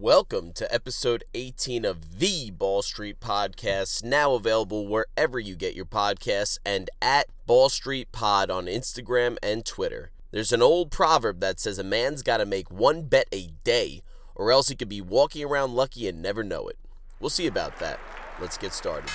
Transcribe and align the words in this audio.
Welcome 0.00 0.52
to 0.52 0.72
episode 0.72 1.24
18 1.34 1.84
of 1.84 2.20
the 2.20 2.52
Ball 2.52 2.82
Street 2.82 3.18
Podcast, 3.18 4.04
now 4.04 4.34
available 4.34 4.86
wherever 4.86 5.40
you 5.40 5.56
get 5.56 5.74
your 5.74 5.86
podcasts 5.86 6.56
and 6.64 6.88
at 7.02 7.26
Ball 7.46 7.68
Street 7.68 8.12
Pod 8.12 8.48
on 8.48 8.66
Instagram 8.66 9.38
and 9.42 9.66
Twitter. 9.66 10.12
There's 10.30 10.52
an 10.52 10.62
old 10.62 10.92
proverb 10.92 11.40
that 11.40 11.58
says 11.58 11.80
a 11.80 11.84
man's 11.84 12.22
got 12.22 12.36
to 12.36 12.46
make 12.46 12.70
one 12.70 13.08
bet 13.08 13.26
a 13.32 13.48
day, 13.64 14.02
or 14.36 14.52
else 14.52 14.68
he 14.68 14.76
could 14.76 14.88
be 14.88 15.00
walking 15.00 15.44
around 15.44 15.74
lucky 15.74 16.06
and 16.06 16.22
never 16.22 16.44
know 16.44 16.68
it. 16.68 16.78
We'll 17.18 17.28
see 17.28 17.48
about 17.48 17.80
that. 17.80 17.98
Let's 18.40 18.56
get 18.56 18.72
started. 18.72 19.10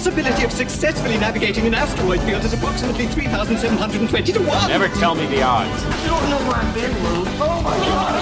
Possibility 0.00 0.44
of 0.44 0.50
successfully 0.50 1.18
navigating 1.18 1.66
an 1.66 1.74
asteroid 1.74 2.22
field 2.22 2.42
is 2.42 2.54
approximately 2.54 3.06
3,720 3.08 4.32
to 4.32 4.38
1. 4.40 4.68
Never 4.70 4.88
tell 4.98 5.14
me 5.14 5.26
the 5.26 5.42
odds. 5.42 5.84
You 5.84 6.08
don't 6.08 6.30
know 6.30 6.38
where 6.48 6.56
I've 6.56 6.74
been, 6.74 6.90
Lou. 7.04 7.24
Oh, 7.36 7.60
my 7.60 7.76
God. 7.76 8.16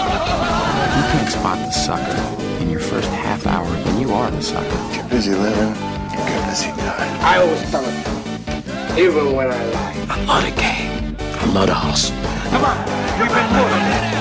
You 0.97 1.05
can't 1.13 1.31
spot 1.31 1.57
the 1.59 1.71
sucker 1.71 2.61
in 2.61 2.69
your 2.69 2.81
first 2.81 3.09
half 3.11 3.47
hour, 3.47 3.65
then 3.85 4.01
you 4.01 4.13
are 4.13 4.29
the 4.29 4.43
sucker. 4.43 4.69
Get 4.93 5.09
busy 5.09 5.31
living, 5.31 5.69
you 6.11 6.19
get 6.19 6.49
busy 6.51 6.67
dying. 6.83 7.23
I 7.23 7.39
always 7.39 7.71
tell 7.71 7.85
it, 7.87 8.99
even 8.99 9.37
when 9.37 9.47
I 9.47 9.65
lie. 9.67 10.07
I 10.11 10.25
love 10.25 10.43
the 10.43 10.61
game. 10.61 11.17
I 11.21 11.45
love 11.53 11.69
the 11.69 11.75
hustle. 11.75 12.17
Come 12.51 12.65
on, 12.65 12.77
we've 13.21 13.31
been 13.31 13.53
moving. 13.53 14.18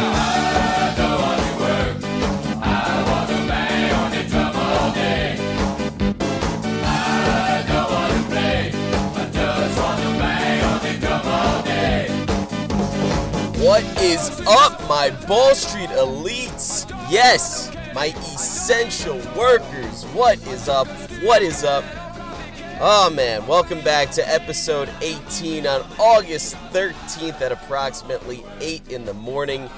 What 13.78 14.02
is 14.02 14.42
up, 14.48 14.82
my 14.90 15.12
Ball 15.28 15.54
Street 15.54 15.90
elites? 15.90 16.90
Yes, 17.12 17.72
my 17.94 18.08
essential 18.08 19.18
workers. 19.38 20.04
What 20.16 20.40
is 20.48 20.68
up? 20.68 20.88
What 21.22 21.44
is 21.44 21.64
up? 21.64 21.84
Oh 22.82 23.12
man, 23.14 23.46
welcome 23.46 23.80
back 23.82 24.10
to 24.14 24.28
episode 24.28 24.90
18 25.02 25.68
on 25.68 25.86
August 26.00 26.56
13th 26.74 27.40
at 27.40 27.52
approximately 27.52 28.44
8 28.62 28.92
in 28.92 29.06
the 29.06 29.14
morning 29.14 29.70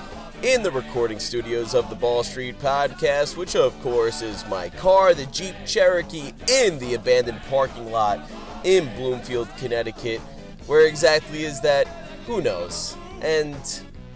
in 0.43 0.63
the 0.63 0.71
recording 0.71 1.19
studios 1.19 1.75
of 1.75 1.89
the 1.89 1.95
Ball 1.97 2.23
Street 2.23 2.57
Podcast, 2.59 3.35
which 3.35 3.57
of 3.57 3.77
course 3.81 4.21
is 4.21 4.47
my 4.47 4.69
car, 4.69 5.13
the 5.13 5.25
Jeep 5.25 5.55
Cherokee, 5.65 6.31
in 6.47 6.79
the 6.79 6.93
abandoned 6.93 7.41
parking 7.49 7.91
lot 7.91 8.21
in 8.63 8.85
Bloomfield, 8.95 9.49
Connecticut. 9.57 10.21
Where 10.67 10.87
exactly 10.87 11.43
is 11.43 11.59
that? 11.59 11.85
Who 12.27 12.41
knows? 12.41 12.95
And 13.21 13.57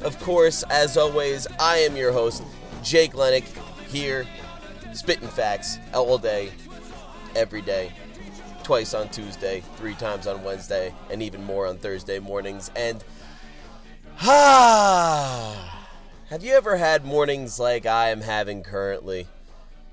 of 0.02 0.19
course, 0.19 0.63
as 0.63 0.97
always, 0.97 1.47
I 1.59 1.77
am 1.77 1.95
your 1.95 2.11
host, 2.11 2.44
Jake 2.83 3.13
Lennick, 3.13 3.45
here, 3.88 4.25
spitting 4.94 5.27
facts 5.27 5.77
all 5.94 6.17
day, 6.17 6.52
every 7.36 7.61
day, 7.61 7.91
twice 8.64 8.94
on 8.94 9.09
Tuesday, 9.09 9.64
three 9.77 9.94
times 9.95 10.27
on 10.27 10.44
Wednesday, 10.44 10.94
and 11.09 11.21
even 11.21 11.44
more 11.44 11.67
on 11.67 11.77
Thursday 11.77 12.19
mornings. 12.19 12.71
And, 12.75 13.03
ah, 14.21 15.88
have 16.30 16.44
you 16.44 16.53
ever 16.53 16.77
had 16.77 17.05
mornings 17.05 17.59
like 17.59 17.86
I 17.86 18.09
am 18.09 18.21
having 18.21 18.64
currently? 18.64 19.27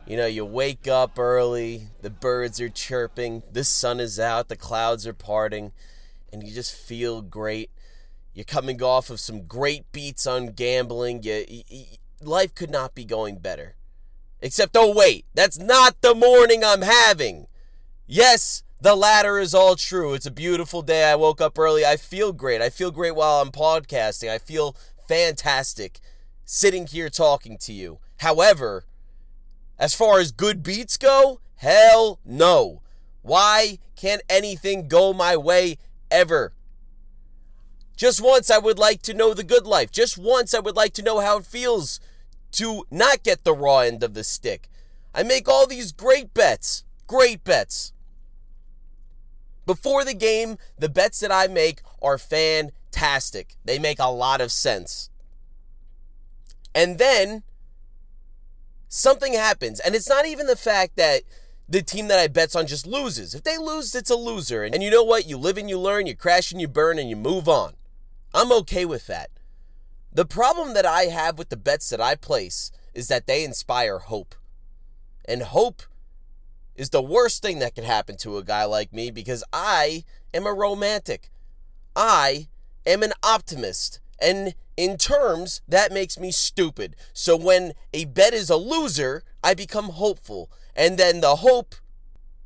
You 0.07 0.17
know, 0.17 0.27
you 0.27 0.45
wake 0.45 0.89
up 0.89 1.19
early, 1.19 1.89
the 2.03 2.11
birds 2.11 2.61
are 2.61 2.69
chirping, 2.69 3.43
the 3.53 3.63
sun 3.63 4.01
is 4.01 4.19
out, 4.19 4.49
the 4.49 4.57
clouds 4.57 5.07
are 5.07 5.13
parting, 5.13 5.73
and 6.33 6.43
you 6.43 6.53
just 6.53 6.75
feel 6.75 7.23
great. 7.23 7.71
You're 8.35 8.45
coming 8.45 8.83
off 8.83 9.11
of 9.11 9.21
some 9.21 9.43
great 9.43 9.91
beats 9.93 10.27
on 10.27 10.49
gambling. 10.49 11.23
You, 11.23 11.45
y 11.49 11.65
y 11.71 11.87
life 12.23 12.55
could 12.55 12.71
not 12.71 12.95
be 12.95 13.05
going 13.05 13.37
better. 13.37 13.75
Except, 14.41 14.77
oh, 14.77 14.95
wait, 14.95 15.27
that's 15.35 15.59
not 15.59 16.01
the 16.01 16.15
morning 16.15 16.65
I'm 16.65 16.83
having. 16.83 17.47
Yes, 18.07 18.63
the 18.81 18.95
latter 18.95 19.39
is 19.39 19.55
all 19.55 19.77
true. 19.77 20.15
It's 20.15 20.27
a 20.27 20.31
beautiful 20.31 20.81
day. 20.81 21.05
I 21.11 21.15
woke 21.15 21.41
up 21.41 21.59
early. 21.59 21.85
I 21.85 21.97
feel 21.97 22.33
great. 22.33 22.63
I 22.63 22.71
feel 22.71 22.91
great 22.91 23.15
while 23.15 23.43
I'm 23.43 23.51
podcasting. 23.51 24.31
I 24.31 24.39
feel 24.39 24.75
fantastic 25.07 26.01
sitting 26.45 26.87
here 26.87 27.11
talking 27.11 27.59
to 27.59 27.73
you. 27.73 27.99
However, 28.19 28.85
as 29.79 29.95
far 29.95 30.19
as 30.21 30.33
good 30.33 30.63
beats 30.63 30.97
go, 30.97 31.41
hell 31.57 32.19
no. 32.25 32.81
Why 33.23 33.79
can't 33.97 34.23
anything 34.31 34.89
go 34.89 35.13
my 35.13 35.37
way 35.37 35.79
ever? 36.11 36.53
Just 38.01 38.23
once 38.23 38.51
I 38.51 38.57
would 38.57 38.79
like 38.79 39.03
to 39.03 39.13
know 39.13 39.35
the 39.35 39.45
good 39.45 39.67
life. 39.67 39.93
Just 39.93 40.17
once 40.17 40.55
I 40.55 40.59
would 40.59 40.75
like 40.75 40.95
to 40.95 41.03
know 41.03 41.21
how 41.21 41.37
it 41.37 41.45
feels 41.45 42.01
to 42.53 42.87
not 42.91 43.23
get 43.23 43.45
the 43.45 43.53
raw 43.53 43.81
end 43.81 44.03
of 44.03 44.15
the 44.15 44.25
stick. 44.25 44.71
I 45.15 45.23
make 45.23 45.47
all 45.47 45.67
these 45.67 45.93
great 45.93 46.33
bets. 46.33 46.83
Great 47.07 47.45
bets. 47.45 47.93
Before 49.67 50.03
the 50.03 50.15
game, 50.15 50.57
the 50.79 50.89
bets 50.89 51.21
that 51.21 51.31
I 51.31 51.47
make 51.47 51.83
are 52.01 52.17
fantastic. 52.17 53.57
They 53.67 53.79
make 53.79 53.99
a 53.99 54.11
lot 54.11 54.41
of 54.41 54.51
sense. 54.51 55.11
And 56.75 56.97
then 56.97 57.43
something 58.89 59.35
happens. 59.35 59.79
And 59.79 59.95
it's 59.95 60.09
not 60.09 60.25
even 60.25 60.47
the 60.47 60.57
fact 60.57 60.97
that 60.97 61.21
the 61.69 61.83
team 61.83 62.09
that 62.09 62.19
I 62.19 62.29
bets 62.29 62.57
on 62.57 62.67
just 62.67 62.87
loses. 62.87 63.35
If 63.35 63.43
they 63.43 63.59
lose, 63.59 63.95
it's 63.95 64.09
a 64.09 64.17
loser. 64.17 64.65
And 64.65 64.83
you 64.83 64.89
know 64.89 65.05
what? 65.05 65.29
You 65.29 65.37
live 65.37 65.59
and 65.59 65.69
you 65.69 65.79
learn, 65.79 66.07
you 66.07 66.17
crash 66.17 66.51
and 66.51 66.63
you 66.63 66.67
burn, 66.67 66.99
and 66.99 67.11
you 67.11 67.17
move 67.17 67.47
on. 67.47 67.75
I'm 68.33 68.53
okay 68.53 68.85
with 68.85 69.07
that. 69.07 69.31
The 70.13 70.25
problem 70.25 70.75
that 70.75 70.87
I 70.87 71.05
have 71.05 71.39
with 71.39 71.49
the 71.49 71.57
bets 71.57 71.91
that 71.91 72.01
I 72.01 72.15
place 72.15 72.73
is 72.95 73.09
that 73.09 73.27
they 73.27 73.45
inspire 73.45 73.99
hope. 73.99 74.35
And 75.25 75.43
hope 75.43 75.83
is 76.75 76.91
the 76.91 77.03
worst 77.03 77.43
thing 77.43 77.59
that 77.61 77.75
can 77.75 77.85
happen 77.85 78.17
to 78.19 78.39
a 78.39 78.45
guy 78.45 78.65
like 78.65 78.93
me 78.93 79.11
because 79.11 79.45
I 79.53 80.05
am 80.33 80.47
a 80.47 80.53
romantic. 80.53 81.31
I 81.95 82.49
am 82.87 83.03
an 83.03 83.13
optimist. 83.23 84.01
And 84.21 84.55
in 84.77 84.97
terms, 84.97 85.61
that 85.69 85.93
makes 85.93 86.19
me 86.19 86.31
stupid. 86.31 86.97
So 87.13 87.37
when 87.37 87.75
a 87.93 88.07
bet 88.07 88.33
is 88.33 88.51
a 88.51 88.57
loser, 88.57 89.23
I 89.45 89.55
become 89.55 89.91
hopeful. 89.91 90.51
And 90.75 90.99
then 90.99 91.21
the 91.21 91.37
hope 91.37 91.75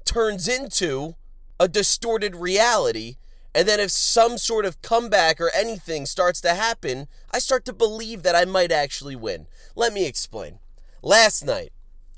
turns 0.05 0.49
into 0.49 1.15
a 1.59 1.69
distorted 1.69 2.35
reality. 2.37 3.17
And 3.55 3.69
then 3.69 3.79
if 3.79 3.91
some 3.91 4.37
sort 4.37 4.65
of 4.65 4.83
comeback 4.83 5.41
or 5.41 5.51
anything 5.55 6.07
starts 6.07 6.41
to 6.41 6.55
happen, 6.55 7.07
I 7.33 7.39
start 7.39 7.65
to 7.67 7.73
believe 7.73 8.23
that 8.25 8.35
I 8.35 8.45
might 8.45 8.73
actually 8.73 9.15
win. 9.15 9.47
Let 9.77 9.93
me 9.93 10.07
explain. 10.07 10.59
Last 11.03 11.45
night, 11.45 11.73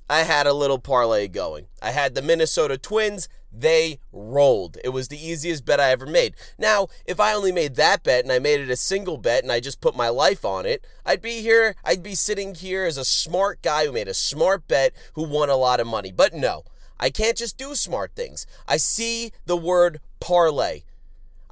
I 0.09 0.21
had 0.23 0.47
a 0.47 0.55
little 0.55 0.79
parlay 0.79 1.29
going. 1.29 1.67
I 1.83 1.91
had 1.91 2.15
the 2.15 2.23
Minnesota 2.23 2.79
Twins. 2.79 3.29
They 3.53 3.99
rolled. 4.13 4.79
It 4.85 4.91
was 4.91 5.09
the 5.09 5.19
easiest 5.19 5.65
bet 5.65 5.81
I 5.81 5.91
ever 5.91 6.07
made. 6.07 6.35
Now, 6.59 6.89
if 7.05 7.19
I 7.19 7.33
only 7.33 7.53
made 7.53 7.75
that 7.77 8.03
bet 8.03 8.23
and 8.23 8.33
I 8.33 8.39
made 8.39 8.61
it 8.61 8.71
a 8.71 8.77
single 8.77 9.17
bet 9.17 9.43
and 9.43 9.51
I 9.51 9.61
just 9.61 9.81
put 9.81 9.97
my 9.97 10.09
life 10.09 10.45
on 10.45 10.65
it, 10.65 10.87
I'd 11.05 11.23
be 11.23 11.41
here, 11.41 11.75
I'd 11.85 12.03
be 12.03 12.15
sitting 12.15 12.55
here 12.55 12.85
as 12.85 12.97
a 12.97 13.05
smart 13.05 13.63
guy 13.63 13.87
who 13.87 13.93
made 13.93 14.09
a 14.09 14.15
smart 14.15 14.69
bet 14.69 14.93
who 15.15 15.25
won 15.25 15.51
a 15.51 15.57
lot 15.57 15.81
of 15.81 15.87
money. 15.87 16.13
But 16.13 16.35
no, 16.35 16.65
I 17.01 17.11
can't 17.11 17.37
just 17.37 17.59
do 17.59 17.75
smart 17.75 18.13
things. 18.15 18.47
I 18.69 18.77
see 18.77 19.33
the 19.45 19.57
word 19.57 20.01
parlay. 20.21 20.83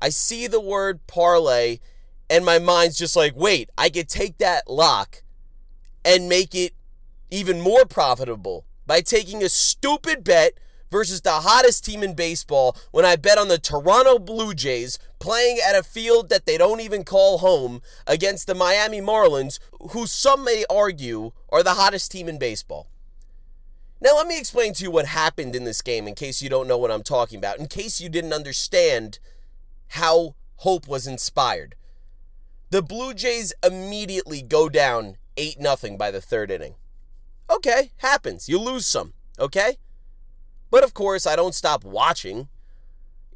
I 0.05 0.11
see 0.11 0.47
the 0.47 0.61
word 0.61 1.07
parlay 1.07 1.79
and 2.29 2.45
my 2.45 2.59
mind's 2.59 2.99
just 2.99 3.17
like, 3.17 3.35
wait, 3.35 3.71
I 3.79 3.89
could 3.89 4.07
take 4.07 4.37
that 4.37 4.69
lock 4.69 5.23
and 6.05 6.29
make 6.29 6.55
it 6.55 6.75
even 7.31 7.59
more 7.59 7.87
profitable 7.87 8.67
by 8.87 9.01
taking 9.01 9.43
a 9.43 9.49
stupid 9.49 10.23
bet 10.23 10.61
versus 10.91 11.23
the 11.23 11.31
hottest 11.31 11.87
team 11.87 12.03
in 12.03 12.13
baseball 12.13 12.77
when 12.91 13.07
I 13.07 13.17
bet 13.17 13.39
on 13.39 13.49
the 13.49 13.57
Toronto 13.57 14.19
Blue 14.19 14.53
Jays 14.53 14.99
playing 15.21 15.57
at 15.67 15.75
a 15.75 15.83
field 15.83 16.29
that 16.29 16.45
they 16.45 16.59
don't 16.59 16.83
even 16.83 17.03
call 17.03 17.39
home 17.39 17.81
against 18.07 18.47
the 18.47 18.55
Miami 18.55 19.01
Marlins, 19.01 19.59
who 19.93 20.07
some 20.07 20.45
may 20.45 20.67
argue 20.69 21.33
are 21.49 21.63
the 21.63 21.75
hottest 21.81 22.13
team 22.13 22.29
in 22.29 22.39
baseball. 22.39 22.89
Now, 24.03 24.17
let 24.17 24.27
me 24.27 24.39
explain 24.39 24.75
to 24.75 24.85
you 24.85 24.91
what 24.91 25.07
happened 25.07 25.57
in 25.57 25.65
this 25.65 25.81
game 25.81 26.07
in 26.07 26.15
case 26.15 26.43
you 26.43 26.51
don't 26.51 26.69
know 26.69 26.77
what 26.77 26.91
I'm 26.91 27.03
talking 27.03 27.39
about, 27.39 27.59
in 27.59 27.69
case 27.69 28.03
you 28.03 28.11
didn't 28.11 28.35
understand 28.35 29.19
how 29.89 30.35
hope 30.57 30.87
was 30.89 31.07
inspired. 31.07 31.75
The 32.71 32.83
Blue 32.83 33.15
Jays 33.15 33.53
immediately 33.65 34.43
go 34.43 34.69
down 34.69 35.17
8 35.37 35.59
0 35.61 35.97
by 35.97 36.11
the 36.11 36.21
third 36.21 36.51
inning. 36.51 36.75
Okay, 37.51 37.93
happens. 37.99 38.49
You 38.49 38.59
lose 38.59 38.87
some, 38.87 39.13
okay? 39.39 39.77
But 40.71 40.83
of 40.83 40.95
course, 40.95 41.27
I 41.27 41.37
don't 41.37 41.55
stop 41.55 41.85
watching. 41.85 42.49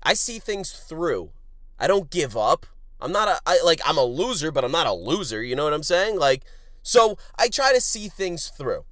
I 0.03 0.15
see 0.15 0.39
things 0.39 0.73
through. 0.73 1.31
I 1.79 1.87
don't 1.87 2.11
give 2.11 2.37
up. 2.37 2.67
I'm 3.00 3.12
not 3.12 3.29
a 3.29 3.41
I, 3.47 3.61
like 3.65 3.81
I'm 3.85 3.99
a 3.99 4.05
loser, 4.05 4.50
but 4.50 4.65
I'm 4.65 4.73
not 4.73 4.87
a 4.87 4.93
loser, 4.93 5.43
you 5.43 5.55
know 5.55 5.65
what 5.65 5.73
I'm 5.73 5.83
saying? 5.83 6.19
Like 6.19 6.43
So 6.83 7.17
I 7.39 7.49
try 7.49 7.73
to 7.73 7.81
see 7.81 8.09
things 8.09 8.49
through. 8.49 8.85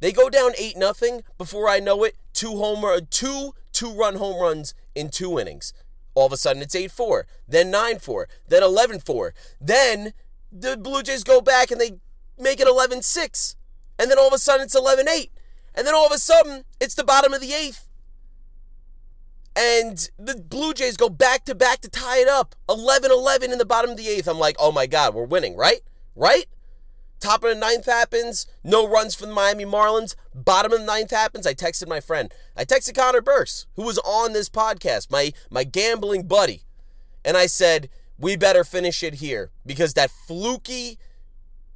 They 0.00 0.12
go 0.12 0.28
down 0.28 0.52
8 0.58 0.76
nothing. 0.76 1.22
Before 1.38 1.68
I 1.68 1.80
know 1.80 2.04
it, 2.04 2.16
two 2.32 2.56
home 2.58 2.84
run, 2.84 3.06
two 3.10 3.54
two 3.72 3.92
run 3.92 4.16
home 4.16 4.40
runs 4.40 4.74
in 4.94 5.08
two 5.08 5.38
innings. 5.38 5.72
All 6.14 6.26
of 6.26 6.32
a 6.32 6.36
sudden 6.36 6.62
it's 6.62 6.74
8-4, 6.74 7.24
then 7.48 7.72
9-4, 7.72 8.26
then 8.48 8.62
11-4. 8.62 9.32
Then 9.60 10.12
the 10.52 10.76
Blue 10.76 11.02
Jays 11.02 11.24
go 11.24 11.40
back 11.40 11.70
and 11.70 11.80
they 11.80 11.92
make 12.38 12.60
it 12.60 12.68
11-6. 12.68 13.56
And 13.98 14.10
then 14.10 14.18
all 14.18 14.28
of 14.28 14.32
a 14.32 14.38
sudden 14.38 14.64
it's 14.64 14.76
11-8. 14.76 15.30
And 15.74 15.86
then 15.86 15.94
all 15.94 16.06
of 16.06 16.12
a 16.12 16.18
sudden 16.18 16.64
it's 16.80 16.94
the 16.94 17.04
bottom 17.04 17.32
of 17.32 17.40
the 17.40 17.50
8th. 17.50 17.86
And 19.56 20.10
the 20.18 20.36
Blue 20.36 20.74
Jays 20.74 20.96
go 20.96 21.08
back 21.08 21.44
to 21.44 21.54
back 21.54 21.80
to 21.82 21.88
tie 21.88 22.18
it 22.18 22.28
up. 22.28 22.54
11 22.68 23.10
11 23.10 23.52
in 23.52 23.58
the 23.58 23.64
bottom 23.64 23.90
of 23.90 23.96
the 23.96 24.08
eighth. 24.08 24.26
I'm 24.28 24.38
like, 24.38 24.56
oh 24.58 24.72
my 24.72 24.86
God, 24.86 25.14
we're 25.14 25.24
winning, 25.24 25.56
right? 25.56 25.80
Right? 26.16 26.46
Top 27.20 27.42
of 27.42 27.50
the 27.50 27.54
ninth 27.54 27.86
happens. 27.86 28.46
No 28.62 28.86
runs 28.86 29.14
from 29.14 29.30
the 29.30 29.34
Miami 29.34 29.64
Marlins. 29.64 30.14
Bottom 30.34 30.72
of 30.72 30.80
the 30.80 30.86
ninth 30.86 31.10
happens. 31.10 31.46
I 31.46 31.54
texted 31.54 31.88
my 31.88 32.00
friend. 32.00 32.32
I 32.56 32.64
texted 32.64 32.94
Connor 32.94 33.22
Burks, 33.22 33.66
who 33.76 33.82
was 33.82 33.98
on 33.98 34.32
this 34.32 34.48
podcast, 34.48 35.10
my, 35.10 35.32
my 35.50 35.64
gambling 35.64 36.26
buddy. 36.26 36.64
And 37.24 37.36
I 37.36 37.46
said, 37.46 37.88
we 38.18 38.36
better 38.36 38.62
finish 38.62 39.02
it 39.02 39.14
here 39.14 39.50
because 39.64 39.94
that 39.94 40.10
fluky 40.10 40.98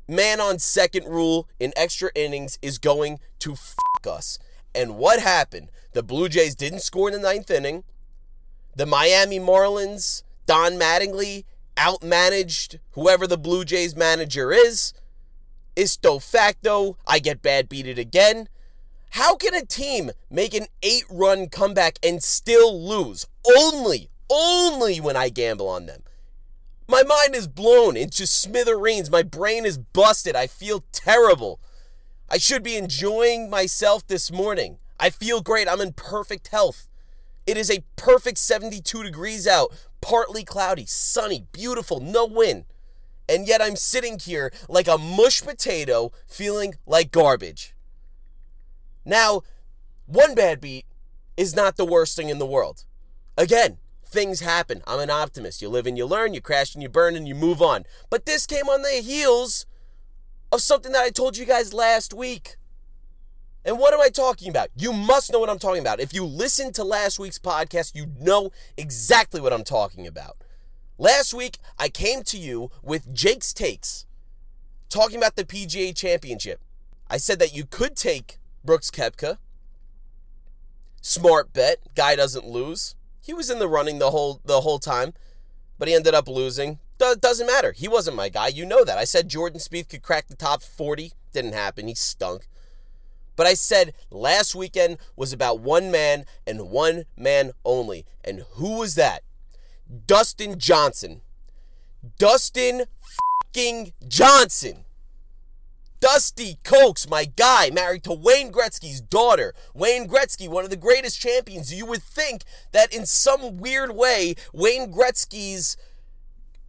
man 0.06 0.40
on 0.40 0.58
second 0.58 1.06
rule 1.06 1.48
in 1.58 1.72
extra 1.76 2.10
innings 2.14 2.58
is 2.62 2.78
going 2.78 3.18
to 3.40 3.54
fuck 3.54 4.06
us. 4.06 4.38
And 4.74 4.96
what 4.96 5.20
happened? 5.20 5.70
The 5.92 6.02
Blue 6.02 6.28
Jays 6.28 6.54
didn't 6.54 6.80
score 6.80 7.08
in 7.08 7.14
the 7.14 7.20
ninth 7.20 7.50
inning. 7.50 7.84
The 8.76 8.86
Miami 8.86 9.40
Marlins, 9.40 10.22
Don 10.46 10.72
Mattingly, 10.72 11.44
outmanaged 11.76 12.78
whoever 12.92 13.26
the 13.26 13.38
Blue 13.38 13.64
Jays 13.64 13.96
manager 13.96 14.52
is. 14.52 14.92
Isto 15.78 16.18
facto, 16.18 16.96
I 17.06 17.20
get 17.20 17.40
bad 17.40 17.68
beated 17.68 18.00
again. 18.00 18.48
How 19.10 19.36
can 19.36 19.54
a 19.54 19.64
team 19.64 20.10
make 20.28 20.52
an 20.52 20.66
eight 20.82 21.04
run 21.08 21.48
comeback 21.48 22.00
and 22.02 22.20
still 22.20 22.82
lose? 22.82 23.26
Only, 23.56 24.10
only 24.28 25.00
when 25.00 25.14
I 25.14 25.28
gamble 25.28 25.68
on 25.68 25.86
them. 25.86 26.02
My 26.88 27.04
mind 27.04 27.36
is 27.36 27.46
blown 27.46 27.96
into 27.96 28.26
smithereens. 28.26 29.08
My 29.08 29.22
brain 29.22 29.64
is 29.64 29.78
busted. 29.78 30.34
I 30.34 30.48
feel 30.48 30.82
terrible. 30.90 31.60
I 32.28 32.38
should 32.38 32.64
be 32.64 32.76
enjoying 32.76 33.48
myself 33.48 34.04
this 34.04 34.32
morning. 34.32 34.78
I 34.98 35.10
feel 35.10 35.42
great. 35.42 35.68
I'm 35.68 35.80
in 35.80 35.92
perfect 35.92 36.48
health. 36.48 36.88
It 37.46 37.56
is 37.56 37.70
a 37.70 37.84
perfect 37.94 38.38
72 38.38 39.04
degrees 39.04 39.46
out, 39.46 39.72
partly 40.00 40.42
cloudy, 40.42 40.86
sunny, 40.86 41.46
beautiful, 41.52 42.00
no 42.00 42.26
wind. 42.26 42.64
And 43.28 43.46
yet 43.46 43.60
I'm 43.60 43.76
sitting 43.76 44.18
here 44.18 44.52
like 44.68 44.88
a 44.88 44.98
mush 44.98 45.42
potato, 45.42 46.12
feeling 46.26 46.74
like 46.86 47.10
garbage. 47.10 47.74
Now, 49.04 49.42
one 50.06 50.34
bad 50.34 50.60
beat 50.60 50.86
is 51.36 51.54
not 51.54 51.76
the 51.76 51.84
worst 51.84 52.16
thing 52.16 52.30
in 52.30 52.38
the 52.38 52.46
world. 52.46 52.84
Again, 53.36 53.78
things 54.04 54.40
happen. 54.40 54.82
I'm 54.86 55.00
an 55.00 55.10
optimist. 55.10 55.60
You 55.60 55.68
live 55.68 55.86
and 55.86 55.96
you 55.96 56.06
learn, 56.06 56.34
you 56.34 56.40
crash 56.40 56.74
and 56.74 56.82
you 56.82 56.88
burn, 56.88 57.14
and 57.14 57.28
you 57.28 57.34
move 57.34 57.60
on. 57.60 57.84
But 58.10 58.26
this 58.26 58.46
came 58.46 58.68
on 58.68 58.82
the 58.82 59.02
heels 59.02 59.66
of 60.50 60.62
something 60.62 60.92
that 60.92 61.04
I 61.04 61.10
told 61.10 61.36
you 61.36 61.44
guys 61.44 61.74
last 61.74 62.14
week. 62.14 62.56
And 63.64 63.78
what 63.78 63.92
am 63.92 64.00
I 64.00 64.08
talking 64.08 64.48
about? 64.48 64.68
You 64.76 64.92
must 64.92 65.30
know 65.30 65.38
what 65.38 65.50
I'm 65.50 65.58
talking 65.58 65.82
about. 65.82 66.00
If 66.00 66.14
you 66.14 66.24
listened 66.24 66.74
to 66.76 66.84
last 66.84 67.18
week's 67.18 67.38
podcast, 67.38 67.94
you 67.94 68.06
know 68.18 68.50
exactly 68.78 69.40
what 69.40 69.52
I'm 69.52 69.64
talking 69.64 70.06
about. 70.06 70.38
Last 71.00 71.32
week, 71.32 71.58
I 71.78 71.88
came 71.90 72.24
to 72.24 72.36
you 72.36 72.72
with 72.82 73.14
Jake's 73.14 73.52
takes 73.52 74.04
talking 74.88 75.16
about 75.16 75.36
the 75.36 75.44
PGA 75.44 75.94
Championship. 75.94 76.60
I 77.08 77.18
said 77.18 77.38
that 77.38 77.54
you 77.54 77.64
could 77.64 77.94
take 77.94 78.38
Brooks 78.64 78.90
Koepka. 78.90 79.38
Smart 81.00 81.52
bet, 81.52 81.78
guy 81.94 82.16
doesn't 82.16 82.46
lose. 82.46 82.96
He 83.22 83.32
was 83.32 83.48
in 83.48 83.60
the 83.60 83.68
running 83.68 84.00
the 84.00 84.10
whole 84.10 84.40
the 84.44 84.62
whole 84.62 84.80
time, 84.80 85.14
but 85.78 85.86
he 85.86 85.94
ended 85.94 86.14
up 86.14 86.26
losing. 86.26 86.80
Do- 86.98 87.14
doesn't 87.14 87.46
matter. 87.46 87.70
He 87.70 87.86
wasn't 87.86 88.16
my 88.16 88.28
guy. 88.28 88.48
You 88.48 88.66
know 88.66 88.84
that. 88.84 88.98
I 88.98 89.04
said 89.04 89.28
Jordan 89.28 89.60
Spieth 89.60 89.88
could 89.88 90.02
crack 90.02 90.26
the 90.26 90.34
top 90.34 90.62
40. 90.62 91.12
Didn't 91.32 91.52
happen. 91.52 91.86
He 91.86 91.94
stunk. 91.94 92.48
But 93.36 93.46
I 93.46 93.54
said 93.54 93.92
last 94.10 94.56
weekend 94.56 94.98
was 95.14 95.32
about 95.32 95.60
one 95.60 95.92
man 95.92 96.24
and 96.44 96.70
one 96.70 97.04
man 97.16 97.52
only. 97.64 98.04
And 98.24 98.44
who 98.54 98.78
was 98.78 98.96
that? 98.96 99.22
Dustin 100.06 100.58
Johnson. 100.58 101.22
Dustin 102.18 102.84
fucking 103.52 103.92
Johnson. 104.06 104.84
Dusty 106.00 106.58
Cokes, 106.62 107.08
my 107.08 107.24
guy, 107.24 107.70
married 107.70 108.04
to 108.04 108.12
Wayne 108.12 108.52
Gretzky's 108.52 109.00
daughter. 109.00 109.52
Wayne 109.74 110.06
Gretzky, 110.06 110.48
one 110.48 110.62
of 110.62 110.70
the 110.70 110.76
greatest 110.76 111.20
champions. 111.20 111.74
You 111.74 111.86
would 111.86 112.02
think 112.02 112.44
that 112.70 112.94
in 112.94 113.04
some 113.04 113.56
weird 113.56 113.96
way, 113.96 114.34
Wayne 114.52 114.92
Gretzky's 114.92 115.76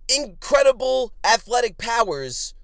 incredible 0.08 1.14
athletic 1.24 1.78
powers 1.78 2.56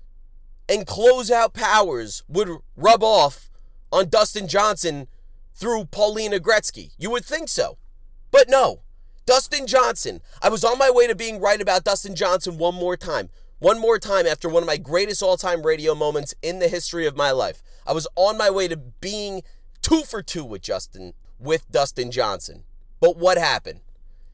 and 0.67 0.87
closeout 0.87 1.53
powers 1.53 2.23
would 2.27 2.49
rub 2.75 3.03
off 3.03 3.51
on 3.91 4.09
Dustin 4.09 4.47
Johnson 4.47 5.07
through 5.53 5.85
Paulina 5.85 6.39
Gretzky. 6.39 6.91
You 6.97 7.11
would 7.11 7.25
think 7.25 7.47
so. 7.47 7.77
But 8.31 8.49
no. 8.49 8.81
Dustin 9.25 9.65
Johnson. 9.65 10.21
I 10.41 10.49
was 10.49 10.63
on 10.63 10.77
my 10.77 10.91
way 10.91 11.07
to 11.07 11.15
being 11.15 11.41
right 11.41 11.59
about 11.59 11.83
Dustin 11.83 12.15
Johnson 12.15 12.57
one 12.57 12.75
more 12.75 12.95
time. 12.95 13.29
One 13.57 13.79
more 13.79 13.97
time 13.97 14.27
after 14.27 14.47
one 14.47 14.61
of 14.61 14.67
my 14.67 14.77
greatest 14.77 15.23
all 15.23 15.37
time 15.37 15.65
radio 15.65 15.95
moments 15.95 16.35
in 16.43 16.59
the 16.59 16.67
history 16.67 17.07
of 17.07 17.17
my 17.17 17.31
life. 17.31 17.63
I 17.87 17.93
was 17.93 18.07
on 18.15 18.37
my 18.37 18.51
way 18.51 18.67
to 18.67 18.77
being 18.77 19.41
two 19.81 20.03
for 20.03 20.21
two 20.21 20.45
with 20.45 20.61
Justin, 20.61 21.13
with 21.39 21.71
Dustin 21.71 22.11
Johnson. 22.11 22.65
But 22.99 23.17
what 23.17 23.37
happened? 23.37 23.81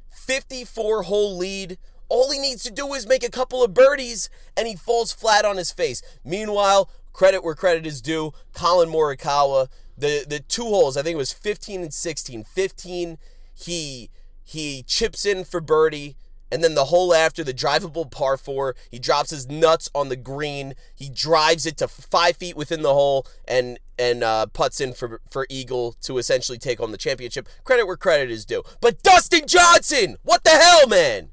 54 0.10 1.04
hole 1.04 1.38
lead. 1.38 1.78
All 2.10 2.30
he 2.30 2.40
needs 2.40 2.64
to 2.64 2.72
do 2.72 2.94
is 2.94 3.08
make 3.08 3.24
a 3.24 3.30
couple 3.30 3.64
of 3.64 3.74
birdies 3.74 4.30
and 4.58 4.68
he 4.68 4.76
falls 4.76 5.14
flat 5.14 5.46
on 5.46 5.56
his 5.56 5.72
face. 5.72 6.02
Meanwhile, 6.26 6.90
credit 7.14 7.46
where 7.46 7.56
credit 7.56 7.86
is 7.86 8.02
due. 8.02 8.34
Collin 8.54 8.90
Morikawa, 8.90 9.70
the 9.98 10.26
the 10.28 10.40
two 10.42 10.64
holes, 10.64 10.98
I 10.98 11.02
think 11.04 11.14
it 11.14 11.18
was 11.18 11.32
15 11.32 11.84
and 11.84 11.94
16. 11.94 12.44
15, 12.44 13.18
he 13.54 14.10
he 14.52 14.84
chips 14.84 15.26
in 15.26 15.46
for 15.46 15.62
birdie, 15.62 16.18
and 16.52 16.62
then 16.62 16.76
the 16.76 16.86
hole 16.86 17.14
after 17.14 17.42
the 17.42 17.54
drivable 17.54 18.12
par 18.12 18.36
four, 18.36 18.76
he 18.90 19.00
drops 19.00 19.30
his 19.30 19.48
nuts 19.48 19.90
on 19.96 20.10
the 20.10 20.18
green. 20.18 20.74
He 20.94 21.10
drives 21.10 21.66
it 21.66 21.78
to 21.78 21.88
five 21.88 22.36
feet 22.36 22.58
within 22.58 22.82
the 22.82 22.94
hole 22.94 23.26
and 23.48 23.80
and 23.98 24.24
uh, 24.24 24.48
puts 24.48 24.82
in 24.82 24.92
for 24.94 25.22
for 25.30 25.48
eagle 25.50 25.94
to 26.02 26.18
essentially 26.18 26.58
take 26.58 26.80
home 26.80 26.92
the 26.92 26.98
championship. 26.98 27.48
Credit 27.64 27.86
where 27.86 27.96
credit 27.96 28.30
is 28.30 28.46
due. 28.46 28.64
But 28.82 29.02
Dustin 29.02 29.48
Johnson, 29.48 30.18
what 30.24 30.44
the 30.44 30.50
hell, 30.50 30.86
man? 30.86 31.30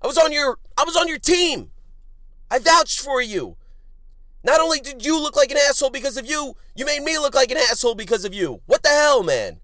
I 0.00 0.06
was 0.06 0.16
on 0.16 0.32
your 0.32 0.58
I 0.78 0.84
was 0.84 0.96
on 0.96 1.08
your 1.08 1.18
team. 1.18 1.70
I 2.50 2.58
vouched 2.58 3.00
for 3.00 3.20
you. 3.20 3.56
Not 4.42 4.60
only 4.60 4.80
did 4.80 5.04
you 5.04 5.20
look 5.20 5.36
like 5.36 5.50
an 5.50 5.58
asshole 5.58 5.90
because 5.90 6.16
of 6.16 6.26
you, 6.26 6.56
you 6.74 6.86
made 6.86 7.02
me 7.02 7.18
look 7.18 7.34
like 7.34 7.50
an 7.50 7.58
asshole 7.58 7.94
because 7.94 8.24
of 8.24 8.32
you. 8.32 8.62
What 8.64 8.82
the 8.82 8.88
hell, 8.88 9.22
man? 9.22 9.60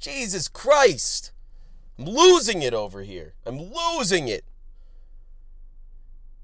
Jesus 0.00 0.48
Christ. 0.48 1.30
I'm 2.00 2.06
losing 2.06 2.62
it 2.62 2.72
over 2.72 3.02
here. 3.02 3.34
I'm 3.44 3.58
losing 3.60 4.26
it. 4.26 4.46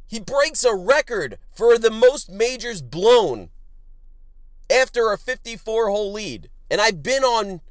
He 0.06 0.20
breaks 0.20 0.64
a 0.64 0.74
record 0.74 1.38
for 1.50 1.78
the 1.78 1.90
most 1.90 2.30
majors 2.30 2.82
blown 2.82 3.48
after 4.70 5.10
a 5.10 5.16
54 5.16 5.88
hole 5.88 6.12
lead. 6.12 6.50
And 6.70 6.82
I've 6.82 7.02
been 7.02 7.24
on 7.24 7.62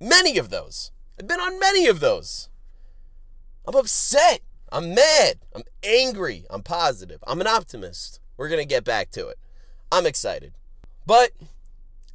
many 0.00 0.38
of 0.38 0.50
those. 0.50 0.90
I've 1.20 1.28
been 1.28 1.38
on 1.38 1.60
many 1.60 1.86
of 1.86 2.00
those. 2.00 2.48
I'm 3.64 3.76
upset. 3.76 4.40
I'm 4.72 4.92
mad. 4.92 5.38
I'm 5.54 5.62
angry. 5.84 6.46
I'm 6.50 6.64
positive. 6.64 7.22
I'm 7.28 7.40
an 7.40 7.46
optimist. 7.46 8.18
We're 8.36 8.48
going 8.48 8.60
to 8.60 8.66
get 8.66 8.82
back 8.82 9.12
to 9.12 9.28
it. 9.28 9.38
I'm 9.92 10.06
excited. 10.06 10.52
But 11.06 11.30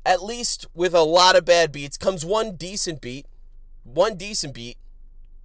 at 0.05 0.21
least 0.21 0.67
with 0.73 0.93
a 0.93 1.03
lot 1.03 1.37
of 1.37 1.45
bad 1.45 1.71
beats 1.71 1.97
comes 1.97 2.25
one 2.25 2.57
decent 2.57 2.99
beat. 2.99 3.27
One 3.85 4.17
decent 4.17 4.53
beat. 4.53 4.77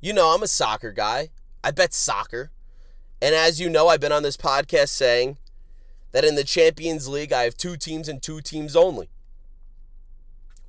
You 0.01 0.13
know, 0.13 0.35
I'm 0.35 0.43
a 0.43 0.49
soccer 0.49 0.93
guy. 0.93 1.31
I 1.63 1.71
bet 1.71 1.93
soccer. 1.93 2.51
And 3.21 3.35
as 3.35 3.61
you 3.61 3.69
know, 3.69 3.89
I've 3.89 4.01
been 4.01 4.13
on 4.13 4.23
this 4.23 4.37
podcast 4.37 4.89
saying 4.89 5.37
that 6.13 6.25
in 6.25 6.37
the 6.37 6.45
Champions 6.45 7.07
League, 7.07 7.33
I 7.33 7.43
have 7.43 7.57
two 7.57 7.77
teams 7.77 8.09
and 8.09 8.23
two 8.23 8.41
teams 8.41 8.75
only. 8.75 9.11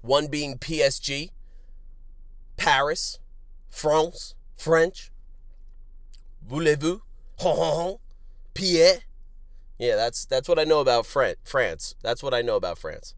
One 0.01 0.27
being 0.27 0.57
PSG, 0.57 1.31
Paris, 2.57 3.19
France, 3.69 4.35
French. 4.57 5.11
Voulez-vous? 6.45 7.01
Pierre. 8.53 8.99
Yeah, 9.79 9.95
that's 9.95 10.25
that's 10.25 10.47
what 10.47 10.59
I 10.59 10.63
know 10.63 10.79
about 10.79 11.05
France. 11.05 11.95
That's 12.03 12.21
what 12.21 12.33
I 12.33 12.41
know 12.41 12.55
about 12.55 12.77
France. 12.77 13.15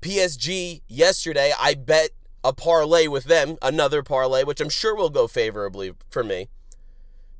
PSG 0.00 0.80
yesterday, 0.88 1.52
I 1.60 1.74
bet 1.74 2.10
a 2.42 2.52
parlay 2.52 3.06
with 3.06 3.24
them, 3.24 3.56
another 3.60 4.02
parlay, 4.02 4.44
which 4.44 4.60
I'm 4.60 4.70
sure 4.70 4.94
will 4.94 5.10
go 5.10 5.26
favorably 5.26 5.92
for 6.10 6.24
me. 6.24 6.48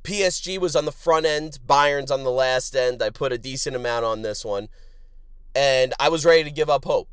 PSG 0.03 0.59
was 0.59 0.75
on 0.75 0.85
the 0.85 0.91
front 0.91 1.25
end, 1.25 1.59
Bayern's 1.65 2.11
on 2.11 2.23
the 2.23 2.31
last 2.31 2.75
end. 2.75 3.01
I 3.01 3.09
put 3.09 3.31
a 3.31 3.37
decent 3.37 3.75
amount 3.75 4.05
on 4.05 4.21
this 4.21 4.43
one. 4.43 4.67
And 5.53 5.93
I 5.99 6.09
was 6.09 6.25
ready 6.25 6.43
to 6.43 6.51
give 6.51 6.69
up 6.69 6.85
hope. 6.85 7.09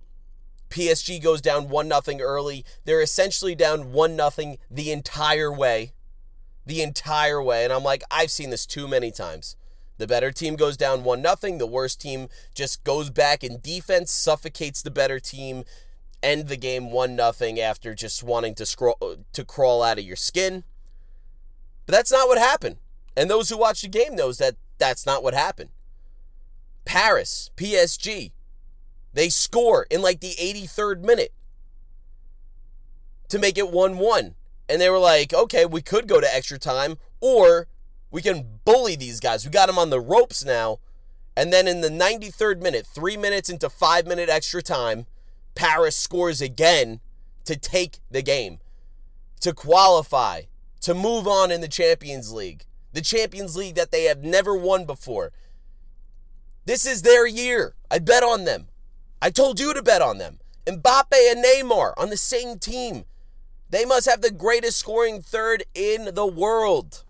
PSG 0.71 1.23
goes 1.23 1.41
down 1.41 1.69
1 1.69 1.89
nothing 1.89 2.21
early. 2.21 2.65
They're 2.85 3.03
essentially 3.03 3.55
down 3.55 3.93
1 3.93 4.17
nothing 4.17 4.59
the 4.71 4.91
entire 4.93 5.53
way. 5.53 5.93
The 6.67 6.83
entire 6.83 7.43
way. 7.43 7.65
And 7.65 7.73
I'm 7.73 7.83
like, 7.83 8.03
I've 8.11 8.31
seen 8.31 8.51
this 8.51 8.67
too 8.67 8.87
many 8.87 9.11
times. 9.11 9.57
The 9.97 10.07
better 10.07 10.31
team 10.31 10.57
goes 10.57 10.77
down 10.77 11.05
1 11.05 11.21
nothing. 11.21 11.59
The 11.59 11.67
worst 11.67 12.01
team 12.01 12.29
just 12.55 12.85
goes 12.85 13.11
back 13.11 13.43
in 13.43 13.61
defense, 13.61 14.13
suffocates 14.13 14.83
the 14.83 14.91
better 14.91 15.19
team, 15.19 15.65
end 16.23 16.49
the 16.49 16.57
game 16.57 16.91
1 16.91 17.15
nothing 17.17 17.61
after 17.61 17.95
just 17.95 18.23
wanting 18.23 18.55
to 18.57 18.67
scroll 18.67 18.99
to 19.33 19.45
crawl 19.45 19.83
out 19.83 19.99
of 19.99 20.05
your 20.05 20.17
skin. 20.17 20.65
But 21.87 21.95
that's 21.95 22.13
not 22.13 22.29
what 22.29 22.39
happened. 22.39 22.77
And 23.17 23.31
those 23.31 23.49
who 23.49 23.59
watch 23.59 23.83
the 23.83 23.89
game 23.89 24.15
knows 24.15 24.39
that 24.39 24.57
that's 24.79 25.07
not 25.07 25.23
what 25.23 25.35
happened. 25.35 25.71
Paris, 26.85 27.51
PSG, 27.57 28.33
they 29.13 29.29
score 29.29 29.87
in 29.91 30.03
like 30.03 30.21
the 30.21 30.35
83rd 30.39 31.03
minute 31.03 31.33
to 33.29 33.39
make 33.39 33.59
it 33.59 33.71
1 33.71 33.99
1. 33.99 34.35
And 34.69 34.81
they 34.81 34.91
were 34.91 34.99
like, 34.99 35.33
okay, 35.33 35.65
we 35.65 35.81
could 35.81 36.07
go 36.07 36.21
to 36.21 36.35
extra 36.35 36.59
time, 36.59 36.99
or 37.21 37.67
we 38.11 38.23
can 38.23 38.61
bully 38.65 38.97
these 38.97 39.21
guys. 39.21 39.45
We 39.45 39.51
got 39.51 39.67
them 39.67 39.79
on 39.79 39.91
the 39.91 40.01
ropes 40.01 40.45
now. 40.45 40.79
And 41.37 41.53
then 41.53 41.69
in 41.69 41.81
the 41.81 41.89
93rd 41.89 42.61
minute, 42.61 42.87
three 42.87 43.17
minutes 43.17 43.49
into 43.49 43.71
five 43.71 44.07
minute 44.07 44.29
extra 44.29 44.63
time, 44.63 45.07
Paris 45.59 45.97
scores 45.97 46.41
again 46.41 47.01
to 47.45 47.57
take 47.57 47.99
the 48.13 48.23
game, 48.23 48.61
to 49.41 49.53
qualify, 49.53 50.43
to 50.83 50.95
move 50.95 51.27
on 51.27 51.51
in 51.51 51.61
the 51.61 51.67
Champions 51.67 52.33
League. 52.33 52.65
The 52.93 53.01
Champions 53.01 53.57
League 53.57 53.75
that 53.75 53.91
they 53.91 54.05
have 54.05 54.23
never 54.23 54.57
won 54.57 54.85
before. 54.85 55.33
This 56.65 56.87
is 56.87 57.03
their 57.03 57.27
year. 57.27 57.75
I 57.91 57.99
bet 57.99 58.23
on 58.23 58.45
them. 58.45 58.69
I 59.21 59.31
told 59.31 59.59
you 59.59 59.75
to 59.75 59.83
bet 59.83 60.01
on 60.01 60.19
them. 60.19 60.39
Mbappe 60.65 61.33
and 61.33 61.45
Neymar 61.45 61.93
on 61.97 62.11
the 62.11 62.17
same 62.17 62.61
team. 62.61 63.05
They 63.69 63.85
must 63.85 64.09
have 64.09 64.21
the 64.21 64.31
greatest 64.31 64.79
scoring 64.79 65.21
third 65.21 65.65
in 65.75 66.15
the 66.15 66.27
world. 66.27 67.03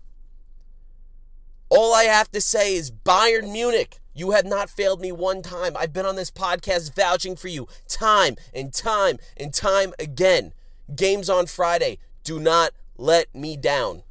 All 1.69 1.93
I 1.93 2.05
have 2.05 2.31
to 2.31 2.41
say 2.41 2.73
is 2.73 2.89
Bayern 2.89 3.51
Munich, 3.51 3.98
you 4.19 4.31
have 4.31 4.45
not 4.45 4.69
failed 4.69 4.99
me 4.99 5.11
one 5.11 5.41
time. 5.41 5.77
I've 5.77 5.93
been 5.93 6.05
on 6.05 6.15
this 6.15 6.29
podcast 6.29 6.93
vouching 6.93 7.35
for 7.35 7.47
you 7.47 7.67
time 7.87 8.35
and 8.53 8.73
time 8.73 9.17
and 9.37 9.53
time 9.53 9.93
again. 9.97 10.53
Games 10.93 11.29
on 11.29 11.45
Friday. 11.45 11.99
Do 12.23 12.39
not 12.39 12.71
let 12.97 13.33
me 13.33 13.55
down. 13.55 14.03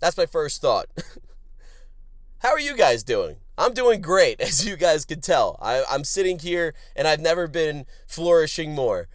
That's 0.00 0.16
my 0.16 0.26
first 0.26 0.60
thought. 0.62 0.88
How 2.38 2.50
are 2.50 2.60
you 2.60 2.76
guys 2.76 3.02
doing? 3.02 3.36
I'm 3.56 3.74
doing 3.74 4.00
great, 4.00 4.40
as 4.40 4.66
you 4.66 4.76
guys 4.76 5.04
can 5.04 5.20
tell. 5.20 5.58
I, 5.60 5.84
am 5.90 6.04
sitting 6.04 6.38
here 6.38 6.74
and 6.96 7.06
I've 7.06 7.20
never 7.20 7.46
been 7.46 7.86
flourishing 8.06 8.74
more. 8.74 9.08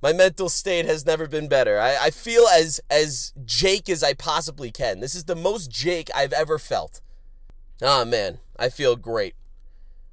My 0.00 0.12
mental 0.12 0.48
state 0.48 0.86
has 0.86 1.04
never 1.04 1.26
been 1.26 1.48
better. 1.48 1.78
I, 1.78 1.96
I 2.06 2.10
feel 2.10 2.46
as 2.46 2.80
as 2.88 3.32
Jake 3.44 3.88
as 3.88 4.02
I 4.02 4.14
possibly 4.14 4.70
can. 4.70 5.00
This 5.00 5.14
is 5.14 5.24
the 5.24 5.34
most 5.34 5.70
Jake 5.70 6.08
I've 6.14 6.32
ever 6.32 6.58
felt. 6.58 7.00
Ah, 7.82 8.02
oh, 8.02 8.04
man, 8.04 8.38
I 8.58 8.68
feel 8.68 8.96
great. 8.96 9.34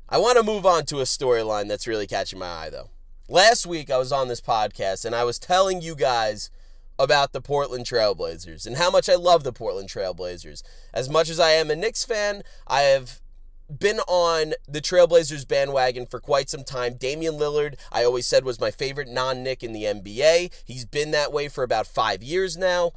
I 0.08 0.18
want 0.20 0.38
to 0.38 0.44
move 0.44 0.66
on 0.66 0.86
to 0.86 1.00
a 1.00 1.04
storyline 1.04 1.68
that's 1.68 1.88
really 1.88 2.06
catching 2.06 2.40
my 2.40 2.46
eye, 2.46 2.70
though. 2.70 2.90
Last 3.28 3.66
week, 3.66 3.90
I 3.90 3.98
was 3.98 4.12
on 4.12 4.28
this 4.28 4.42
podcast 4.42 5.04
and 5.04 5.16
I 5.16 5.24
was 5.24 5.40
telling 5.40 5.82
you 5.82 5.96
guys 5.96 6.52
about 7.00 7.34
the 7.34 7.42
Portland 7.42 7.86
Trailblazers 7.86 8.68
and 8.68 8.78
how 8.78 8.92
much 8.92 9.10
I 9.10 9.16
love 9.16 9.44
the 9.44 9.52
Portland 9.52 9.90
Trailblazers. 9.90 10.62
As 10.94 11.10
much 11.10 11.30
as 11.30 11.40
I 11.40 11.52
am 11.52 11.72
a 11.72 11.76
Knicks 11.76 12.06
fan, 12.06 12.44
I 12.68 12.82
have 12.82 13.20
been 13.68 14.00
on 14.02 14.54
the 14.68 14.80
Trailblazers 14.80 15.48
bandwagon 15.48 16.06
for 16.06 16.20
quite 16.20 16.50
some 16.50 16.64
time. 16.64 16.96
Damian 16.96 17.34
Lillard, 17.34 17.76
I 17.92 18.06
always 18.06 18.28
said, 18.28 18.46
was 18.46 18.62
my 18.62 18.70
favorite 18.70 19.10
non 19.10 19.42
Knick 19.42 19.64
in 19.64 19.74
the 19.74 19.84
NBA. 19.84 20.54
He's 20.64 20.86
been 20.86 21.12
that 21.12 21.34
way 21.34 21.48
for 21.48 21.64
about 21.64 21.88
five 21.88 22.22
years 22.22 22.56
now. 22.56 22.92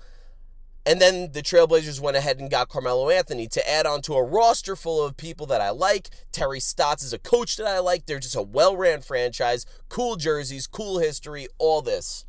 And 0.88 1.02
then 1.02 1.32
the 1.32 1.42
Trailblazers 1.42 2.00
went 2.00 2.16
ahead 2.16 2.40
and 2.40 2.50
got 2.50 2.70
Carmelo 2.70 3.10
Anthony 3.10 3.46
to 3.48 3.70
add 3.70 3.84
on 3.84 4.00
to 4.02 4.14
a 4.14 4.22
roster 4.22 4.74
full 4.74 5.04
of 5.04 5.18
people 5.18 5.44
that 5.48 5.60
I 5.60 5.68
like. 5.68 6.08
Terry 6.32 6.60
Stotts 6.60 7.02
is 7.02 7.12
a 7.12 7.18
coach 7.18 7.58
that 7.58 7.66
I 7.66 7.78
like. 7.78 8.06
They're 8.06 8.18
just 8.18 8.34
a 8.34 8.40
well 8.40 8.74
ran 8.74 9.02
franchise, 9.02 9.66
cool 9.90 10.16
jerseys, 10.16 10.66
cool 10.66 10.98
history, 10.98 11.46
all 11.58 11.82
this. 11.82 12.24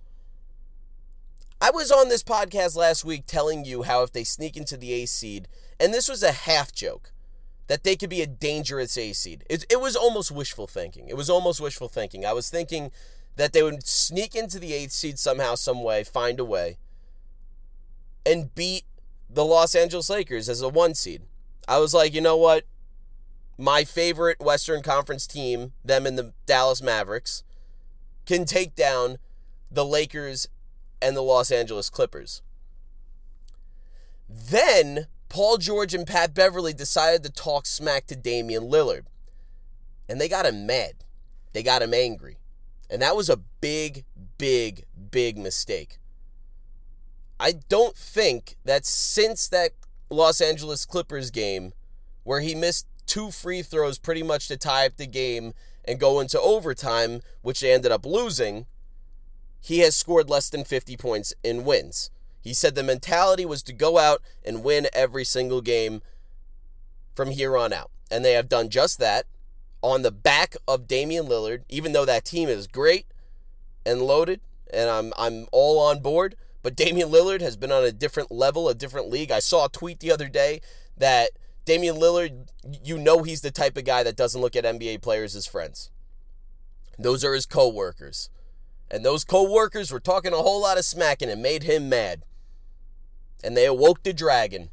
I 1.62 1.72
was 1.72 1.90
on 1.90 2.10
this 2.10 2.22
podcast 2.22 2.76
last 2.76 3.06
week 3.06 3.24
telling 3.26 3.64
you 3.64 3.84
how 3.84 4.04
if 4.04 4.12
they 4.12 4.26
sneak 4.26 4.58
into 4.58 4.76
the 4.76 4.92
A 4.92 5.06
seed, 5.06 5.48
and 5.80 5.94
this 5.94 6.10
was 6.10 6.22
a 6.22 6.34
half 6.34 6.74
joke, 6.74 7.14
that 7.68 7.86
they 7.86 7.96
could 7.96 8.10
be 8.10 8.22
a 8.22 8.28
dangerous 8.28 8.98
A 8.98 9.14
seed. 9.14 9.46
It, 9.50 9.66
it 9.70 9.80
was 9.80 9.96
almost 9.96 10.32
wishful 10.32 10.68
thinking. 10.68 11.08
It 11.08 11.16
was 11.16 11.30
almost 11.30 11.62
wishful 11.62 11.88
thinking. 11.88 12.26
I 12.26 12.34
was 12.34 12.50
thinking 12.50 12.92
that 13.38 13.54
they 13.54 13.64
would 13.64 13.88
sneak 13.88 14.36
into 14.36 14.60
the 14.60 14.74
eighth 14.74 14.92
seed 14.92 15.18
somehow, 15.18 15.56
some 15.56 15.82
way, 15.82 16.04
find 16.04 16.42
a 16.42 16.46
way, 16.46 16.78
and 18.26 18.54
beat 18.56 18.84
the 19.30 19.46
Los 19.46 19.76
Angeles 19.76 20.10
Lakers 20.10 20.50
as 20.50 20.62
a 20.62 20.70
one 20.70 20.94
seed. 20.94 21.22
I 21.68 21.80
was 21.80 21.94
like, 21.94 22.14
you 22.14 22.22
know 22.22 22.38
what? 22.38 22.66
My 23.58 23.84
favorite 23.84 24.40
Western 24.40 24.82
Conference 24.82 25.28
team, 25.28 25.74
them 25.84 26.06
and 26.06 26.18
the 26.18 26.34
Dallas 26.46 26.82
Mavericks, 26.82 27.44
can 28.26 28.46
take 28.46 28.76
down 28.76 29.18
the 29.72 29.86
Lakers 29.86 30.48
and 31.02 31.16
the 31.16 31.22
Los 31.22 31.52
Angeles 31.52 31.90
Clippers. 31.90 32.42
Then 34.28 35.08
Paul 35.30 35.58
George 35.58 35.94
and 35.94 36.08
Pat 36.08 36.34
Beverly 36.34 36.74
decided 36.74 37.24
to 37.24 37.32
talk 37.32 37.66
smack 37.66 38.08
to 38.08 38.16
Damian 38.16 38.64
Lillard. 38.64 39.04
And 40.08 40.20
they 40.20 40.28
got 40.28 40.46
him 40.46 40.66
mad. 40.66 40.94
They 41.54 41.62
got 41.62 41.84
him 41.84 41.94
angry. 41.94 42.38
And 42.90 43.02
that 43.02 43.16
was 43.16 43.30
a 43.30 43.38
big, 43.38 44.06
big, 44.40 44.86
big 45.12 45.38
mistake. 45.38 45.99
I 47.40 47.54
don't 47.70 47.96
think 47.96 48.58
that 48.66 48.86
since 48.86 49.48
that 49.48 49.72
Los 50.10 50.42
Angeles 50.42 50.86
Clippers 50.86 51.32
game, 51.32 51.74
where 52.24 52.42
he 52.42 52.54
missed 52.54 52.88
two 53.06 53.32
free 53.32 53.62
throws 53.62 53.98
pretty 53.98 54.24
much 54.24 54.48
to 54.48 54.58
tie 54.58 54.86
up 54.86 54.98
the 54.98 55.08
game 55.08 55.54
and 55.86 56.00
go 56.00 56.20
into 56.20 56.40
overtime, 56.40 57.22
which 57.42 57.62
they 57.62 57.72
ended 57.72 57.92
up 57.92 58.06
losing, 58.06 58.66
he 59.62 59.80
has 59.80 59.96
scored 59.96 60.30
less 60.30 60.50
than 60.50 60.64
50 60.64 60.98
points 60.98 61.34
in 61.44 61.66
wins. 61.66 62.12
He 62.42 62.54
said 62.54 62.76
the 62.76 62.84
mentality 62.84 63.46
was 63.46 63.64
to 63.64 63.74
go 63.74 63.98
out 63.98 64.22
and 64.46 64.64
win 64.64 64.88
every 64.94 65.24
single 65.24 65.62
game 65.62 66.02
from 67.16 67.32
here 67.32 67.58
on 67.58 67.74
out. 67.74 67.92
And 68.12 68.24
they 68.24 68.34
have 68.34 68.50
done 68.50 68.70
just 68.70 69.00
that 69.00 69.26
on 69.82 70.02
the 70.02 70.12
back 70.12 70.56
of 70.68 70.88
Damian 70.88 71.26
Lillard, 71.26 71.64
even 71.70 71.92
though 71.92 72.06
that 72.06 72.26
team 72.26 72.50
is 72.50 72.68
great 72.68 73.06
and 73.86 74.02
loaded, 74.02 74.42
and 74.72 74.90
I'm 74.90 75.14
I'm 75.18 75.48
all 75.52 75.80
on 75.80 76.00
board. 76.00 76.36
But 76.62 76.76
Damian 76.76 77.10
Lillard 77.10 77.42
has 77.42 77.56
been 77.56 77.72
on 77.72 77.84
a 77.84 77.92
different 77.92 78.32
level, 78.32 78.68
a 78.68 78.76
different 78.76 79.10
league. 79.10 79.32
I 79.32 79.40
saw 79.40 79.66
a 79.66 79.70
tweet 79.70 80.00
the 80.00 80.12
other 80.12 80.28
day 80.28 80.62
that 80.98 81.32
Damian 81.66 81.96
Lillard, 81.96 82.50
you 82.84 82.98
know 82.98 83.24
he's 83.24 83.42
the 83.42 83.52
type 83.52 83.78
of 83.78 83.86
guy 83.86 84.04
that 84.04 84.18
doesn't 84.18 84.42
look 84.42 84.56
at 84.56 84.66
NBA 84.66 85.02
players 85.02 85.36
as 85.36 85.46
friends. 85.46 85.90
Those 86.98 87.24
are 87.24 87.34
his 87.34 87.46
co-workers. 87.46 88.30
And 88.92 89.06
those 89.06 89.24
co-workers 89.24 89.92
were 89.92 90.00
talking 90.00 90.34
a 90.34 90.38
whole 90.38 90.62
lot 90.62 90.78
of 90.78 90.86
smack 90.86 91.22
and 91.22 91.32
it 91.32 91.38
made 91.38 91.64
him 91.64 91.88
mad. 91.88 92.24
And 93.44 93.56
they 93.56 93.66
awoke 93.66 94.04
the 94.04 94.14
dragon. 94.14 94.70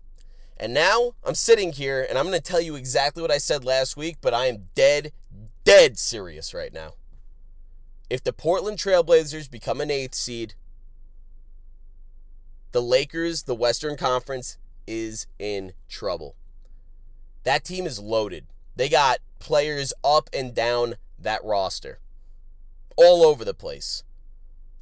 And 0.56 0.72
now 0.72 1.12
I'm 1.22 1.34
sitting 1.34 1.72
here 1.72 2.04
and 2.08 2.18
I'm 2.18 2.24
going 2.24 2.36
to 2.36 2.40
tell 2.40 2.60
you 2.60 2.74
exactly 2.74 3.22
what 3.22 3.30
I 3.30 3.38
said 3.38 3.64
last 3.64 3.96
week, 3.96 4.16
but 4.20 4.34
I 4.34 4.46
am 4.46 4.68
dead, 4.74 5.12
dead 5.64 5.98
serious 5.98 6.54
right 6.54 6.72
now. 6.72 6.94
If 8.08 8.24
the 8.24 8.32
Portland 8.32 8.78
Trailblazers 8.78 9.50
become 9.50 9.80
an 9.80 9.90
eighth 9.90 10.14
seed, 10.14 10.54
the 12.72 12.82
Lakers, 12.82 13.44
the 13.44 13.54
Western 13.54 13.96
Conference, 13.96 14.58
is 14.86 15.26
in 15.38 15.72
trouble. 15.88 16.36
That 17.44 17.64
team 17.64 17.86
is 17.86 17.98
loaded. 17.98 18.46
They 18.74 18.88
got 18.88 19.18
players 19.38 19.92
up 20.04 20.28
and 20.32 20.54
down 20.54 20.96
that 21.18 21.44
roster, 21.44 22.00
all 22.96 23.24
over 23.24 23.44
the 23.44 23.54
place. 23.54 24.02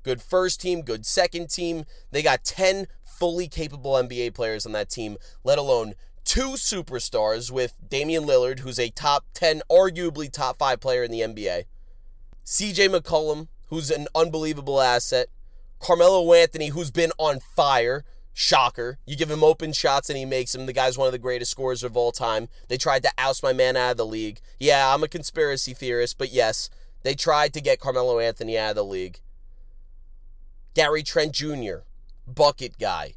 Good 0.03 0.21
first 0.21 0.61
team, 0.61 0.83
good 0.83 1.07
second 1.07 1.49
team. 1.49 1.85
They 2.11 2.23
got 2.23 2.45
10 2.45 2.87
fully 3.03 3.49
capable 3.49 3.93
NBA 3.93 4.35
players 4.35 4.67
on 4.67 4.73
that 4.73 4.91
team, 4.91 5.17
let 5.45 5.59
alone 5.59 5.95
two 6.25 6.53
superstars 6.53 7.51
with 7.51 7.77
Damian 7.89 8.25
Lillard, 8.25 8.61
who's 8.61 8.79
a 8.79 8.91
top 8.91 9.25
10, 9.35 9.63
arguably 9.71 10.31
top 10.31 10.59
5 10.59 10.81
player 10.81 11.05
in 11.05 11.11
the 11.11 11.21
NBA. 11.21 11.65
CJ 12.45 12.95
McCollum, 12.95 13.49
who's 13.69 13.91
an 13.91 14.07
unbelievable 14.15 14.81
asset. 14.81 15.29
Carmelo 15.85 16.33
Anthony, 16.33 16.69
who's 16.69 16.91
been 16.91 17.13
on 17.19 17.41
fire. 17.41 18.05
Shocker. 18.33 18.97
You 19.05 19.17
give 19.17 19.31
him 19.31 19.45
open 19.45 19.75
shots 19.75 20.09
and 20.09 20.17
he 20.17 20.25
makes 20.25 20.53
them. 20.53 20.65
The 20.65 20.73
guy's 20.73 20.97
one 20.97 21.07
of 21.09 21.13
the 21.13 21.19
greatest 21.19 21.51
scorers 21.51 21.85
of 21.85 21.95
all 21.95 22.11
time. 22.11 22.49
They 22.69 22.79
tried 22.79 23.03
to 23.03 23.13
oust 23.19 23.43
my 23.43 23.53
man 23.53 23.77
out 23.77 23.91
of 23.91 23.97
the 23.99 24.07
league. 24.07 24.41
Yeah, 24.59 24.95
I'm 24.95 25.05
a 25.05 25.09
conspiracy 25.09 25.75
theorist, 25.75 26.17
but 26.17 26.33
yes, 26.33 26.71
they 27.03 27.15
tried 27.15 27.53
to 27.53 27.61
get 27.61 27.81
Carmelo 27.81 28.19
Anthony 28.19 28.59
out 28.59 28.71
of 28.71 28.77
the 28.77 28.85
league. 28.85 29.21
Gary 30.73 31.03
Trent 31.03 31.33
Jr., 31.33 31.85
bucket 32.27 32.79
guy. 32.79 33.13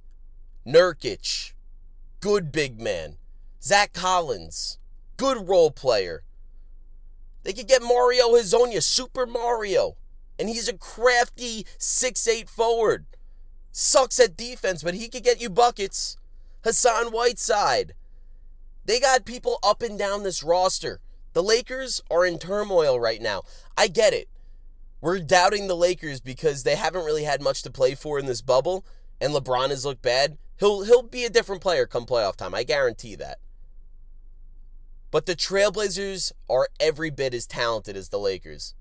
Nurkic, 0.68 1.54
good 2.20 2.52
big 2.52 2.82
man. 2.82 3.16
Zach 3.64 3.94
Collins, 3.94 4.78
good 5.16 5.48
role 5.48 5.72
player. 5.72 6.24
They 7.44 7.54
could 7.54 7.70
get 7.70 7.82
Mario 7.82 8.32
Hezonja, 8.32 8.84
Super 8.84 9.26
Mario, 9.26 9.96
and 10.40 10.50
he's 10.50 10.68
a 10.68 10.78
crafty 10.78 11.66
six-eight 11.78 12.50
forward. 12.50 13.06
Sucks 13.72 14.20
at 14.20 14.36
defense, 14.38 14.84
but 14.84 14.96
he 14.96 15.08
could 15.08 15.24
get 15.24 15.42
you 15.42 15.50
buckets. 15.50 16.18
Hassan 16.64 17.08
Whiteside. 17.08 17.94
They 18.86 19.00
got 19.00 19.26
people 19.26 19.60
up 19.64 19.82
and 19.82 20.00
down 20.00 20.24
this 20.24 20.44
roster. 20.44 21.00
The 21.34 21.44
Lakers 21.44 22.02
are 22.10 22.26
in 22.26 22.40
turmoil 22.40 23.00
right 23.00 23.22
now. 23.22 23.44
I 23.78 23.88
get 23.88 24.14
it. 24.14 24.28
We're 25.02 25.20
doubting 25.20 25.68
the 25.68 25.76
Lakers 25.76 26.20
because 26.20 26.64
they 26.64 26.76
haven't 26.76 27.06
really 27.06 27.26
had 27.26 27.42
much 27.42 27.62
to 27.64 27.70
play 27.70 27.94
for 27.94 28.18
in 28.18 28.26
this 28.26 28.42
bubble, 28.42 28.84
and 29.22 29.34
LeBron 29.34 29.70
has 29.70 29.86
looked 29.86 30.02
bad. 30.02 30.38
He'll 30.60 30.84
he'll 30.84 31.04
be 31.04 31.24
a 31.24 31.30
different 31.30 31.62
player 31.62 31.86
come 31.86 32.08
playoff 32.08 32.36
time. 32.36 32.56
I 32.56 32.64
guarantee 32.64 33.16
that. 33.16 33.38
But 35.12 35.28
the 35.28 35.36
Trailblazers 35.36 36.32
are 36.50 36.68
every 36.80 37.12
bit 37.12 37.34
as 37.34 37.46
talented 37.46 37.96
as 37.96 38.10
the 38.10 38.18
Lakers. 38.18 38.74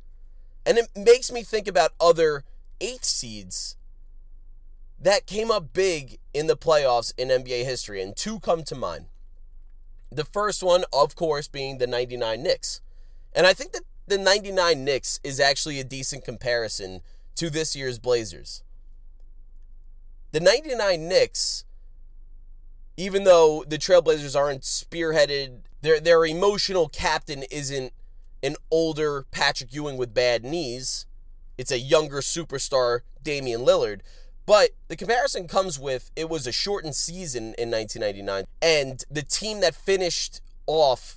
And 0.67 0.79
it 0.79 0.89
makes 0.97 1.31
me 1.31 1.45
think 1.45 1.69
about 1.69 1.93
other 2.01 2.43
eighth 2.81 3.05
seeds 3.05 3.77
that 5.01 5.27
came 5.27 5.51
up 5.51 5.73
big 5.73 6.19
in 6.35 6.49
the 6.49 6.57
playoffs 6.57 7.13
in 7.17 7.29
NBA 7.29 7.65
history, 7.65 8.03
and 8.03 8.17
two 8.17 8.41
come 8.41 8.65
to 8.65 8.75
mind. 8.75 9.07
The 10.11 10.25
first 10.25 10.63
one, 10.63 10.85
of 10.93 11.15
course, 11.15 11.49
being 11.49 11.79
the 11.79 11.87
99 11.87 12.43
Knicks. 12.43 12.81
And 13.33 13.47
I 13.47 13.53
think 13.53 13.73
that 13.73 13.83
the 14.07 14.19
99 14.19 14.85
Knicks 14.85 15.21
is 15.23 15.39
actually 15.39 15.79
a 15.79 15.85
decent 15.85 16.25
comparison 16.25 17.03
to 17.37 17.51
this 17.51 17.77
year's 17.77 17.99
Blazers. 17.99 18.63
The 20.33 20.41
99 20.41 21.09
Knicks, 21.09 21.65
even 22.97 23.25
though 23.25 23.65
the 23.67 23.79
Trailblazers 23.79 24.39
aren't 24.39 24.63
spearheaded, 24.63 25.61
their, 25.83 26.01
their 26.01 26.25
emotional 26.25 26.89
captain 26.89 27.45
isn't 27.51 27.93
an 28.47 28.57
older 28.71 29.25
Patrick 29.33 29.75
Ewing 29.75 29.97
with 29.97 30.15
bad 30.15 30.45
knees. 30.45 31.05
It's 31.59 31.73
a 31.73 31.81
younger 31.81 32.19
superstar, 32.19 33.01
Damian 33.23 33.63
Lillard. 33.63 34.01
But 34.47 34.71
the 34.87 34.97
comparison 34.97 35.49
comes 35.49 35.81
with 35.81 36.13
it 36.15 36.31
was 36.31 36.47
a 36.47 36.53
shortened 36.53 36.95
season 36.95 37.55
in 37.59 37.71
1999, 37.71 38.45
and 38.63 39.05
the 39.11 39.23
team 39.23 39.61
that 39.61 39.75
finished 39.75 40.41
off 40.69 41.17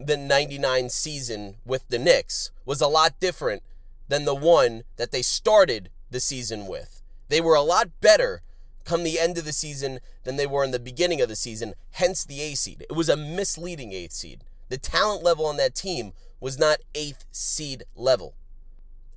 the 0.00 0.16
99 0.16 0.88
season 0.88 1.56
with 1.66 1.86
the 1.88 1.98
Knicks 1.98 2.50
was 2.64 2.80
a 2.80 2.88
lot 2.88 3.20
different 3.20 3.62
than 4.08 4.24
the 4.24 4.34
one 4.34 4.84
that 4.96 5.12
they 5.12 5.22
started 5.22 5.90
the 6.10 6.20
season 6.20 6.66
with. 6.66 7.02
They 7.28 7.42
were 7.42 7.54
a 7.54 7.62
lot 7.62 7.90
better 8.00 8.40
come 8.84 9.04
the 9.04 9.20
end 9.20 9.36
of 9.36 9.44
the 9.44 9.52
season 9.52 10.00
than 10.24 10.36
they 10.36 10.46
were 10.46 10.64
in 10.64 10.70
the 10.70 10.78
beginning 10.78 11.20
of 11.20 11.28
the 11.28 11.36
season, 11.36 11.74
hence 11.92 12.24
the 12.24 12.40
A 12.40 12.54
seed. 12.54 12.86
It 12.88 12.96
was 12.96 13.08
a 13.10 13.16
misleading 13.16 13.92
eighth 13.92 14.12
seed. 14.12 14.44
The 14.70 14.78
talent 14.78 15.22
level 15.22 15.46
on 15.46 15.58
that 15.58 15.74
team 15.74 16.14
was 16.42 16.58
not 16.58 16.78
eighth 16.94 17.24
seed 17.30 17.84
level. 17.94 18.34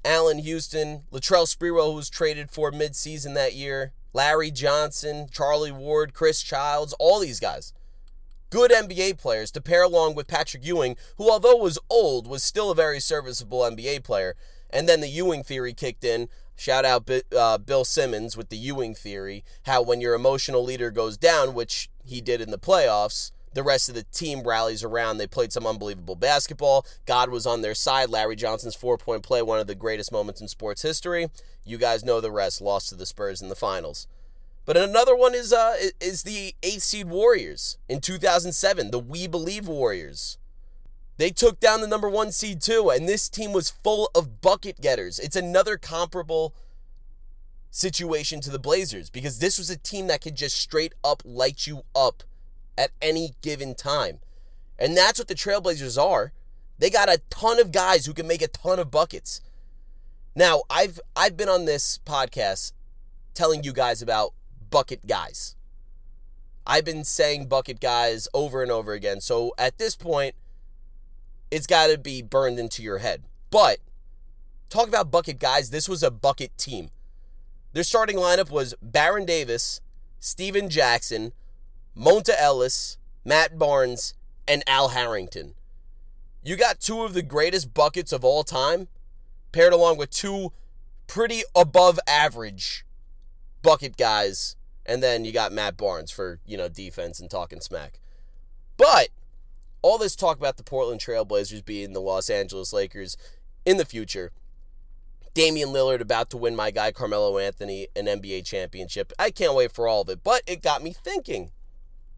Allan 0.06 0.38
Houston, 0.38 1.02
Latrell 1.12 1.48
Sprewell, 1.48 1.90
who 1.90 1.96
was 1.96 2.10
traded 2.10 2.52
for 2.52 2.72
midseason 2.72 3.34
that 3.34 3.56
year, 3.56 3.94
Larry 4.14 4.52
Johnson, 4.52 5.28
Charlie 5.32 5.72
Ward, 5.72 6.14
Chris 6.14 6.44
Childs, 6.44 6.94
all 7.00 7.20
these 7.20 7.40
guys. 7.40 7.74
Good 8.52 8.70
NBA 8.70 9.18
players 9.18 9.50
to 9.52 9.62
pair 9.62 9.82
along 9.82 10.14
with 10.14 10.28
Patrick 10.28 10.64
Ewing, 10.64 10.96
who, 11.18 11.30
although 11.30 11.58
was 11.58 11.80
old, 11.90 12.28
was 12.28 12.44
still 12.44 12.70
a 12.70 12.76
very 12.76 13.00
serviceable 13.00 13.62
NBA 13.62 14.04
player. 14.04 14.36
And 14.70 14.88
then 14.88 15.02
the 15.02 15.10
Ewing 15.10 15.44
theory 15.44 15.74
kicked 15.74 16.04
in. 16.04 16.30
Shout 16.56 16.86
out 16.86 17.10
uh, 17.36 17.58
Bill 17.58 17.84
Simmons 17.84 18.38
with 18.38 18.50
the 18.50 18.58
Ewing 18.58 18.94
theory 18.94 19.44
how 19.64 19.82
when 19.82 20.00
your 20.00 20.14
emotional 20.14 20.64
leader 20.64 20.92
goes 20.92 21.18
down, 21.18 21.56
which 21.56 21.90
he 22.06 22.22
did 22.22 22.40
in 22.40 22.52
the 22.52 22.60
playoffs, 22.60 23.32
the 23.56 23.64
rest 23.64 23.90
of 23.90 23.96
the 23.96 24.04
team 24.04 24.44
rallies 24.44 24.84
around. 24.84 25.18
They 25.18 25.28
played 25.28 25.52
some 25.52 25.66
unbelievable 25.66 26.16
basketball. 26.16 26.86
God 27.06 27.30
was 27.30 27.48
on 27.48 27.62
their 27.62 27.74
side. 27.74 28.10
Larry 28.10 28.36
Johnson's 28.36 28.76
four 28.76 28.98
point 28.98 29.24
play, 29.24 29.42
one 29.42 29.60
of 29.60 29.66
the 29.66 29.76
greatest 29.76 30.12
moments 30.12 30.42
in 30.42 30.48
sports 30.48 30.84
history. 30.84 31.30
You 31.64 31.78
guys 31.78 32.04
know 32.04 32.22
the 32.22 32.32
rest. 32.32 32.62
Lost 32.62 32.90
to 32.90 32.96
the 32.96 33.06
Spurs 33.06 33.42
in 33.42 33.50
the 33.50 33.56
finals. 33.56 34.08
But 34.66 34.78
another 34.78 35.16
one 35.16 35.34
is 35.34 35.54
uh 35.54 35.76
is 36.00 36.24
the 36.24 36.54
eighth 36.62 36.84
seed 36.84 37.08
Warriors 37.08 37.78
in 37.88 38.02
2007, 38.02 38.92
the 38.92 39.00
We 39.00 39.26
Believe 39.26 39.68
Warriors. 39.68 40.38
They 41.18 41.30
took 41.30 41.62
down 41.62 41.80
the 41.80 41.88
number 41.88 42.10
one 42.10 42.34
seed 42.34 42.62
too, 42.62 42.90
and 42.90 43.08
this 43.08 43.30
team 43.30 43.54
was 43.54 43.70
full 43.70 44.12
of 44.14 44.42
bucket 44.42 44.82
getters. 44.82 45.18
It's 45.18 45.38
another 45.38 45.78
comparable 45.78 46.54
situation 47.72 48.42
to 48.42 48.50
the 48.50 48.60
Blazers 48.60 49.10
because 49.10 49.40
this 49.40 49.58
was 49.58 49.70
a 49.70 49.78
team 49.78 50.08
that 50.08 50.20
could 50.20 50.36
just 50.36 50.58
straight 50.58 50.94
up 51.06 51.22
light 51.24 51.68
you 51.68 51.84
up 51.96 52.24
at 52.78 52.92
any 53.02 53.36
given 53.42 53.76
time. 53.76 54.20
And 54.78 54.96
that's 54.96 55.20
what 55.20 55.28
the 55.28 55.36
Trailblazers 55.36 56.02
are. 56.02 56.34
They 56.78 56.90
got 56.90 57.10
a 57.10 57.22
ton 57.30 57.60
of 57.60 57.72
guys 57.72 58.06
who 58.06 58.14
can 58.14 58.28
make 58.28 58.42
a 58.42 58.48
ton 58.48 58.80
of 58.80 58.92
buckets. 58.92 59.42
Now, 60.36 60.64
I've 60.70 61.00
I've 61.16 61.38
been 61.38 61.48
on 61.48 61.66
this 61.66 62.00
podcast 62.06 62.74
telling 63.34 63.64
you 63.64 63.72
guys 63.72 64.02
about 64.02 64.34
bucket 64.70 65.08
guys. 65.08 65.56
I've 66.68 66.84
been 66.84 67.04
saying 67.04 67.48
bucket 67.48 67.80
guys 67.80 68.28
over 68.34 68.62
and 68.62 68.72
over 68.72 68.94
again. 68.94 69.22
So 69.22 69.54
at 69.58 69.78
this 69.78 69.96
point, 69.96 70.36
it's 71.52 71.68
got 71.68 71.88
to 71.88 71.98
be 71.98 72.22
burned 72.22 72.60
into 72.60 72.82
your 72.82 72.98
head. 72.98 73.24
But 73.52 73.80
talk 74.70 74.88
about 74.88 75.12
bucket 75.12 75.40
guys, 75.40 75.70
this 75.70 75.88
was 75.88 76.04
a 76.04 76.12
bucket 76.12 76.58
team. 76.58 76.90
Their 77.74 77.84
starting 77.84 78.18
lineup 78.18 78.50
was 78.50 78.74
Baron 78.82 79.26
Davis, 79.26 79.80
Stephen 80.20 80.70
Jackson, 80.70 81.34
Monta 81.98 82.34
Ellis, 82.38 82.98
Matt 83.24 83.58
Barnes, 83.58 84.14
and 84.48 84.64
Al 84.68 84.90
Harrington. 84.90 85.56
You 86.44 86.56
got 86.56 86.80
two 86.80 87.04
of 87.04 87.14
the 87.14 87.22
greatest 87.22 87.74
buckets 87.74 88.12
of 88.12 88.24
all 88.24 88.44
time, 88.44 88.88
paired 89.52 89.74
along 89.74 89.98
with 89.98 90.12
two 90.12 90.52
pretty 91.08 91.44
above 91.56 92.00
average 92.08 92.86
bucket 93.62 93.98
guys, 93.98 94.56
and 94.86 95.02
then 95.02 95.26
you 95.26 95.32
got 95.32 95.52
Matt 95.52 95.78
Barnes 95.78 96.12
for, 96.12 96.40
you 96.46 96.58
know, 96.58 96.70
defense 96.70 97.20
and 97.20 97.30
talking 97.32 97.62
smack. 97.62 98.00
But 98.78 99.10
all 99.82 99.98
this 99.98 100.16
talk 100.16 100.38
about 100.38 100.58
the 100.58 100.64
Portland 100.64 101.00
Trailblazers 101.00 101.64
being 101.64 101.94
the 101.94 102.02
Los 102.02 102.30
Angeles 102.30 102.74
Lakers 102.74 103.18
in 103.66 103.78
the 103.78 103.86
future. 103.86 104.32
Damian 105.34 105.70
Lillard 105.70 106.00
about 106.00 106.30
to 106.30 106.38
win 106.38 106.56
my 106.56 106.72
guy 106.72 106.92
Carmelo 106.92 107.38
Anthony 107.38 107.88
an 107.96 108.06
NBA 108.06 108.46
championship. 108.46 109.12
I 109.20 109.32
can't 109.32 109.54
wait 109.54 109.72
for 109.72 109.88
all 109.88 110.02
of 110.02 110.10
it, 110.10 110.24
but 110.24 110.42
it 110.48 110.62
got 110.62 110.82
me 110.82 110.94
thinking 110.94 111.52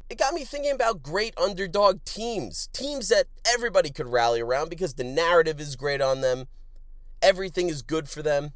it 0.10 0.18
got 0.18 0.34
me 0.34 0.46
thinking 0.46 0.72
about 0.72 1.04
great 1.04 1.34
underdog 1.38 2.04
teams, 2.06 2.68
teams 2.72 3.10
that 3.10 3.28
everybody 3.46 3.90
could 3.90 4.08
rally 4.08 4.42
around 4.42 4.70
because 4.70 4.94
the 4.94 5.04
narrative 5.04 5.60
is 5.60 5.76
great 5.76 6.02
on 6.02 6.22
them. 6.22 6.48
Everything 7.22 7.70
is 7.70 7.82
good 7.82 8.08
for 8.08 8.22
them. 8.22 8.52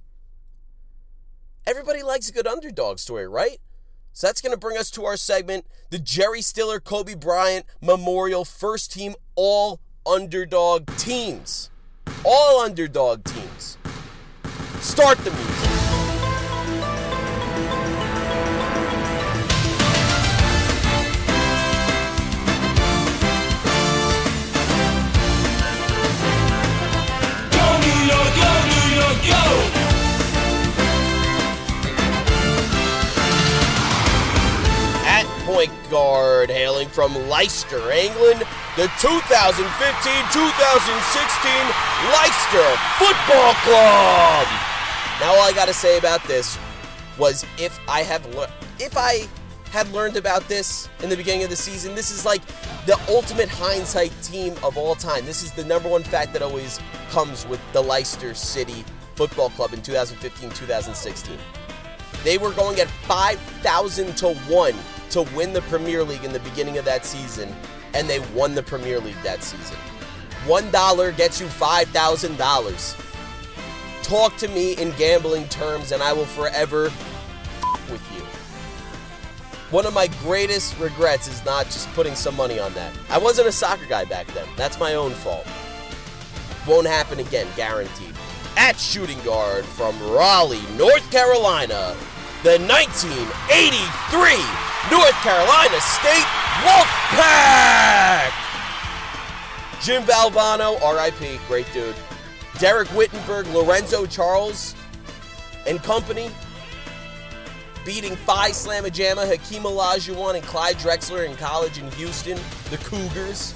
Everybody 1.67 2.03
likes 2.03 2.29
a 2.29 2.33
good 2.33 2.47
underdog 2.47 2.99
story, 2.99 3.27
right? 3.27 3.59
So 4.13 4.27
that's 4.27 4.41
going 4.41 4.51
to 4.51 4.57
bring 4.57 4.77
us 4.77 4.89
to 4.91 5.05
our 5.05 5.17
segment 5.17 5.65
the 5.89 5.99
Jerry 5.99 6.41
Stiller 6.41 6.79
Kobe 6.79 7.15
Bryant 7.15 7.65
Memorial 7.81 8.45
First 8.45 8.91
Team 8.93 9.15
All 9.35 9.79
Underdog 10.05 10.87
Teams. 10.97 11.69
All 12.23 12.61
underdog 12.61 13.23
teams. 13.23 13.77
Start 14.79 15.17
the 15.19 15.31
music. 15.31 15.70
From 37.01 37.27
Leicester, 37.27 37.89
England, 37.89 38.41
the 38.77 38.85
2015-2016 39.01 39.57
Leicester 42.13 42.69
Football 42.99 43.53
Club. 43.65 44.45
Now 45.19 45.33
all 45.33 45.41
I 45.41 45.51
got 45.55 45.67
to 45.67 45.73
say 45.73 45.97
about 45.97 46.23
this 46.25 46.59
was 47.17 47.43
if 47.57 47.79
I 47.89 48.03
have 48.03 48.23
le- 48.35 48.51
if 48.77 48.95
I 48.95 49.27
had 49.71 49.91
learned 49.91 50.15
about 50.15 50.47
this 50.47 50.89
in 51.01 51.09
the 51.09 51.17
beginning 51.17 51.43
of 51.43 51.49
the 51.49 51.55
season, 51.55 51.95
this 51.95 52.11
is 52.11 52.23
like 52.23 52.45
the 52.85 52.99
ultimate 53.09 53.49
hindsight 53.49 54.11
team 54.21 54.53
of 54.61 54.77
all 54.77 54.93
time. 54.93 55.25
This 55.25 55.41
is 55.41 55.51
the 55.53 55.65
number 55.65 55.89
one 55.89 56.03
fact 56.03 56.33
that 56.33 56.43
always 56.43 56.79
comes 57.09 57.47
with 57.47 57.59
the 57.73 57.81
Leicester 57.81 58.35
City 58.35 58.85
Football 59.15 59.49
Club 59.49 59.73
in 59.73 59.81
2015-2016. 59.81 61.35
They 62.23 62.37
were 62.37 62.51
going 62.51 62.79
at 62.79 62.89
5,000 62.89 64.15
to 64.17 64.35
1 64.35 64.75
to 65.11 65.23
win 65.35 65.53
the 65.53 65.61
Premier 65.63 66.03
League 66.03 66.23
in 66.23 66.33
the 66.33 66.39
beginning 66.39 66.77
of 66.77 66.85
that 66.85 67.05
season, 67.05 67.53
and 67.93 68.09
they 68.09 68.19
won 68.33 68.55
the 68.55 68.63
Premier 68.63 68.99
League 68.99 69.21
that 69.23 69.43
season. 69.43 69.77
$1 70.45 71.17
gets 71.17 71.39
you 71.39 71.47
$5,000. 71.47 74.03
Talk 74.03 74.35
to 74.37 74.47
me 74.47 74.73
in 74.73 74.91
gambling 74.91 75.47
terms, 75.49 75.91
and 75.91 76.01
I 76.01 76.13
will 76.13 76.25
forever 76.25 76.83
with 77.89 78.01
you. 78.15 78.21
One 79.69 79.85
of 79.85 79.93
my 79.93 80.07
greatest 80.23 80.77
regrets 80.79 81.27
is 81.27 81.45
not 81.45 81.65
just 81.65 81.87
putting 81.93 82.15
some 82.15 82.35
money 82.35 82.59
on 82.59 82.73
that. 82.73 82.91
I 83.09 83.17
wasn't 83.17 83.47
a 83.47 83.51
soccer 83.51 83.85
guy 83.85 84.05
back 84.05 84.27
then. 84.27 84.47
That's 84.57 84.79
my 84.79 84.95
own 84.95 85.11
fault. 85.11 85.47
Won't 86.67 86.87
happen 86.87 87.19
again, 87.19 87.47
guaranteed. 87.55 88.13
At 88.57 88.77
shooting 88.77 89.19
guard 89.21 89.63
from 89.63 89.97
Raleigh, 90.11 90.61
North 90.77 91.09
Carolina, 91.09 91.95
the 92.43 92.57
1983 92.57 94.33
North 94.89 95.13
Carolina 95.21 95.79
State 95.79 96.25
Wolfpack! 96.65 98.31
Jim 99.79 100.01
Valvano, 100.03 100.73
RIP, 100.81 101.39
great 101.47 101.71
dude. 101.71 101.95
Dereck 102.53 102.87
Whittenburg, 102.87 103.51
Lorenzo 103.53 104.07
Charles, 104.07 104.75
and 105.67 105.83
company 105.83 106.31
beating 107.85 108.15
Phi 108.15 108.49
Slama 108.49 108.91
Jama, 108.91 109.27
Hakeem 109.27 109.61
Olajuwon, 109.61 110.33
and 110.35 110.43
Clyde 110.43 110.77
Drexler 110.77 111.29
in 111.29 111.35
college 111.37 111.77
in 111.77 111.91
Houston, 111.91 112.39
the 112.71 112.77
Cougars. 112.77 113.53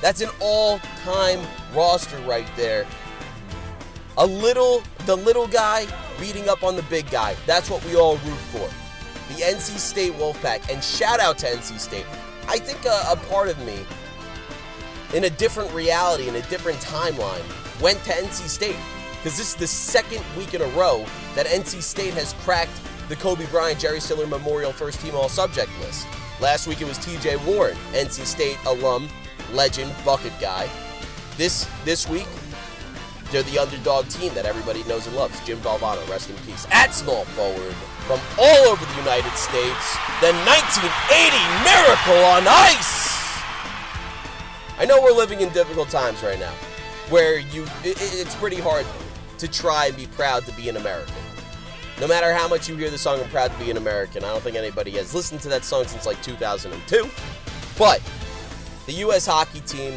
That's 0.00 0.20
an 0.20 0.30
all-time 0.40 1.40
roster 1.74 2.18
right 2.18 2.46
there. 2.56 2.86
A 4.18 4.26
little, 4.26 4.84
the 5.06 5.16
little 5.16 5.48
guy 5.48 5.86
beating 6.18 6.48
up 6.48 6.62
on 6.62 6.76
the 6.76 6.82
big 6.84 7.10
guy. 7.10 7.34
That's 7.46 7.70
what 7.70 7.84
we 7.84 7.96
all 7.96 8.16
root 8.18 8.38
for. 8.52 8.68
The 9.34 9.42
NC 9.42 9.78
State 9.78 10.12
Wolfpack. 10.12 10.72
And 10.72 10.82
shout 10.82 11.20
out 11.20 11.38
to 11.38 11.46
NC 11.46 11.78
State. 11.78 12.06
I 12.48 12.58
think 12.58 12.84
a, 12.84 13.12
a 13.12 13.16
part 13.28 13.48
of 13.48 13.58
me, 13.66 13.78
in 15.14 15.24
a 15.24 15.30
different 15.30 15.72
reality, 15.72 16.28
in 16.28 16.36
a 16.36 16.42
different 16.42 16.78
timeline, 16.78 17.42
went 17.80 18.02
to 18.04 18.12
NC 18.12 18.48
State. 18.48 18.76
Because 19.16 19.36
this 19.38 19.48
is 19.48 19.56
the 19.56 19.66
second 19.66 20.22
week 20.36 20.54
in 20.54 20.62
a 20.62 20.68
row 20.68 21.04
that 21.34 21.46
NC 21.46 21.82
State 21.82 22.14
has 22.14 22.32
cracked 22.44 22.70
the 23.08 23.16
Kobe 23.16 23.46
Bryant 23.46 23.80
Jerry 23.80 24.00
Stiller 24.00 24.26
Memorial 24.26 24.72
First 24.72 25.00
Team 25.00 25.14
All 25.14 25.28
Subject 25.28 25.70
list. 25.80 26.06
Last 26.40 26.66
week 26.66 26.80
it 26.80 26.86
was 26.86 26.98
TJ 26.98 27.44
Warren, 27.46 27.76
NC 27.92 28.24
State 28.26 28.58
alum, 28.66 29.08
legend, 29.52 29.92
bucket 30.04 30.32
guy. 30.40 30.68
This 31.36 31.68
this 31.84 32.08
week, 32.08 32.26
they're 33.30 33.42
the 33.42 33.58
underdog 33.58 34.08
team 34.08 34.34
that 34.34 34.46
everybody 34.46 34.84
knows 34.84 35.06
and 35.06 35.16
loves. 35.16 35.38
Jim 35.44 35.58
Valvano, 35.58 36.08
rest 36.08 36.30
in 36.30 36.36
peace. 36.46 36.66
At 36.70 36.94
small 36.94 37.24
forward, 37.24 37.74
from 38.06 38.20
all 38.38 38.68
over 38.68 38.84
the 38.84 38.98
United 38.98 39.32
States, 39.32 39.96
the 40.20 40.32
1980 40.46 41.36
Miracle 41.64 42.24
on 42.24 42.46
Ice. 42.46 43.06
I 44.78 44.84
know 44.84 45.00
we're 45.02 45.12
living 45.12 45.40
in 45.40 45.48
difficult 45.50 45.88
times 45.88 46.22
right 46.22 46.38
now, 46.38 46.52
where 47.08 47.38
you 47.38 47.64
it, 47.82 47.96
it's 48.00 48.34
pretty 48.36 48.60
hard 48.60 48.86
to 49.38 49.48
try 49.48 49.86
and 49.86 49.96
be 49.96 50.06
proud 50.06 50.44
to 50.46 50.52
be 50.52 50.68
an 50.68 50.76
American. 50.76 51.14
No 52.00 52.06
matter 52.06 52.32
how 52.34 52.46
much 52.46 52.68
you 52.68 52.76
hear 52.76 52.90
the 52.90 52.98
song 52.98 53.20
I'm 53.20 53.28
Proud 53.30 53.50
to 53.52 53.58
Be 53.58 53.70
an 53.70 53.78
American, 53.78 54.22
I 54.22 54.28
don't 54.28 54.42
think 54.42 54.54
anybody 54.54 54.90
has 54.92 55.14
listened 55.14 55.40
to 55.40 55.48
that 55.48 55.64
song 55.64 55.86
since 55.86 56.04
like 56.04 56.22
2002. 56.22 57.08
But 57.78 58.02
the 58.84 58.92
U.S. 58.92 59.24
hockey 59.24 59.60
team, 59.60 59.94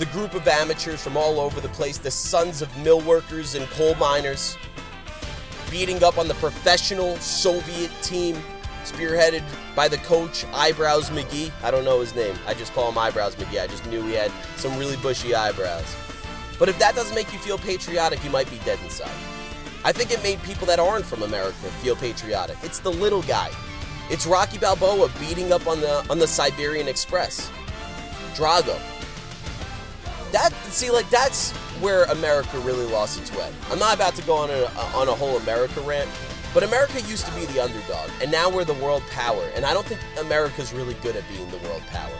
the 0.00 0.06
group 0.06 0.32
of 0.32 0.48
amateurs 0.48 1.02
from 1.04 1.14
all 1.14 1.38
over 1.38 1.60
the 1.60 1.68
place, 1.68 1.98
the 1.98 2.10
sons 2.10 2.62
of 2.62 2.74
mill 2.78 3.02
workers 3.02 3.54
and 3.54 3.68
coal 3.68 3.94
miners, 3.96 4.56
beating 5.70 6.02
up 6.02 6.16
on 6.16 6.26
the 6.26 6.32
professional 6.36 7.16
Soviet 7.16 7.90
team, 8.00 8.34
spearheaded 8.82 9.44
by 9.76 9.88
the 9.88 9.98
coach 9.98 10.46
Eyebrows 10.54 11.10
McGee. 11.10 11.52
I 11.62 11.70
don't 11.70 11.84
know 11.84 12.00
his 12.00 12.14
name. 12.14 12.34
I 12.46 12.54
just 12.54 12.72
call 12.72 12.90
him 12.90 12.96
Eyebrows 12.96 13.36
McGee. 13.36 13.62
I 13.62 13.66
just 13.66 13.84
knew 13.88 14.02
he 14.04 14.14
had 14.14 14.32
some 14.56 14.78
really 14.78 14.96
bushy 14.96 15.34
eyebrows. 15.34 15.94
But 16.58 16.70
if 16.70 16.78
that 16.78 16.94
doesn't 16.94 17.14
make 17.14 17.30
you 17.30 17.38
feel 17.38 17.58
patriotic, 17.58 18.24
you 18.24 18.30
might 18.30 18.50
be 18.50 18.58
dead 18.60 18.78
inside. 18.82 19.10
I 19.84 19.92
think 19.92 20.10
it 20.12 20.22
made 20.22 20.42
people 20.44 20.66
that 20.68 20.78
aren't 20.78 21.04
from 21.04 21.22
America 21.24 21.56
feel 21.82 21.94
patriotic. 21.94 22.56
It's 22.62 22.78
the 22.78 22.90
little 22.90 23.22
guy. 23.22 23.50
It's 24.08 24.26
Rocky 24.26 24.56
Balboa 24.56 25.10
beating 25.20 25.52
up 25.52 25.66
on 25.66 25.82
the 25.82 26.06
on 26.08 26.18
the 26.18 26.26
Siberian 26.26 26.88
Express. 26.88 27.50
Drago. 28.34 28.80
That 30.32 30.52
see 30.70 30.90
like 30.90 31.08
that's 31.10 31.52
where 31.80 32.04
America 32.04 32.58
really 32.60 32.86
lost 32.86 33.20
its 33.20 33.34
way. 33.34 33.52
I'm 33.70 33.78
not 33.78 33.94
about 33.94 34.14
to 34.16 34.22
go 34.22 34.34
on 34.34 34.50
a 34.50 34.64
on 34.94 35.08
a 35.08 35.14
whole 35.14 35.36
America 35.38 35.80
rant, 35.80 36.08
but 36.54 36.62
America 36.62 37.00
used 37.02 37.26
to 37.26 37.34
be 37.34 37.46
the 37.46 37.60
underdog, 37.60 38.10
and 38.22 38.30
now 38.30 38.50
we're 38.50 38.64
the 38.64 38.74
world 38.74 39.02
power. 39.10 39.42
And 39.54 39.64
I 39.64 39.72
don't 39.72 39.86
think 39.86 40.00
America's 40.18 40.72
really 40.72 40.94
good 40.94 41.16
at 41.16 41.24
being 41.28 41.50
the 41.50 41.58
world 41.68 41.82
power. 41.88 42.12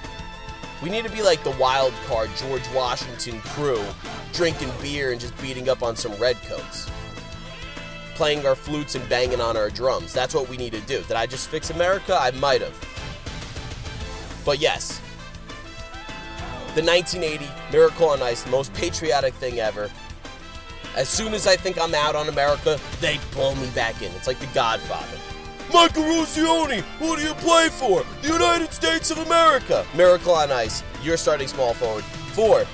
We 0.83 0.88
need 0.88 1.05
to 1.05 1.11
be 1.11 1.23
like 1.23 1.44
the 1.44 1.51
wild 1.53 1.92
card 2.07 2.31
George 2.37 2.66
Washington 2.75 3.40
crew, 3.40 3.85
drinking 4.33 4.73
beer 4.81 5.12
and 5.12 5.20
just 5.20 5.37
beating 5.42 5.68
up 5.68 5.83
on 5.83 5.94
some 5.94 6.12
redcoats 6.14 6.90
playing 8.20 8.44
our 8.44 8.55
flutes 8.55 8.96
and 8.96 9.09
banging 9.09 9.40
on 9.40 9.57
our 9.57 9.70
drums. 9.70 10.12
That's 10.12 10.35
what 10.35 10.46
we 10.46 10.59
need 10.59 10.73
to 10.73 10.81
do. 10.81 11.01
Did 11.05 11.12
I 11.12 11.25
just 11.25 11.49
fix 11.49 11.70
America? 11.70 12.18
I 12.20 12.31
might 12.33 12.61
have. 12.61 12.77
But 14.44 14.61
yes, 14.61 15.01
the 16.74 16.83
1980 16.83 17.48
Miracle 17.72 18.09
on 18.09 18.22
Ice, 18.22 18.42
the 18.42 18.50
most 18.50 18.72
patriotic 18.74 19.35
thing 19.35 19.59
ever. 19.59 19.90
As 20.96 21.09
soon 21.09 21.35
as 21.35 21.46
I 21.46 21.56
think 21.56 21.80
I'm 21.80 21.94
out 21.94 22.16
on 22.16 22.28
America, 22.28 22.78
they 23.00 23.18
pull 23.33 23.54
me 23.56 23.68
back 23.70 24.02
in. 24.02 24.12
It's 24.12 24.26
like 24.26 24.38
The 24.38 24.48
Godfather. 24.54 25.18
Mike 25.72 25.94
Eruzione, 25.94 26.80
who 26.98 27.16
do 27.16 27.22
you 27.22 27.35
play 27.35 27.68
for? 27.68 28.04
The 28.22 28.33
United 28.33 28.72
States 28.72 29.11
of 29.11 29.18
America. 29.18 29.87
Miracle 29.94 30.33
on 30.33 30.50
Ice, 30.50 30.83
you're 31.02 31.16
starting 31.16 31.46
small 31.46 31.74
forward. 31.74 32.04
Four, 32.33 32.66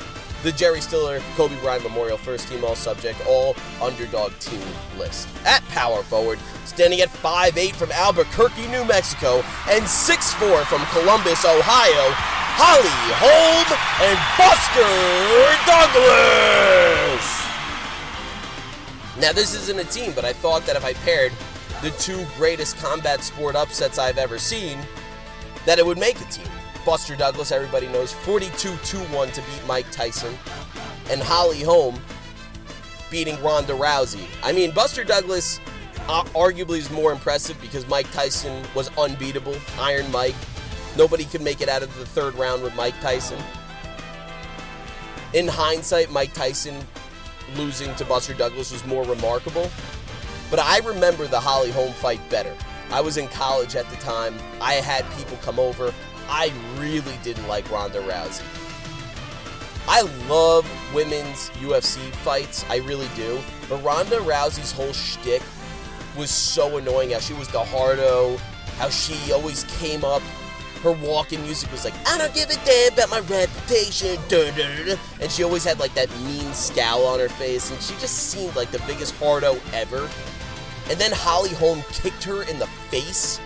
the 0.43 0.53
Jerry 0.53 0.81
Stiller 0.81 1.21
Kobe 1.35 1.59
Bryant 1.61 1.83
Memorial 1.83 2.17
First 2.17 2.49
Team 2.49 2.65
All 2.65 2.75
Subject 2.75 3.21
All 3.27 3.57
Underdog 3.83 4.33
Team 4.39 4.63
list. 4.97 5.29
At 5.45 5.63
power 5.69 6.03
forward, 6.03 6.39
standing 6.65 7.01
at 7.01 7.09
5'8 7.09 7.75
from 7.75 7.91
Albuquerque, 7.93 8.67
New 8.69 8.85
Mexico, 8.85 9.43
and 9.69 9.85
6'4 9.85 10.65
from 10.65 10.85
Columbus, 10.87 11.45
Ohio, 11.45 12.36
Holly 12.59 12.89
Holm 13.21 13.69
and 14.01 14.17
Buster 14.41 14.89
Douglas. 15.69 17.37
Now, 19.21 19.33
this 19.33 19.55
isn't 19.55 19.79
a 19.79 19.85
team, 19.85 20.13
but 20.15 20.25
I 20.25 20.33
thought 20.33 20.65
that 20.65 20.75
if 20.75 20.83
I 20.83 20.95
paired 20.95 21.33
the 21.83 21.91
two 21.99 22.25
greatest 22.39 22.79
combat 22.79 23.23
sport 23.23 23.57
upsets 23.57 23.99
I've 23.99 24.17
ever 24.17 24.39
seen, 24.39 24.79
that 25.67 25.79
it 25.79 25.85
would 25.85 25.99
make 25.99 26.19
a 26.19 26.25
team. 26.25 26.47
Buster 26.87 27.15
Douglas, 27.15 27.53
everybody 27.53 27.89
knows, 27.89 28.15
42-2-1 28.15 29.33
to 29.35 29.41
beat 29.43 29.67
Mike 29.67 29.91
Tyson, 29.91 30.35
and 31.11 31.21
Holly 31.21 31.63
Holm 31.63 32.01
beating 33.11 33.39
Ronda 33.43 33.75
Rousey. 33.75 34.27
I 34.43 34.53
mean, 34.53 34.71
Buster 34.71 35.05
Douglas 35.05 35.61
uh, 36.09 36.25
arguably 36.35 36.79
is 36.79 36.91
more 36.91 37.13
impressive 37.13 37.61
because 37.61 37.87
Mike 37.87 38.11
Tyson 38.13 38.65
was 38.75 38.89
unbeatable, 38.97 39.57
Iron 39.79 40.11
Mike. 40.11 40.35
Nobody 40.97 41.25
could 41.25 41.43
make 41.43 41.61
it 41.61 41.69
out 41.69 41.83
of 41.83 41.97
the 41.99 42.07
third 42.07 42.35
round 42.35 42.63
with 42.63 42.75
Mike 42.75 42.99
Tyson. 43.01 43.39
In 45.35 45.47
hindsight, 45.47 46.11
Mike 46.11 46.33
Tyson 46.33 46.75
losing 47.57 47.95
to 47.97 48.05
Buster 48.05 48.35
Douglas 48.35 48.73
was 48.73 48.85
more 48.87 49.05
remarkable. 49.05 49.71
But 50.51 50.61
I 50.61 50.79
remember 50.79 51.27
the 51.27 51.41
Holly 51.41 51.71
Holm 51.71 51.93
fight 51.93 52.21
better. 52.31 52.55
I 52.91 53.01
was 53.01 53.17
in 53.17 53.29
college 53.29 53.77
at 53.77 53.89
the 53.91 53.97
time. 53.97 54.35
I 54.61 54.75
had 54.75 55.05
people 55.17 55.37
come 55.43 55.59
over. 55.59 55.93
I 56.29 56.53
really 56.79 57.19
didn't 57.23 57.47
like 57.49 57.71
Ronda 57.71 58.01
Rousey. 58.01 58.45
I 59.89 60.03
love 60.29 60.69
women's 60.95 61.51
UFC 61.51 61.99
fights, 62.17 62.65
I 62.69 62.79
really 62.79 63.09
do. 63.15 63.41
But 63.69 63.83
Ronda 63.85 64.17
Rousey's 64.17 64.73
whole 64.73 64.93
shtick 64.93 65.43
was 66.17 66.31
so 66.31 66.79
annoying. 66.79 67.11
How 67.11 67.21
she 67.21 67.35
was 67.35 67.49
the 67.49 67.63
hardo, 67.63 68.37
how 68.79 68.89
she 68.89 69.33
always 69.33 69.65
came 69.79 70.05
up. 70.05 70.23
Her 70.83 70.93
walking 70.93 71.43
music 71.43 71.71
was 71.73 71.85
like, 71.85 71.95
I 72.07 72.19
don't 72.19 72.35
give 72.35 72.51
a 72.51 72.55
damn 72.65 72.93
about 72.93 73.11
my 73.11 73.21
reputation. 73.21 74.19
And 75.21 75.31
she 75.31 75.43
always 75.43 75.65
had 75.65 75.79
like 75.79 75.95
that 75.95 76.11
mean 76.21 76.53
scowl 76.53 77.05
on 77.07 77.19
her 77.19 77.29
face, 77.29 77.71
and 77.71 77.81
she 77.81 77.95
just 77.95 78.31
seemed 78.31 78.55
like 78.57 78.71
the 78.71 78.83
biggest 78.87 79.15
hardo 79.17 79.59
ever. 79.73 80.09
And 80.89 80.99
then 81.01 81.11
Holly 81.13 81.51
Holm 81.51 81.83
kicked 81.91 82.23
her 82.25 82.43
in 82.45 82.59
the 82.59 82.67
face 82.91 83.41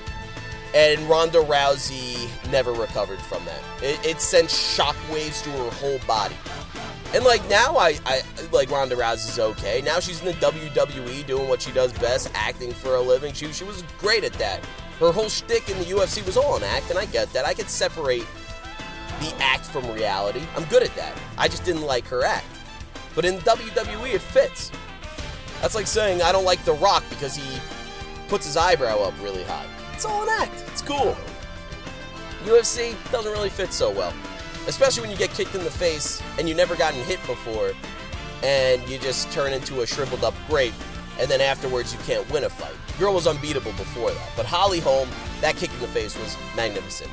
and 0.75 1.01
Ronda 1.09 1.39
Rousey 1.39 2.29
never 2.51 2.73
recovered 2.73 3.21
from 3.21 3.45
that. 3.45 3.61
It, 3.83 4.05
it 4.05 4.21
sent 4.21 4.49
shockwaves 4.49 5.43
to 5.45 5.51
her 5.51 5.71
whole 5.71 5.99
body. 6.07 6.37
And 7.13 7.25
like 7.25 7.47
now, 7.49 7.77
I, 7.77 7.99
I 8.07 8.23
like 8.53 8.71
Ronda 8.71 8.95
Rousey's 8.95 9.39
okay. 9.39 9.83
Now 9.85 9.99
she's 9.99 10.21
in 10.21 10.27
the 10.27 10.33
WWE 10.35 11.27
doing 11.27 11.49
what 11.49 11.61
she 11.61 11.73
does 11.73 11.93
best, 11.95 12.31
acting 12.35 12.73
for 12.73 12.95
a 12.95 13.01
living. 13.01 13.33
She 13.33 13.53
she 13.53 13.65
was 13.65 13.83
great 13.99 14.23
at 14.23 14.33
that. 14.35 14.65
Her 15.01 15.13
whole 15.13 15.31
shtick 15.31 15.71
in 15.71 15.79
the 15.79 15.87
UFC 15.87 16.25
was 16.27 16.37
all 16.37 16.57
an 16.57 16.63
act, 16.63 16.91
and 16.91 16.99
I 16.99 17.07
get 17.07 17.33
that. 17.33 17.47
I 17.47 17.55
could 17.55 17.71
separate 17.71 18.27
the 19.19 19.35
act 19.41 19.65
from 19.65 19.91
reality. 19.91 20.43
I'm 20.55 20.65
good 20.65 20.83
at 20.83 20.95
that. 20.95 21.19
I 21.39 21.49
just 21.49 21.65
didn't 21.65 21.83
like 21.83 22.07
her 22.09 22.23
act. 22.23 22.47
But 23.15 23.25
in 23.25 23.39
WWE, 23.39 24.15
it 24.15 24.21
fits. 24.21 24.71
That's 25.63 25.75
like 25.75 25.87
saying 25.87 26.21
I 26.21 26.33
don't 26.33 26.45
like 26.45 26.63
The 26.65 26.75
Rock 26.75 27.03
because 27.09 27.35
he 27.35 27.61
puts 28.29 28.45
his 28.45 28.59
eyebrow 28.59 28.99
up 28.99 29.15
really 29.23 29.43
high. 29.45 29.67
It's 29.95 30.05
all 30.05 30.23
an 30.23 30.29
act. 30.29 30.65
It's 30.69 30.83
cool. 30.83 31.17
UFC 32.45 32.95
doesn't 33.11 33.33
really 33.33 33.51
fit 33.51 33.73
so 33.73 33.91
well. 33.91 34.13
Especially 34.67 35.03
when 35.03 35.11
you 35.11 35.17
get 35.17 35.31
kicked 35.31 35.55
in 35.55 35.65
the 35.65 35.71
face 35.71 36.23
and 36.39 36.47
you've 36.47 36.57
never 36.57 36.77
gotten 36.77 37.03
hit 37.05 37.19
before 37.27 37.73
and 38.43 38.87
you 38.89 38.99
just 38.99 39.31
turn 39.33 39.53
into 39.53 39.81
a 39.81 39.87
shriveled 39.87 40.25
up 40.25 40.35
grape 40.47 40.75
and 41.19 41.31
then 41.31 41.41
afterwards 41.41 41.93
you 41.93 41.99
can't 42.01 42.29
win 42.31 42.45
a 42.45 42.51
fight. 42.51 42.90
Girl 43.01 43.15
was 43.15 43.27
unbeatable 43.27 43.73
before 43.73 44.11
that, 44.11 44.31
but 44.37 44.45
Holly 44.45 44.79
Holm, 44.79 45.09
that 45.41 45.57
kick 45.57 45.73
in 45.73 45.81
the 45.81 45.89
face 45.89 46.19
was 46.21 46.37
magnificent. 46.55 47.09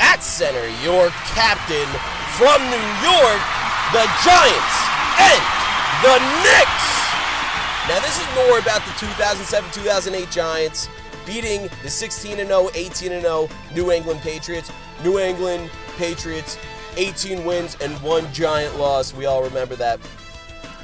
At 0.00 0.18
center, 0.18 0.66
your 0.82 1.10
captain 1.30 1.86
from 2.34 2.58
New 2.66 2.86
York, 2.98 3.42
the 3.94 4.02
Giants 4.26 4.76
and 5.22 5.42
the 6.02 6.18
Knicks. 6.42 6.90
Now 7.86 8.02
this 8.02 8.18
is 8.18 8.26
more 8.34 8.58
about 8.58 8.82
the 8.82 8.90
2007-2008 8.98 10.32
Giants 10.32 10.88
beating 11.24 11.70
the 11.84 11.88
16 11.88 12.38
0, 12.38 12.70
18 12.74 13.20
0 13.20 13.48
New 13.72 13.92
England 13.92 14.18
Patriots. 14.22 14.72
New 15.04 15.20
England 15.20 15.70
Patriots 15.98 16.58
18 16.96 17.44
wins 17.44 17.76
and 17.80 17.94
one 18.02 18.26
giant 18.32 18.76
loss. 18.76 19.14
We 19.14 19.26
all 19.26 19.44
remember 19.44 19.76
that. 19.76 20.00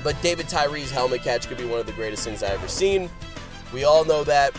But 0.04 0.14
David 0.22 0.46
Tyree's 0.46 0.92
helmet 0.92 1.22
catch 1.22 1.48
could 1.48 1.58
be 1.58 1.64
one 1.64 1.80
of 1.80 1.86
the 1.86 1.92
greatest 1.92 2.22
things 2.22 2.44
I've 2.44 2.52
ever 2.52 2.68
seen. 2.68 3.10
We 3.72 3.84
all 3.84 4.04
know 4.04 4.24
that. 4.24 4.56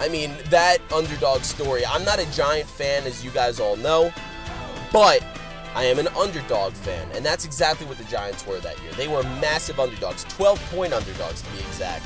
I 0.00 0.08
mean, 0.08 0.34
that 0.50 0.78
underdog 0.92 1.42
story. 1.42 1.84
I'm 1.86 2.04
not 2.04 2.18
a 2.18 2.30
giant 2.32 2.68
fan, 2.68 3.04
as 3.04 3.24
you 3.24 3.30
guys 3.30 3.60
all 3.60 3.76
know, 3.76 4.12
but 4.92 5.24
I 5.74 5.84
am 5.84 5.98
an 5.98 6.08
underdog 6.08 6.74
fan. 6.74 7.08
And 7.14 7.24
that's 7.24 7.44
exactly 7.44 7.86
what 7.86 7.98
the 7.98 8.04
Giants 8.04 8.46
were 8.46 8.58
that 8.60 8.80
year. 8.82 8.92
They 8.92 9.08
were 9.08 9.22
massive 9.40 9.80
underdogs, 9.80 10.24
12 10.24 10.60
point 10.70 10.92
underdogs 10.92 11.42
to 11.42 11.50
be 11.52 11.60
exact. 11.60 12.04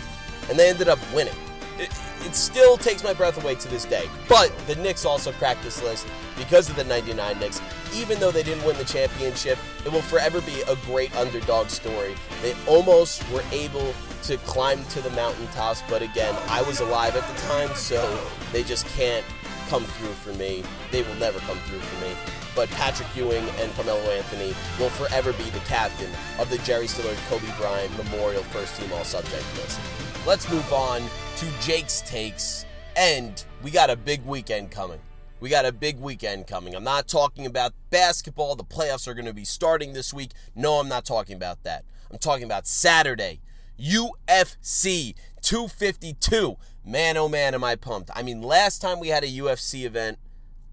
And 0.49 0.59
they 0.59 0.69
ended 0.69 0.89
up 0.89 0.99
winning. 1.13 1.35
It, 1.79 1.91
it 2.25 2.35
still 2.35 2.77
takes 2.77 3.05
my 3.05 3.13
breath 3.13 3.43
away 3.43 3.55
to 3.57 3.69
this 3.69 3.85
day. 3.85 4.09
But 4.29 4.57
the 4.67 4.77
Knicks 4.77 5.05
also 5.05 5.33
cracked 5.33 5.63
this 5.63 5.83
list 5.83 6.07
because 6.37 6.69
of 6.69 6.77
the 6.77 6.85
99 6.85 7.39
Knicks. 7.39 7.61
Even 7.95 8.19
though 8.19 8.31
they 8.31 8.43
didn't 8.43 8.65
win 8.65 8.77
the 8.77 8.85
championship, 8.85 9.59
it 9.85 9.93
will 9.93 10.03
forever 10.03 10.41
be 10.43 10.63
a 10.63 10.77
great 10.87 11.15
underdog 11.17 11.69
story. 11.69 12.15
They 12.43 12.55
almost 12.67 13.29
were 13.31 13.45
able 13.53 13.95
to 14.25 14.37
climb 14.39 14.85
to 14.87 15.01
the 15.01 15.11
mountaintops, 15.11 15.83
but 15.89 16.03
again, 16.03 16.35
I 16.49 16.63
was 16.63 16.81
alive 16.81 17.15
at 17.17 17.27
the 17.35 17.43
time, 17.43 17.75
so 17.75 18.19
they 18.53 18.65
just 18.65 18.87
can't 18.89 19.25
come 19.69 19.85
through 19.85 20.13
for 20.13 20.33
me. 20.39 20.63
They 20.91 21.03
will 21.03 21.15
never 21.17 21.39
come 21.41 21.59
through 21.59 21.81
for 21.81 22.05
me. 22.05 22.13
But 22.55 22.71
Patrick 22.71 23.09
Ewing 23.15 23.45
and 23.61 23.73
Carmelo 23.75 24.01
Anthony 24.11 24.55
will 24.79 24.91
forever 24.91 25.33
be 25.35 25.45
the 25.51 25.61
captain 25.61 26.11
of 26.39 26.49
the 26.49 26.59
Jerry 26.59 26.87
Stiller 26.87 27.15
Kobe 27.29 27.47
Bryant 27.59 27.95
Memorial 27.97 28.43
First 28.45 28.81
Team 28.81 28.93
All 28.93 29.05
Subject 29.05 29.45
list. 29.57 29.79
Let's 30.27 30.51
move 30.51 30.73
on 30.73 31.03
to 31.37 31.47
Jake's 31.61 32.01
takes, 32.01 32.67
and 32.97 33.45
we 33.63 33.71
got 33.71 33.91
a 33.91 33.97
big 33.97 34.27
weekend 34.27 34.73
coming. 34.73 34.99
We 35.39 35.49
got 35.49 35.65
a 35.67 35.71
big 35.71 36.01
weekend 36.01 36.49
coming. 36.49 36.75
I'm 36.75 36.83
not 36.83 37.07
talking 37.07 37.47
about 37.47 37.75
basketball. 37.91 38.57
The 38.57 38.65
playoffs 38.65 39.07
are 39.07 39.15
going 39.15 39.27
to 39.27 39.33
be 39.33 39.45
starting 39.45 39.93
this 39.93 40.13
week. 40.13 40.33
No, 40.57 40.81
I'm 40.81 40.89
not 40.89 41.05
talking 41.05 41.37
about 41.37 41.63
that. 41.63 41.85
I'm 42.11 42.19
talking 42.19 42.43
about 42.43 42.67
Saturday. 42.67 43.41
UFC 43.79 45.15
252. 45.43 46.57
Man, 46.85 47.17
oh 47.17 47.29
man, 47.29 47.55
am 47.55 47.63
I 47.63 47.77
pumped. 47.77 48.11
I 48.13 48.25
mean, 48.25 48.43
last 48.43 48.83
time 48.83 48.99
we 48.99 49.09
had 49.09 49.23
a 49.23 49.29
UFC 49.29 49.85
event, 49.85 50.19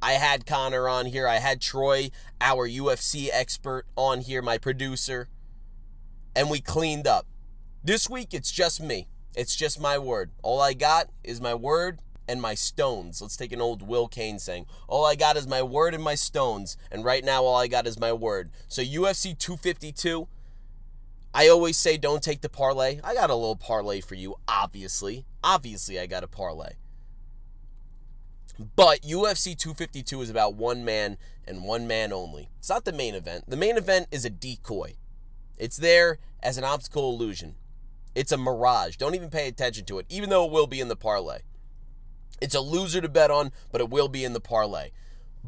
I 0.02 0.14
had 0.14 0.48
Connor 0.48 0.90
on 0.90 1.06
here. 1.06 1.28
I 1.28 1.36
had 1.36 1.62
Troy, 1.62 2.10
our 2.42 2.68
UFC 2.68 3.30
expert, 3.32 3.86
on 3.96 4.22
here, 4.22 4.42
my 4.42 4.58
producer, 4.58 5.30
and 6.36 6.50
we 6.50 6.60
cleaned 6.60 7.06
up. 7.06 7.28
This 7.84 8.10
week, 8.10 8.34
it's 8.34 8.50
just 8.50 8.82
me. 8.82 9.10
It's 9.36 9.56
just 9.56 9.80
my 9.80 9.98
word. 9.98 10.32
All 10.42 10.62
I 10.62 10.74
got 10.74 11.10
is 11.24 11.42
my 11.42 11.54
word 11.54 12.00
and 12.28 12.42
my 12.42 12.54
stones. 12.54 13.22
Let's 13.22 13.36
take 13.36 13.52
an 13.52 13.62
old 13.62 13.82
Will 13.82 14.08
Kane 14.08 14.40
saying. 14.40 14.66
All 14.88 15.06
I 15.06 15.16
got 15.16 15.38
is 15.38 15.48
my 15.48 15.62
word 15.62 15.94
and 15.94 16.04
my 16.04 16.16
stones. 16.16 16.78
And 16.92 17.04
right 17.04 17.24
now, 17.24 17.44
all 17.44 17.56
I 17.56 17.68
got 17.68 17.88
is 17.88 18.00
my 18.00 18.14
word. 18.14 18.52
So, 18.68 18.82
UFC 18.82 19.38
252, 19.38 20.28
I 21.34 21.48
always 21.48 21.78
say 21.78 21.98
don't 21.98 22.24
take 22.24 22.42
the 22.42 22.50
parlay. 22.50 23.00
I 23.04 23.14
got 23.16 23.30
a 23.30 23.36
little 23.36 23.56
parlay 23.56 24.02
for 24.02 24.16
you, 24.16 24.36
obviously. 24.48 25.26
Obviously, 25.44 26.00
I 26.00 26.06
got 26.06 26.24
a 26.24 26.28
parlay. 26.28 26.74
But 28.76 29.02
UFC 29.02 29.58
252 29.58 30.22
is 30.22 30.30
about 30.30 30.54
one 30.54 30.86
man 30.86 31.18
and 31.48 31.64
one 31.64 31.88
man 31.88 32.14
only. 32.14 32.50
It's 32.60 32.70
not 32.70 32.86
the 32.86 32.94
main 32.94 33.16
event. 33.16 33.50
The 33.50 33.58
main 33.58 33.78
event 33.78 34.08
is 34.12 34.26
a 34.26 34.30
decoy, 34.30 34.96
it's 35.58 35.78
there 35.78 36.20
as 36.42 36.58
an 36.58 36.64
optical 36.64 37.12
illusion. 37.12 37.56
It's 38.16 38.32
a 38.32 38.38
mirage. 38.38 38.96
Don't 38.98 39.16
even 39.16 39.30
pay 39.30 39.48
attention 39.48 39.86
to 39.86 40.00
it, 40.00 40.06
even 40.10 40.30
though 40.30 40.46
it 40.46 40.52
will 40.52 40.68
be 40.68 40.80
in 40.80 40.88
the 40.88 40.96
parlay. 40.96 41.40
It's 42.42 42.56
a 42.56 42.62
loser 42.62 43.02
to 43.02 43.10
bet 43.10 43.32
on, 43.32 43.52
but 43.72 43.82
it 43.82 43.90
will 43.90 44.08
be 44.08 44.24
in 44.24 44.34
the 44.34 44.42
parlay. 44.42 44.92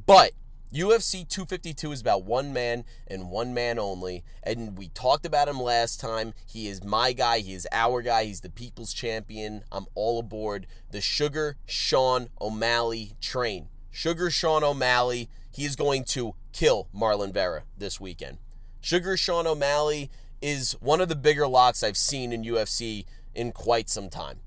But 0.06 0.32
UFC 0.73 1.28
252 1.28 1.91
is 1.93 2.01
about 2.01 2.25
one 2.25 2.51
man 2.51 2.84
and 3.08 3.30
one 3.30 3.54
man 3.54 3.80
only. 3.80 4.23
And 4.43 4.78
we 4.78 4.89
talked 4.89 5.25
about 5.25 5.47
him 5.47 5.60
last 5.60 5.99
time. 5.99 6.34
He 6.45 6.67
is 6.67 6.84
my 6.84 7.13
guy. 7.13 7.39
He 7.39 7.54
is 7.54 7.67
our 7.71 8.01
guy. 8.01 8.25
He's 8.25 8.41
the 8.41 8.49
people's 8.49 8.93
champion. 8.93 9.63
I'm 9.71 9.86
all 9.95 10.19
aboard 10.19 10.67
the 10.91 11.01
Sugar 11.01 11.58
Sean 11.65 12.30
O'Malley 12.41 13.13
train. 13.21 13.69
Sugar 13.89 14.30
Sean 14.30 14.63
O'Malley, 14.63 15.30
he 15.51 15.63
is 15.63 15.78
going 15.78 16.04
to 16.06 16.36
kill 16.51 16.89
Marlon 16.93 17.34
Vera 17.34 17.63
this 17.78 18.01
weekend. 18.01 18.38
Sugar 18.82 19.15
Sean 19.15 19.47
O'Malley 19.47 20.12
is 20.45 20.73
one 20.79 21.01
of 21.01 21.10
the 21.10 21.15
bigger 21.15 21.47
locks 21.47 21.81
I've 21.81 21.97
seen 21.97 22.31
in 22.31 22.43
UFC 22.43 23.05
in 23.34 23.51
quite 23.51 23.89
some 23.89 24.10
time. 24.10 24.41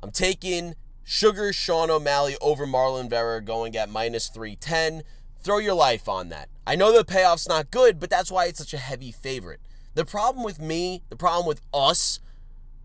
I'm 0.00 0.12
taking 0.12 0.76
Sugar 1.02 1.52
Sean 1.52 1.90
O'Malley 1.90 2.36
over 2.40 2.68
Marlon 2.68 3.10
Vera 3.10 3.42
going 3.42 3.76
at 3.76 3.90
minus 3.90 4.28
310. 4.28 5.02
Throw 5.42 5.58
your 5.58 5.74
life 5.74 6.08
on 6.08 6.28
that. 6.28 6.48
I 6.68 6.76
know 6.76 6.96
the 6.96 7.04
payoff's 7.04 7.48
not 7.48 7.72
good, 7.72 7.98
but 7.98 8.10
that's 8.10 8.30
why 8.30 8.44
it's 8.44 8.60
such 8.60 8.72
a 8.72 8.78
heavy 8.78 9.10
favorite. 9.10 9.58
The 9.94 10.04
problem 10.04 10.44
with 10.44 10.60
me, 10.60 11.02
the 11.08 11.16
problem 11.16 11.48
with 11.48 11.62
us, 11.74 12.20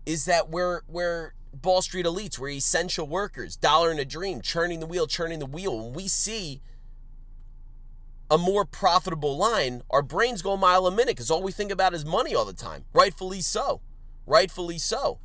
is 0.04 0.24
that 0.24 0.50
we're 0.50 0.80
we're 0.88 1.34
Ball 1.52 1.82
Street 1.82 2.04
elites, 2.04 2.36
we're 2.36 2.48
essential 2.48 3.06
workers, 3.06 3.54
dollar 3.54 3.92
and 3.92 4.00
a 4.00 4.04
dream, 4.04 4.40
churning 4.40 4.80
the 4.80 4.86
wheel, 4.86 5.06
churning 5.06 5.38
the 5.38 5.46
wheel. 5.46 5.78
When 5.78 5.92
we 5.92 6.08
see 6.08 6.62
a 8.34 8.38
more 8.38 8.64
profitable 8.64 9.36
line, 9.36 9.82
our 9.90 10.02
brains 10.02 10.42
go 10.42 10.54
a 10.54 10.56
mile 10.56 10.88
a 10.88 10.90
minute 10.90 11.14
because 11.14 11.30
all 11.30 11.40
we 11.40 11.52
think 11.52 11.70
about 11.70 11.94
is 11.94 12.04
money 12.04 12.34
all 12.34 12.44
the 12.44 12.52
time. 12.52 12.84
Rightfully 12.92 13.40
so. 13.40 13.80
Rightfully 14.26 14.76
so. 14.78 15.20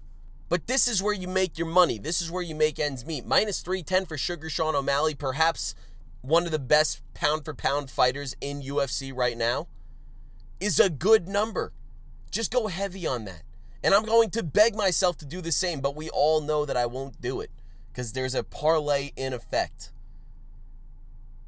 But 0.47 0.67
this 0.67 0.87
is 0.87 1.01
where 1.01 1.15
you 1.15 1.27
make 1.27 1.57
your 1.57 1.67
money. 1.67 1.97
This 1.97 2.21
is 2.21 2.29
where 2.29 2.43
you 2.43 2.53
make 2.53 2.77
ends 2.77 3.07
meet. 3.07 3.25
Minus 3.25 3.61
310 3.61 4.05
for 4.05 4.15
Sugar 4.15 4.47
Sean 4.47 4.75
O'Malley, 4.75 5.15
perhaps 5.15 5.73
one 6.21 6.45
of 6.45 6.51
the 6.51 6.59
best 6.59 7.01
pound 7.15 7.45
for 7.45 7.55
pound 7.55 7.89
fighters 7.89 8.35
in 8.41 8.61
UFC 8.61 9.11
right 9.11 9.37
now, 9.37 9.67
is 10.59 10.79
a 10.79 10.87
good 10.87 11.27
number. 11.27 11.73
Just 12.29 12.51
go 12.51 12.67
heavy 12.67 13.07
on 13.07 13.25
that. 13.25 13.41
And 13.83 13.95
I'm 13.95 14.05
going 14.05 14.29
to 14.31 14.43
beg 14.43 14.75
myself 14.75 15.17
to 15.17 15.25
do 15.25 15.41
the 15.41 15.51
same, 15.51 15.81
but 15.81 15.95
we 15.95 16.11
all 16.11 16.41
know 16.41 16.63
that 16.63 16.77
I 16.77 16.85
won't 16.85 17.19
do 17.19 17.41
it 17.41 17.49
because 17.91 18.13
there's 18.13 18.35
a 18.35 18.43
parlay 18.43 19.13
in 19.15 19.33
effect. 19.33 19.89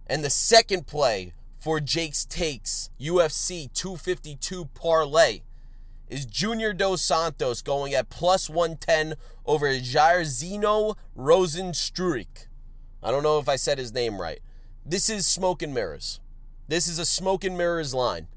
And 0.08 0.24
the 0.24 0.32
second 0.32 0.88
play 0.88 1.34
for 1.62 1.80
Jake's 1.80 2.26
Takes 2.26 2.89
UFC 3.00 3.71
252 3.71 4.65
parlay 4.74 5.41
is 6.10 6.26
Junior 6.26 6.74
Dos 6.74 7.04
Santos 7.04 7.62
going 7.62 7.93
at 7.93 8.10
plus 8.10 8.50
110 8.50 9.13
over 9.45 9.67
Jairzinho 9.67 10.95
Rozenstruik. 11.15 12.47
I 13.04 13.12
don't 13.12 13.21
know 13.21 13.38
if 13.38 13.47
I 13.47 13.58
said 13.58 13.78
his 13.78 13.93
name 13.93 14.19
right. 14.19 14.39
This 14.84 15.08
is 15.08 15.28
smoke 15.28 15.62
and 15.62 15.71
mirrors. 15.71 16.19
This 16.67 16.88
is 16.88 16.97
a 16.97 17.06
smoke 17.06 17.43
and 17.43 17.56
mirrors 17.56 17.93
line. 17.93 18.28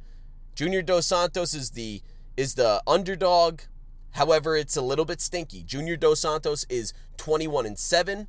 Junior 0.54 0.82
Dos 0.82 1.06
Santos 1.06 1.54
is 1.54 1.70
the 1.70 2.02
is 2.36 2.56
the 2.56 2.82
underdog. 2.86 3.62
However, 4.12 4.54
it's 4.54 4.76
a 4.76 4.82
little 4.82 5.06
bit 5.06 5.22
stinky. 5.22 5.62
Junior 5.62 5.96
Dos 5.96 6.20
Santos 6.20 6.66
is 6.68 6.92
21 7.16 7.64
and 7.64 7.78
7. 7.78 8.28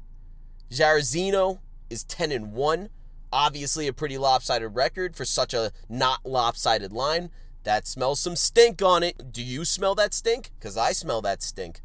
Jairzinho 0.71 1.60
is 1.89 2.05
10 2.05 2.31
and 2.31 2.53
1. 2.53 2.89
Obviously, 3.36 3.86
a 3.86 3.91
pretty 3.91 4.17
lopsided 4.17 4.76
record 4.76 5.13
for 5.13 5.26
such 5.26 5.54
a 5.54 5.74
not 5.89 6.26
lopsided 6.26 6.93
line. 6.93 7.32
That 7.63 7.86
smells 7.86 8.21
some 8.21 8.38
stink 8.38 8.82
on 8.82 9.04
it. 9.04 9.34
Do 9.34 9.43
you 9.43 9.65
smell 9.65 9.93
that 9.95 10.13
stink? 10.13 10.52
Because 10.58 10.78
I 10.78 10.93
smell 10.93 11.21
that 11.24 11.43
stink. 11.43 11.82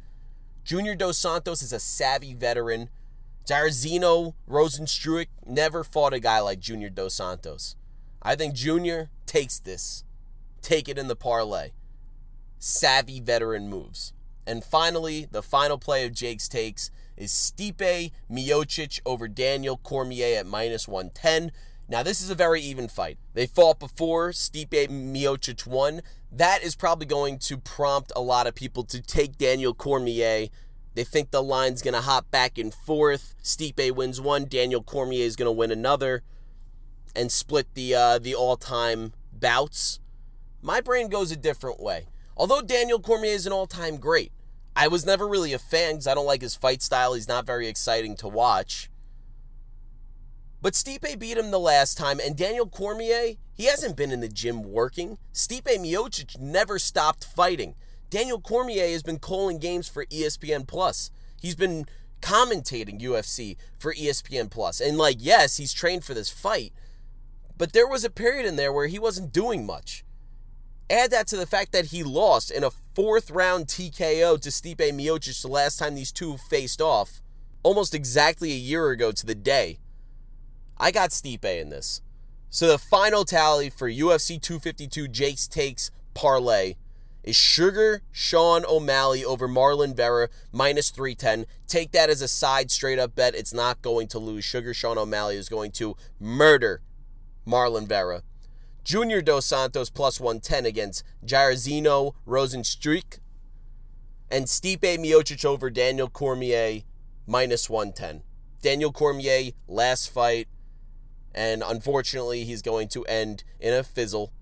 Junior 0.63 0.95
Dos 0.95 1.19
Santos 1.19 1.61
is 1.61 1.73
a 1.73 1.81
savvy 1.81 2.35
veteran. 2.35 2.89
Jairzinho 3.49 4.35
Rozenstruik 4.49 5.27
never 5.45 5.83
fought 5.83 6.13
a 6.13 6.21
guy 6.21 6.39
like 6.39 6.61
Junior 6.61 6.89
Dos 6.89 7.15
Santos. 7.15 7.75
I 8.23 8.37
think 8.37 8.55
Junior 8.55 9.11
takes 9.27 9.59
this. 9.59 10.05
Take 10.63 10.89
it 10.89 10.99
in 10.99 11.09
the 11.09 11.17
parlay. 11.17 11.71
Savvy 12.61 13.19
veteran 13.19 13.69
moves. 13.69 14.13
And 14.47 14.63
finally, 14.63 15.27
the 15.29 15.43
final 15.43 15.79
play 15.79 16.07
of 16.07 16.13
Jake's 16.13 16.49
takes 16.49 16.93
is 17.21 17.31
Stipe 17.33 18.13
Miocic 18.31 18.99
over 19.05 19.29
Daniel 19.29 19.77
Cormier 19.77 20.39
at 20.39 20.47
minus 20.47 20.89
110. 20.89 21.53
Now, 21.87 22.03
this 22.03 22.23
is 22.23 22.31
a 22.31 22.35
very 22.35 22.63
even 22.63 22.89
fight. 22.89 23.19
They 23.35 23.47
fought 23.47 23.79
before, 23.79 24.31
Stipe 24.31 24.89
Miocic 24.89 25.67
won. 25.67 26.01
That 26.33 26.63
is 26.63 26.75
probably 26.75 27.07
going 27.07 27.39
to 27.41 27.59
prompt 27.59 28.11
a 28.17 28.23
lot 28.23 28.47
of 28.47 28.55
people 28.55 28.85
to 28.85 29.03
take 29.03 29.37
Daniel 29.37 29.75
Cormier. 29.75 30.49
They 30.95 31.05
think 31.05 31.31
the 31.31 31.43
line's 31.43 31.83
going 31.83 31.95
to 31.95 32.01
hop 32.01 32.31
back 32.31 32.57
and 32.57 32.73
forth. 32.73 33.35
Stipe 33.43 33.95
wins 33.95 34.21
one, 34.21 34.47
Daniel 34.47 34.83
Cormier 34.83 35.25
is 35.25 35.37
going 35.37 35.47
to 35.47 35.53
win 35.53 35.71
another, 35.71 36.23
and 37.15 37.31
split 37.31 37.67
the 37.75 37.95
uh, 37.95 38.19
the 38.19 38.35
all-time 38.35 39.13
bouts. 39.33 40.01
My 40.63 40.81
brain 40.81 41.09
goes 41.09 41.31
a 41.31 41.37
different 41.37 41.81
way. 41.81 42.07
Although 42.37 42.63
Daniel 42.63 43.01
Cormier 43.01 43.33
is 43.33 43.47
an 43.47 43.53
all-time 43.53 43.99
great, 43.99 44.33
I 44.75 44.89
was 44.89 45.05
never 45.05 45.27
really 45.27 45.53
a 45.53 45.59
fan 45.59 45.95
because 45.95 46.07
I 46.07 46.15
don't 46.15 46.27
like 46.27 46.43
his 46.43 46.55
fight 46.55 46.83
style. 46.83 47.15
He's 47.15 47.29
not 47.29 47.47
very 47.47 47.67
exciting 47.69 48.17
to 48.17 48.29
watch. 48.29 48.91
But 50.63 50.75
Stipe 50.75 51.19
beat 51.19 51.39
him 51.39 51.51
the 51.51 51.59
last 51.59 51.97
time, 51.97 52.21
and 52.21 52.37
Daniel 52.37 52.67
Cormier, 52.67 53.37
he 53.53 53.65
hasn't 53.65 53.97
been 53.97 54.13
in 54.13 54.21
the 54.21 54.29
gym 54.29 54.63
working. 54.63 55.19
Stipe 55.33 55.63
Miocic 55.65 56.39
never 56.39 56.79
stopped 56.79 57.25
fighting. 57.25 57.75
Daniel 58.11 58.41
Cormier 58.41 58.89
has 58.89 59.03
been 59.03 59.19
calling 59.19 59.59
games 59.59 59.89
for 59.89 60.05
ESPN 60.07 60.67
Plus. 60.67 61.11
He's 61.41 61.55
been 61.55 61.87
commentating 62.21 63.01
UFC 63.01 63.57
for 63.79 63.95
ESPN 63.95 64.51
Plus. 64.51 64.81
And 64.81 64.99
like, 64.99 65.17
yes, 65.19 65.57
he's 65.57 65.73
trained 65.73 66.05
for 66.05 66.13
this 66.13 66.29
fight, 66.29 66.73
but 67.57 67.73
there 67.73 67.89
was 67.89 68.05
a 68.05 68.11
period 68.11 68.47
in 68.47 68.57
there 68.57 68.73
where 68.73 68.87
he 68.87 68.99
wasn't 68.99 69.33
doing 69.33 69.65
much. 69.65 70.05
Add 70.91 71.11
that 71.13 71.27
to 71.29 71.37
the 71.37 71.47
fact 71.47 71.73
that 71.73 71.87
he 71.87 72.03
lost 72.03 72.51
in 72.51 72.65
a 72.65 72.71
fourth 73.01 73.31
round 73.31 73.67
TKO 73.67 74.39
to 74.39 74.51
Stipe 74.51 74.77
Miocic 74.77 75.41
the 75.41 75.49
last 75.49 75.79
time 75.79 75.95
these 75.95 76.13
two 76.13 76.37
faced 76.37 76.83
off, 76.83 77.23
almost 77.63 77.95
exactly 77.95 78.53
a 78.53 78.57
year 78.57 78.91
ago 78.91 79.11
to 79.11 79.25
the 79.25 79.35
day. 79.35 79.79
I 80.77 80.91
got 80.91 81.09
Stipe 81.09 81.43
in 81.43 81.71
this. 81.71 82.03
So 82.51 82.69
the 82.69 82.77
final 82.77 83.25
tally 83.25 83.71
for 83.71 83.89
UFC 83.89 84.39
252 84.39 85.09
Jake's 85.09 85.49
Takes 85.49 85.91
parlay 86.13 86.75
is 87.25 87.37
Sugar 87.37 88.03
Sean 88.13 88.67
O'Malley 88.67 89.25
over 89.25 89.49
Marlon 89.49 89.97
Vera 89.97 90.29
minus 90.53 90.91
310. 90.91 91.47
Take 91.67 91.93
that 91.93 92.11
as 92.11 92.21
a 92.21 92.29
side 92.29 92.71
straight 92.71 92.99
up 92.99 93.15
bet. 93.15 93.35
It's 93.35 93.55
not 93.55 93.81
going 93.81 94.09
to 94.09 94.19
lose. 94.19 94.45
Sugar 94.45 94.75
Sean 94.75 94.99
O'Malley 94.99 95.37
is 95.37 95.49
going 95.49 95.71
to 95.73 95.97
murder 96.21 96.83
Marlon 97.47 97.89
Vera. 97.89 98.25
Junior 98.85 99.23
Dos 99.23 99.47
Santos 99.47 99.91
plus 99.91 100.21
110 100.21 100.67
against 100.67 101.05
Jairzinho 101.25 102.15
Rozenstruik. 102.27 103.19
And 104.31 104.47
Stipe 104.47 104.81
Miocic 104.81 105.45
over 105.45 105.71
Daniel 105.71 106.09
Cormier 106.09 106.83
minus 107.27 107.69
110. 107.69 108.23
Daniel 108.63 108.93
Cormier, 108.93 109.53
last 109.67 110.11
fight, 110.11 110.47
and 111.35 111.63
unfortunately, 111.67 112.45
he's 112.45 112.63
going 112.63 112.89
to 112.89 113.05
end 113.05 113.45
in 113.59 113.73
a 113.73 113.83
fizzle 113.83 114.33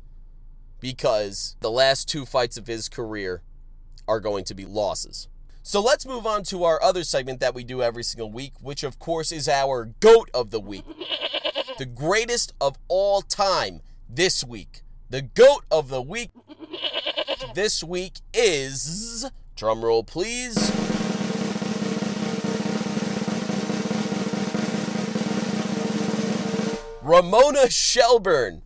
because 0.80 1.56
the 1.60 1.70
last 1.70 2.08
two 2.08 2.24
fights 2.24 2.56
of 2.56 2.66
his 2.66 2.88
career 2.88 3.42
are 4.06 4.20
going 4.20 4.44
to 4.44 4.54
be 4.54 4.64
losses. 4.64 5.28
So 5.62 5.82
let's 5.82 6.06
move 6.06 6.26
on 6.26 6.44
to 6.44 6.64
our 6.64 6.82
other 6.82 7.04
segment 7.04 7.40
that 7.40 7.54
we 7.54 7.62
do 7.62 7.82
every 7.82 8.02
single 8.02 8.32
week, 8.32 8.54
which 8.60 8.82
of 8.82 8.98
course 8.98 9.30
is 9.30 9.48
our 9.48 9.84
GOAT 10.00 10.30
of 10.32 10.50
the 10.50 10.60
week. 10.60 10.84
The 11.78 11.86
greatest 11.86 12.54
of 12.60 12.76
all 12.88 13.22
time 13.22 13.82
this 14.08 14.44
week. 14.44 14.82
The 15.10 15.22
GOAT 15.22 15.64
of 15.70 15.88
the 15.88 16.02
week 16.02 16.30
this 17.54 17.82
week 17.82 18.20
is, 18.32 19.30
drumroll 19.56 20.06
please, 20.06 20.56
Ramona 27.02 27.70
Shelburne. 27.70 28.62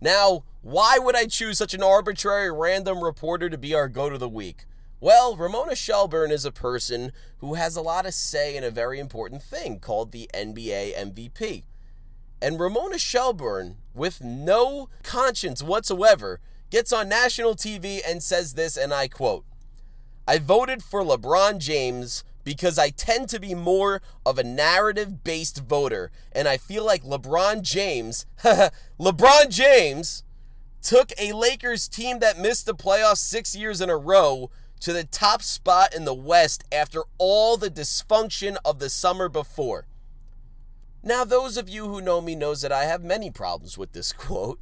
Now, 0.00 0.44
why 0.62 0.98
would 0.98 1.14
I 1.14 1.26
choose 1.26 1.58
such 1.58 1.74
an 1.74 1.82
arbitrary 1.82 2.50
random 2.50 3.04
reporter 3.04 3.50
to 3.50 3.58
be 3.58 3.74
our 3.74 3.88
goat 3.88 4.12
of 4.12 4.20
the 4.20 4.28
week? 4.28 4.64
Well, 4.98 5.36
Ramona 5.36 5.74
Shelburne 5.74 6.30
is 6.30 6.44
a 6.44 6.52
person 6.52 7.12
who 7.38 7.54
has 7.54 7.76
a 7.76 7.82
lot 7.82 8.06
of 8.06 8.14
say 8.14 8.56
in 8.56 8.64
a 8.64 8.70
very 8.70 8.98
important 8.98 9.42
thing 9.42 9.78
called 9.80 10.12
the 10.12 10.30
NBA 10.32 10.96
MVP. 10.96 11.64
And 12.42 12.58
Ramona 12.58 12.98
Shelburne, 12.98 13.76
with 13.94 14.20
no 14.20 14.88
conscience 15.04 15.62
whatsoever, 15.62 16.40
gets 16.70 16.92
on 16.92 17.08
national 17.08 17.54
TV 17.54 18.00
and 18.04 18.20
says 18.20 18.54
this, 18.54 18.76
and 18.76 18.92
I 18.92 19.06
quote 19.06 19.44
I 20.26 20.38
voted 20.38 20.82
for 20.82 21.04
LeBron 21.04 21.58
James 21.58 22.24
because 22.42 22.80
I 22.80 22.90
tend 22.90 23.28
to 23.28 23.38
be 23.38 23.54
more 23.54 24.02
of 24.26 24.38
a 24.38 24.44
narrative 24.44 25.22
based 25.22 25.62
voter. 25.62 26.10
And 26.32 26.48
I 26.48 26.56
feel 26.56 26.84
like 26.84 27.04
LeBron 27.04 27.62
James, 27.62 28.26
LeBron 28.42 29.48
James, 29.48 30.24
took 30.82 31.12
a 31.20 31.32
Lakers 31.32 31.86
team 31.86 32.18
that 32.18 32.40
missed 32.40 32.66
the 32.66 32.74
playoffs 32.74 33.18
six 33.18 33.54
years 33.54 33.80
in 33.80 33.88
a 33.88 33.96
row 33.96 34.50
to 34.80 34.92
the 34.92 35.04
top 35.04 35.42
spot 35.42 35.94
in 35.94 36.04
the 36.04 36.12
West 36.14 36.64
after 36.72 37.02
all 37.18 37.56
the 37.56 37.70
dysfunction 37.70 38.56
of 38.64 38.80
the 38.80 38.90
summer 38.90 39.28
before. 39.28 39.86
Now, 41.04 41.24
those 41.24 41.56
of 41.56 41.68
you 41.68 41.88
who 41.88 42.00
know 42.00 42.20
me 42.20 42.36
knows 42.36 42.62
that 42.62 42.70
I 42.70 42.84
have 42.84 43.02
many 43.02 43.30
problems 43.30 43.76
with 43.76 43.92
this 43.92 44.12
quote. 44.12 44.60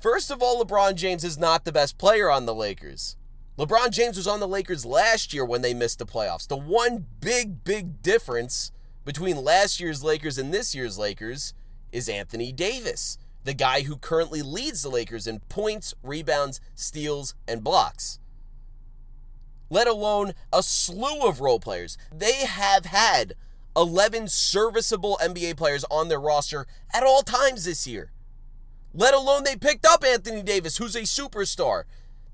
First 0.00 0.30
of 0.30 0.42
all, 0.42 0.62
LeBron 0.62 0.94
James 0.94 1.24
is 1.24 1.38
not 1.38 1.64
the 1.64 1.72
best 1.72 1.98
player 1.98 2.30
on 2.30 2.46
the 2.46 2.54
Lakers. 2.54 3.16
LeBron 3.58 3.90
James 3.90 4.16
was 4.16 4.26
on 4.26 4.40
the 4.40 4.48
Lakers 4.48 4.84
last 4.84 5.32
year 5.32 5.44
when 5.44 5.62
they 5.62 5.74
missed 5.74 5.98
the 5.98 6.06
playoffs. 6.06 6.46
The 6.46 6.56
one 6.56 7.06
big, 7.20 7.64
big 7.64 8.02
difference 8.02 8.70
between 9.04 9.42
last 9.42 9.80
year's 9.80 10.04
Lakers 10.04 10.38
and 10.38 10.52
this 10.52 10.74
year's 10.74 10.98
Lakers 10.98 11.54
is 11.92 12.08
Anthony 12.08 12.52
Davis, 12.52 13.18
the 13.44 13.54
guy 13.54 13.82
who 13.82 13.96
currently 13.96 14.42
leads 14.42 14.82
the 14.82 14.88
Lakers 14.88 15.26
in 15.26 15.40
points, 15.48 15.94
rebounds, 16.02 16.60
steals, 16.74 17.34
and 17.46 17.62
blocks. 17.62 18.18
Let 19.70 19.86
alone 19.86 20.34
a 20.52 20.62
slew 20.62 21.22
of 21.22 21.40
role 21.40 21.60
players. 21.60 21.96
They 22.14 22.44
have 22.46 22.86
had 22.86 23.34
11 23.76 24.28
serviceable 24.28 25.18
NBA 25.22 25.56
players 25.56 25.84
on 25.90 26.08
their 26.08 26.20
roster 26.20 26.66
at 26.92 27.02
all 27.02 27.22
times 27.22 27.64
this 27.64 27.86
year. 27.86 28.12
Let 28.92 29.14
alone 29.14 29.44
they 29.44 29.56
picked 29.56 29.84
up 29.84 30.04
Anthony 30.04 30.42
Davis, 30.42 30.76
who's 30.76 30.94
a 30.94 31.02
superstar. 31.02 31.84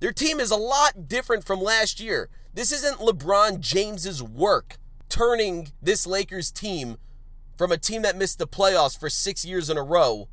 Their 0.00 0.12
team 0.12 0.40
is 0.40 0.50
a 0.50 0.56
lot 0.56 1.08
different 1.08 1.44
from 1.44 1.60
last 1.60 2.00
year. 2.00 2.28
This 2.52 2.72
isn't 2.72 2.98
LeBron 2.98 3.60
James's 3.60 4.22
work 4.22 4.76
turning 5.08 5.72
this 5.82 6.06
Lakers 6.06 6.50
team 6.50 6.98
from 7.56 7.72
a 7.72 7.78
team 7.78 8.02
that 8.02 8.16
missed 8.16 8.38
the 8.38 8.46
playoffs 8.46 8.98
for 8.98 9.08
6 9.10 9.44
years 9.44 9.70
in 9.70 9.76
a 9.76 9.82
row 9.82 10.28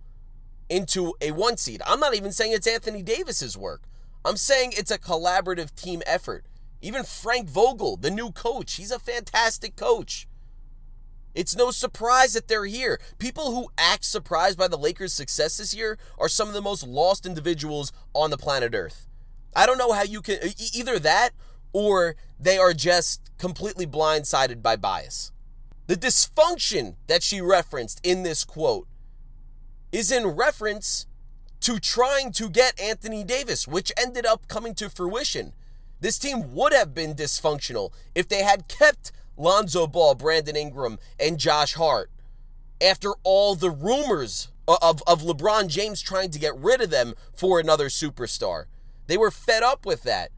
into 0.69 1.13
a 1.21 1.31
one 1.31 1.57
seed. 1.57 1.81
I'm 1.85 1.99
not 1.99 2.15
even 2.15 2.31
saying 2.31 2.51
it's 2.53 2.67
Anthony 2.67 3.01
Davis's 3.01 3.57
work. 3.57 3.83
I'm 4.25 4.37
saying 4.37 4.73
it's 4.75 4.91
a 4.91 4.99
collaborative 4.99 5.73
team 5.75 6.01
effort. 6.05 6.45
Even 6.81 7.03
Frank 7.03 7.49
Vogel, 7.49 7.97
the 7.97 8.11
new 8.11 8.31
coach, 8.31 8.73
he's 8.73 8.91
a 8.91 8.99
fantastic 8.99 9.75
coach. 9.75 10.26
It's 11.37 11.55
no 11.55 11.69
surprise 11.69 12.33
that 12.33 12.47
they're 12.47 12.65
here. 12.65 12.99
People 13.19 13.53
who 13.53 13.69
act 13.77 14.03
surprised 14.03 14.57
by 14.57 14.67
the 14.67 14.75
Lakers' 14.75 15.13
success 15.13 15.57
this 15.57 15.71
year 15.71 15.99
are 16.17 16.27
some 16.27 16.47
of 16.47 16.55
the 16.55 16.63
most 16.63 16.85
lost 16.85 17.27
individuals 17.27 17.91
on 18.15 18.31
the 18.31 18.39
planet 18.39 18.73
Earth. 18.73 19.05
I 19.55 19.67
don't 19.67 19.77
know 19.77 19.91
how 19.91 20.01
you 20.01 20.23
can 20.23 20.39
either 20.73 20.97
that 20.97 21.29
or 21.73 22.15
they 22.39 22.57
are 22.57 22.73
just 22.73 23.29
completely 23.37 23.85
blindsided 23.85 24.63
by 24.63 24.77
bias. 24.77 25.31
The 25.85 25.95
dysfunction 25.95 26.95
that 27.05 27.21
she 27.21 27.39
referenced 27.39 28.01
in 28.03 28.23
this 28.23 28.43
quote 28.43 28.87
is 29.91 30.11
in 30.11 30.25
reference 30.25 31.05
to 31.61 31.79
trying 31.79 32.31
to 32.31 32.49
get 32.49 32.79
Anthony 32.79 33.23
Davis, 33.23 33.67
which 33.67 33.91
ended 33.95 34.25
up 34.25 34.47
coming 34.47 34.73
to 34.73 34.89
fruition. 34.89 35.53
This 35.99 36.17
team 36.17 36.55
would 36.55 36.73
have 36.73 36.95
been 36.95 37.13
dysfunctional 37.13 37.91
if 38.15 38.27
they 38.27 38.41
had 38.41 38.67
kept 38.67 39.11
Lonzo 39.37 39.87
Ball, 39.87 40.15
Brandon 40.15 40.55
Ingram, 40.55 40.99
and 41.19 41.37
Josh 41.37 41.75
Hart 41.75 42.11
after 42.81 43.13
all 43.23 43.55
the 43.55 43.71
rumors 43.71 44.49
of, 44.67 45.01
of 45.07 45.21
LeBron 45.21 45.67
James 45.67 46.01
trying 46.01 46.31
to 46.31 46.39
get 46.39 46.55
rid 46.57 46.81
of 46.81 46.89
them 46.89 47.13
for 47.33 47.59
another 47.59 47.87
superstar. 47.87 48.65
They 49.07 49.17
were 49.17 49.31
fed 49.31 49.63
up 49.63 49.85
with 49.85 50.03
that. 50.03 50.31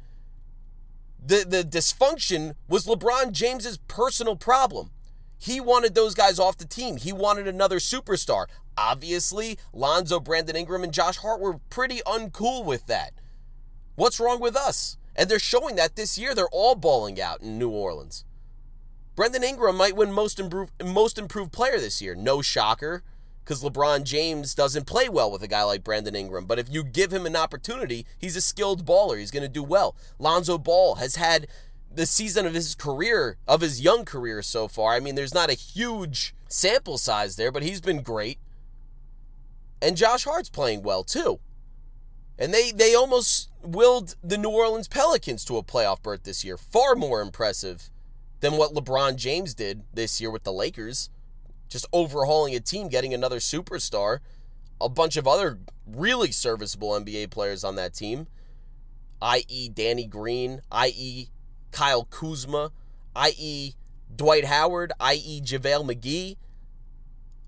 The, 1.25 1.45
the 1.47 1.63
dysfunction 1.63 2.53
was 2.67 2.85
LeBron 2.85 3.31
James's 3.31 3.77
personal 3.87 4.35
problem. 4.35 4.91
He 5.37 5.59
wanted 5.59 5.95
those 5.95 6.15
guys 6.15 6.37
off 6.37 6.57
the 6.57 6.65
team. 6.65 6.97
He 6.97 7.13
wanted 7.13 7.47
another 7.47 7.79
superstar. 7.79 8.47
Obviously, 8.77 9.57
Lonzo, 9.73 10.19
Brandon 10.19 10.55
Ingram, 10.55 10.83
and 10.83 10.93
Josh 10.93 11.17
Hart 11.17 11.39
were 11.39 11.59
pretty 11.69 12.01
uncool 12.05 12.63
with 12.63 12.85
that. 12.87 13.13
What's 13.95 14.19
wrong 14.19 14.39
with 14.39 14.55
us? 14.55 14.97
And 15.15 15.29
they're 15.29 15.39
showing 15.39 15.75
that 15.75 15.95
this 15.95 16.17
year. 16.17 16.35
They're 16.35 16.47
all 16.51 16.75
balling 16.75 17.19
out 17.19 17.41
in 17.41 17.57
New 17.57 17.69
Orleans. 17.69 18.25
Brandon 19.19 19.43
Ingram 19.43 19.75
might 19.75 19.97
win 19.97 20.13
most 20.13 20.39
improved, 20.39 20.71
most 20.81 21.17
improved 21.17 21.51
player 21.51 21.77
this 21.77 22.01
year. 22.01 22.15
No 22.15 22.41
shocker 22.41 23.03
because 23.43 23.61
LeBron 23.61 24.05
James 24.05 24.55
doesn't 24.55 24.87
play 24.87 25.09
well 25.09 25.29
with 25.29 25.43
a 25.43 25.47
guy 25.49 25.61
like 25.63 25.83
Brandon 25.83 26.15
Ingram. 26.15 26.45
But 26.45 26.57
if 26.57 26.69
you 26.71 26.85
give 26.85 27.11
him 27.11 27.25
an 27.25 27.35
opportunity, 27.35 28.05
he's 28.17 28.37
a 28.37 28.41
skilled 28.41 28.85
baller. 28.85 29.19
He's 29.19 29.29
going 29.29 29.43
to 29.43 29.49
do 29.49 29.61
well. 29.61 29.97
Lonzo 30.19 30.57
Ball 30.57 30.95
has 30.95 31.17
had 31.17 31.47
the 31.93 32.05
season 32.05 32.45
of 32.45 32.53
his 32.53 32.75
career, 32.75 33.35
of 33.45 33.59
his 33.59 33.81
young 33.81 34.05
career 34.05 34.41
so 34.41 34.69
far. 34.69 34.93
I 34.93 35.01
mean, 35.01 35.15
there's 35.15 35.33
not 35.33 35.49
a 35.49 35.53
huge 35.53 36.33
sample 36.47 36.97
size 36.97 37.35
there, 37.35 37.51
but 37.51 37.61
he's 37.61 37.81
been 37.81 38.01
great. 38.01 38.39
And 39.81 39.97
Josh 39.97 40.23
Hart's 40.23 40.49
playing 40.49 40.81
well 40.81 41.03
too. 41.03 41.41
And 42.37 42.53
they 42.53 42.71
they 42.71 42.95
almost 42.95 43.51
willed 43.61 44.15
the 44.23 44.37
New 44.37 44.51
Orleans 44.51 44.87
Pelicans 44.87 45.43
to 45.43 45.57
a 45.57 45.61
playoff 45.61 46.01
berth 46.01 46.23
this 46.23 46.45
year. 46.45 46.55
Far 46.55 46.95
more 46.95 47.19
impressive 47.19 47.89
than 48.39 48.53
what 48.53 48.73
LeBron 48.73 49.15
James 49.15 49.53
did 49.53 49.83
this 49.93 50.19
year 50.21 50.31
with 50.31 50.43
the 50.43 50.53
Lakers 50.53 51.09
just 51.69 51.85
overhauling 51.93 52.55
a 52.55 52.59
team, 52.59 52.89
getting 52.89 53.13
another 53.13 53.37
superstar, 53.37 54.19
a 54.81 54.89
bunch 54.89 55.15
of 55.15 55.27
other 55.27 55.59
really 55.87 56.31
serviceable 56.31 56.89
NBA 56.91 57.29
players 57.29 57.63
on 57.63 57.75
that 57.75 57.93
team, 57.93 58.27
i.e., 59.21 59.69
Danny 59.69 60.05
Green, 60.05 60.61
i.e., 60.71 61.27
Kyle 61.71 62.05
Kuzma, 62.05 62.71
i.e., 63.15 63.73
Dwight 64.13 64.45
Howard, 64.45 64.91
i.e., 64.99 65.41
JaVale 65.41 65.93
McGee, 65.93 66.37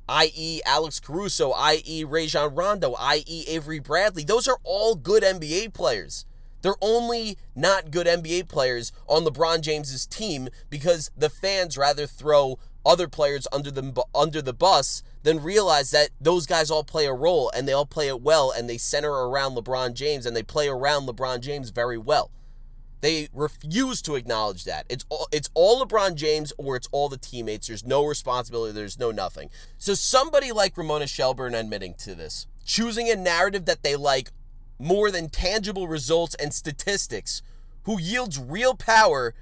i.e., 0.08 0.62
Alex 0.66 1.00
Caruso, 1.00 1.52
i.e., 1.52 2.04
Rajon 2.04 2.54
Rondo, 2.54 2.94
i.e., 3.00 3.46
Avery 3.48 3.80
Bradley. 3.80 4.24
Those 4.24 4.48
are 4.48 4.60
all 4.64 4.96
good 4.96 5.24
NBA 5.24 5.74
players. 5.74 6.26
They're 6.62 6.76
only 6.82 7.38
not 7.56 7.92
good 7.92 8.08
NBA 8.08 8.48
players 8.48 8.92
on 9.08 9.24
LeBron 9.24 9.62
James's 9.62 10.06
team 10.06 10.50
because 10.70 11.12
the 11.18 11.30
fans 11.30 11.78
rather 11.78 12.06
throw 12.06 12.60
other 12.86 13.08
players 13.08 13.48
under 13.52 13.70
the 13.70 14.04
under 14.16 14.42
the 14.42 14.54
bus 14.54 15.04
than 15.24 15.44
realize 15.44 15.92
that 15.92 16.10
those 16.20 16.46
guys 16.46 16.72
all 16.72 16.84
play 16.84 17.06
a 17.06 17.14
role 17.14 17.52
and 17.56 17.68
they 17.68 17.74
all 17.74 17.86
play 17.86 18.08
it 18.08 18.22
well 18.22 18.52
and 18.52 18.70
they 18.70 18.78
center 18.78 19.12
around 19.12 19.56
LeBron 19.56 19.94
James 19.94 20.26
and 20.26 20.36
they 20.36 20.44
play 20.44 20.68
around 20.68 21.08
LeBron 21.08 21.42
James 21.42 21.70
very 21.70 21.98
well. 21.98 22.32
They 23.02 23.30
refuse 23.34 24.02
to 24.04 24.16
acknowledge 24.16 24.64
that. 24.66 24.86
It's 24.88 25.06
all, 25.10 25.28
it's 25.32 25.50
all 25.56 25.84
LeBron 25.84 26.16
James 26.16 26.54
or 26.58 26.76
it's 26.76 26.88
all 26.92 27.10
the 27.10 27.18
teammates. 27.18 27.68
There's 27.68 27.86
no 27.86 28.06
responsibility, 28.06 28.74
there's 28.74 29.00
no 29.00 29.12
nothing. 29.12 29.50
So 29.78 29.96
somebody 29.96 30.52
like 30.52 30.78
Ramona 30.78 31.08
Shelburne 31.08 31.56
admitting 31.56 31.96
to 31.96 32.16
this, 32.16 32.48
choosing 32.64 33.10
a 33.10 33.16
narrative 33.16 33.66
that 33.66 33.82
they 33.82 33.96
like 33.96 34.32
more 34.82 35.12
than 35.12 35.30
tangible 35.30 35.88
results 35.88 36.36
and 36.36 36.54
statistics, 36.54 37.42
who 37.84 38.00
yields 38.00 38.40
real 38.40 38.74
power, 38.74 39.34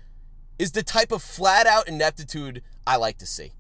is 0.58 0.74
the 0.74 0.84
type 0.84 1.12
of 1.12 1.24
flat 1.24 1.66
out 1.66 1.88
ineptitude 1.88 2.62
I 2.86 2.98
like 2.98 3.18
to 3.20 3.26
see. 3.26 3.54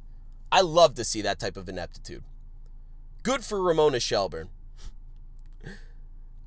I 0.52 0.62
love 0.62 0.96
to 0.96 1.04
see 1.04 1.22
that 1.22 1.40
type 1.40 1.56
of 1.56 1.70
ineptitude. 1.70 2.24
Good 3.24 3.44
for 3.44 3.62
Ramona 3.62 4.00
Shelburne. 4.00 4.50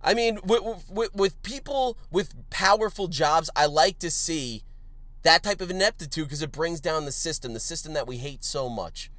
I 0.03 0.15
mean, 0.15 0.41
with, 0.45 0.63
with, 0.91 1.15
with, 1.15 1.43
people 1.43 1.97
with 2.11 2.35
powerful 2.51 3.07
jobs, 3.07 3.49
I 3.55 3.67
like 3.67 4.01
to 4.01 4.11
see 4.11 4.65
that 5.23 5.45
type 5.45 5.61
of 5.61 5.71
ineptitude 5.71 6.25
because 6.25 6.43
it 6.43 6.51
brings 6.51 6.81
down 6.81 7.05
the 7.05 7.13
system, 7.13 7.55
the 7.55 7.61
system 7.61 7.93
that 7.93 8.09
we 8.09 8.17
hate 8.17 8.43
so 8.43 8.69
much. 8.69 9.11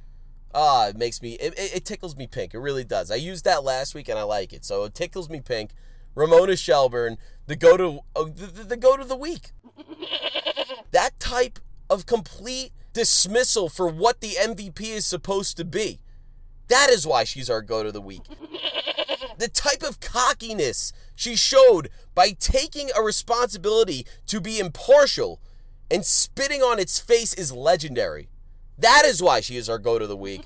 Ah, 0.54 0.88
it 0.88 0.96
makes 0.96 1.22
me, 1.22 1.32
it, 1.34 1.54
it 1.56 1.84
tickles 1.86 2.16
me 2.16 2.26
pink. 2.26 2.52
It 2.52 2.58
really 2.58 2.84
does. 2.84 3.10
I 3.10 3.16
used 3.16 3.44
that 3.46 3.64
last 3.64 3.94
week 3.94 4.08
and 4.08 4.18
I 4.18 4.22
like 4.24 4.52
it. 4.52 4.64
So 4.64 4.84
it 4.84 4.94
tickles 4.94 5.30
me 5.30 5.40
pink. 5.40 5.70
Ramona 6.14 6.56
Shelburne, 6.56 7.18
the 7.46 7.56
go 7.56 7.76
to 7.76 8.00
uh, 8.16 8.24
the, 8.24 8.64
the 8.64 8.76
go 8.76 8.96
to 8.96 9.04
the 9.04 9.16
week. 9.16 9.50
that 10.92 11.18
type 11.18 11.58
of 11.90 12.06
complete 12.06 12.72
dismissal 12.92 13.68
for 13.68 13.88
what 13.88 14.20
the 14.20 14.36
MVP 14.40 14.82
is 14.82 15.04
supposed 15.06 15.56
to 15.56 15.64
be. 15.64 16.00
That 16.68 16.88
is 16.90 17.06
why 17.06 17.24
she's 17.24 17.50
our 17.50 17.60
go 17.60 17.82
to 17.82 17.92
the 17.92 18.00
week. 18.00 18.22
The 19.38 19.48
type 19.48 19.82
of 19.82 20.00
cockiness 20.00 20.92
she 21.14 21.36
showed 21.36 21.90
by 22.14 22.30
taking 22.38 22.90
a 22.96 23.02
responsibility 23.02 24.06
to 24.26 24.40
be 24.40 24.58
impartial 24.58 25.40
and 25.90 26.04
spitting 26.04 26.62
on 26.62 26.78
its 26.78 26.98
face 26.98 27.34
is 27.34 27.52
legendary. 27.52 28.28
That 28.78 29.04
is 29.04 29.22
why 29.22 29.40
she 29.40 29.56
is 29.56 29.68
our 29.68 29.78
go 29.78 29.98
to 29.98 30.06
the 30.06 30.16
week. 30.16 30.42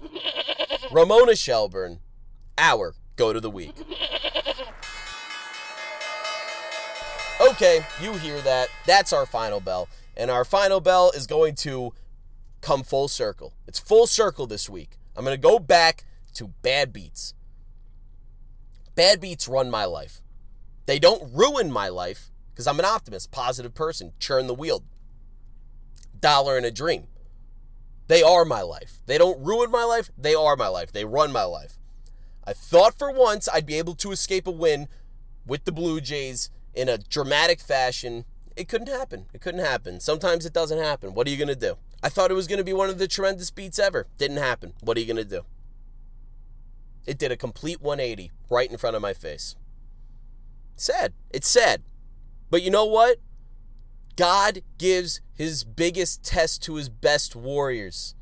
Ramona 0.90 1.36
Shelburne, 1.36 2.00
our 2.56 2.94
go 3.16 3.32
to 3.32 3.40
the 3.40 3.50
week. 3.50 3.74
Okay, 7.48 7.80
you 8.02 8.12
hear 8.12 8.42
that. 8.42 8.68
That's 8.84 9.10
our 9.10 9.24
final 9.24 9.58
bell. 9.58 9.88
And 10.18 10.30
our 10.30 10.44
final 10.44 10.80
bell 10.80 11.10
is 11.14 11.26
going 11.26 11.54
to 11.56 11.94
come 12.60 12.82
full 12.82 13.08
circle. 13.08 13.54
It's 13.66 13.78
full 13.78 14.06
circle 14.06 14.46
this 14.46 14.68
week. 14.68 14.98
I'm 15.16 15.24
going 15.24 15.34
to 15.34 15.40
go 15.40 15.58
back 15.58 16.04
to 16.34 16.48
bad 16.60 16.92
beats. 16.92 17.32
Bad 18.94 19.22
beats 19.22 19.48
run 19.48 19.70
my 19.70 19.86
life. 19.86 20.20
They 20.84 20.98
don't 20.98 21.32
ruin 21.32 21.72
my 21.72 21.88
life 21.88 22.30
because 22.50 22.66
I'm 22.66 22.78
an 22.80 22.84
optimist, 22.84 23.30
positive 23.30 23.74
person, 23.74 24.12
churn 24.20 24.46
the 24.46 24.54
wheel. 24.54 24.84
Dollar 26.20 26.58
and 26.58 26.66
a 26.66 26.70
dream. 26.70 27.06
They 28.08 28.22
are 28.22 28.44
my 28.44 28.60
life. 28.60 28.98
They 29.06 29.16
don't 29.16 29.42
ruin 29.42 29.70
my 29.70 29.84
life, 29.84 30.10
they 30.18 30.34
are 30.34 30.56
my 30.56 30.68
life. 30.68 30.92
They 30.92 31.06
run 31.06 31.32
my 31.32 31.44
life. 31.44 31.78
I 32.44 32.52
thought 32.52 32.98
for 32.98 33.10
once 33.10 33.48
I'd 33.48 33.66
be 33.66 33.78
able 33.78 33.94
to 33.94 34.12
escape 34.12 34.46
a 34.46 34.50
win 34.50 34.88
with 35.46 35.64
the 35.64 35.72
Blue 35.72 36.02
Jays 36.02 36.50
in 36.78 36.88
a 36.88 36.96
dramatic 36.96 37.60
fashion. 37.60 38.24
It 38.56 38.68
couldn't 38.68 38.88
happen. 38.88 39.26
It 39.34 39.40
couldn't 39.40 39.64
happen. 39.64 39.98
Sometimes 39.98 40.46
it 40.46 40.52
doesn't 40.52 40.78
happen. 40.78 41.12
What 41.12 41.26
are 41.26 41.30
you 41.30 41.36
going 41.36 41.48
to 41.48 41.56
do? 41.56 41.76
I 42.04 42.08
thought 42.08 42.30
it 42.30 42.34
was 42.34 42.46
going 42.46 42.58
to 42.58 42.64
be 42.64 42.72
one 42.72 42.88
of 42.88 42.98
the 42.98 43.08
tremendous 43.08 43.50
beats 43.50 43.80
ever. 43.80 44.06
Didn't 44.16 44.36
happen. 44.36 44.74
What 44.80 44.96
are 44.96 45.00
you 45.00 45.06
going 45.06 45.16
to 45.16 45.24
do? 45.24 45.42
It 47.04 47.18
did 47.18 47.32
a 47.32 47.36
complete 47.36 47.82
180 47.82 48.30
right 48.48 48.70
in 48.70 48.76
front 48.76 48.94
of 48.94 49.02
my 49.02 49.12
face. 49.12 49.56
Sad. 50.76 51.14
It's 51.30 51.48
sad. 51.48 51.82
But 52.48 52.62
you 52.62 52.70
know 52.70 52.84
what? 52.84 53.18
God 54.14 54.60
gives 54.78 55.20
his 55.34 55.64
biggest 55.64 56.24
test 56.24 56.62
to 56.64 56.76
his 56.76 56.88
best 56.88 57.34
warriors. 57.34 58.14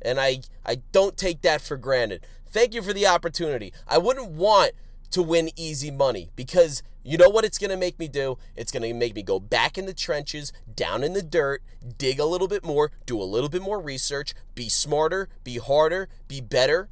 And 0.00 0.18
I 0.18 0.40
I 0.66 0.76
don't 0.90 1.16
take 1.16 1.42
that 1.42 1.60
for 1.60 1.76
granted. 1.76 2.26
Thank 2.48 2.74
you 2.74 2.82
for 2.82 2.92
the 2.92 3.06
opportunity. 3.06 3.72
I 3.86 3.98
wouldn't 3.98 4.32
want 4.32 4.72
to 5.12 5.22
win 5.22 5.50
easy 5.56 5.90
money 5.90 6.30
because 6.36 6.82
you 7.04 7.18
know 7.18 7.28
what 7.28 7.44
it's 7.44 7.58
going 7.58 7.70
to 7.70 7.76
make 7.76 7.98
me 7.98 8.06
do? 8.06 8.38
It's 8.54 8.70
going 8.70 8.82
to 8.82 8.94
make 8.94 9.14
me 9.14 9.22
go 9.22 9.40
back 9.40 9.76
in 9.76 9.86
the 9.86 9.94
trenches, 9.94 10.52
down 10.74 11.02
in 11.02 11.14
the 11.14 11.22
dirt, 11.22 11.62
dig 11.98 12.20
a 12.20 12.24
little 12.24 12.46
bit 12.46 12.64
more, 12.64 12.92
do 13.06 13.20
a 13.20 13.24
little 13.24 13.48
bit 13.48 13.62
more 13.62 13.80
research, 13.80 14.34
be 14.54 14.68
smarter, 14.68 15.28
be 15.42 15.58
harder, 15.58 16.08
be 16.28 16.40
better, 16.40 16.88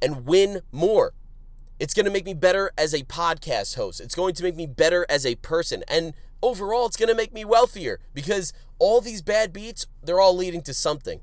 and 0.00 0.24
win 0.24 0.62
more. 0.72 1.12
It's 1.78 1.94
going 1.94 2.06
to 2.06 2.12
make 2.12 2.24
me 2.24 2.34
better 2.34 2.72
as 2.76 2.94
a 2.94 3.04
podcast 3.04 3.76
host. 3.76 4.00
It's 4.00 4.14
going 4.14 4.34
to 4.34 4.42
make 4.42 4.56
me 4.56 4.66
better 4.66 5.06
as 5.08 5.26
a 5.26 5.36
person. 5.36 5.84
And 5.86 6.14
overall, 6.42 6.86
it's 6.86 6.96
going 6.96 7.08
to 7.08 7.14
make 7.14 7.32
me 7.32 7.44
wealthier 7.44 8.00
because 8.14 8.52
all 8.78 9.00
these 9.00 9.22
bad 9.22 9.52
beats, 9.52 9.86
they're 10.02 10.20
all 10.20 10.36
leading 10.36 10.62
to 10.62 10.74
something. 10.74 11.20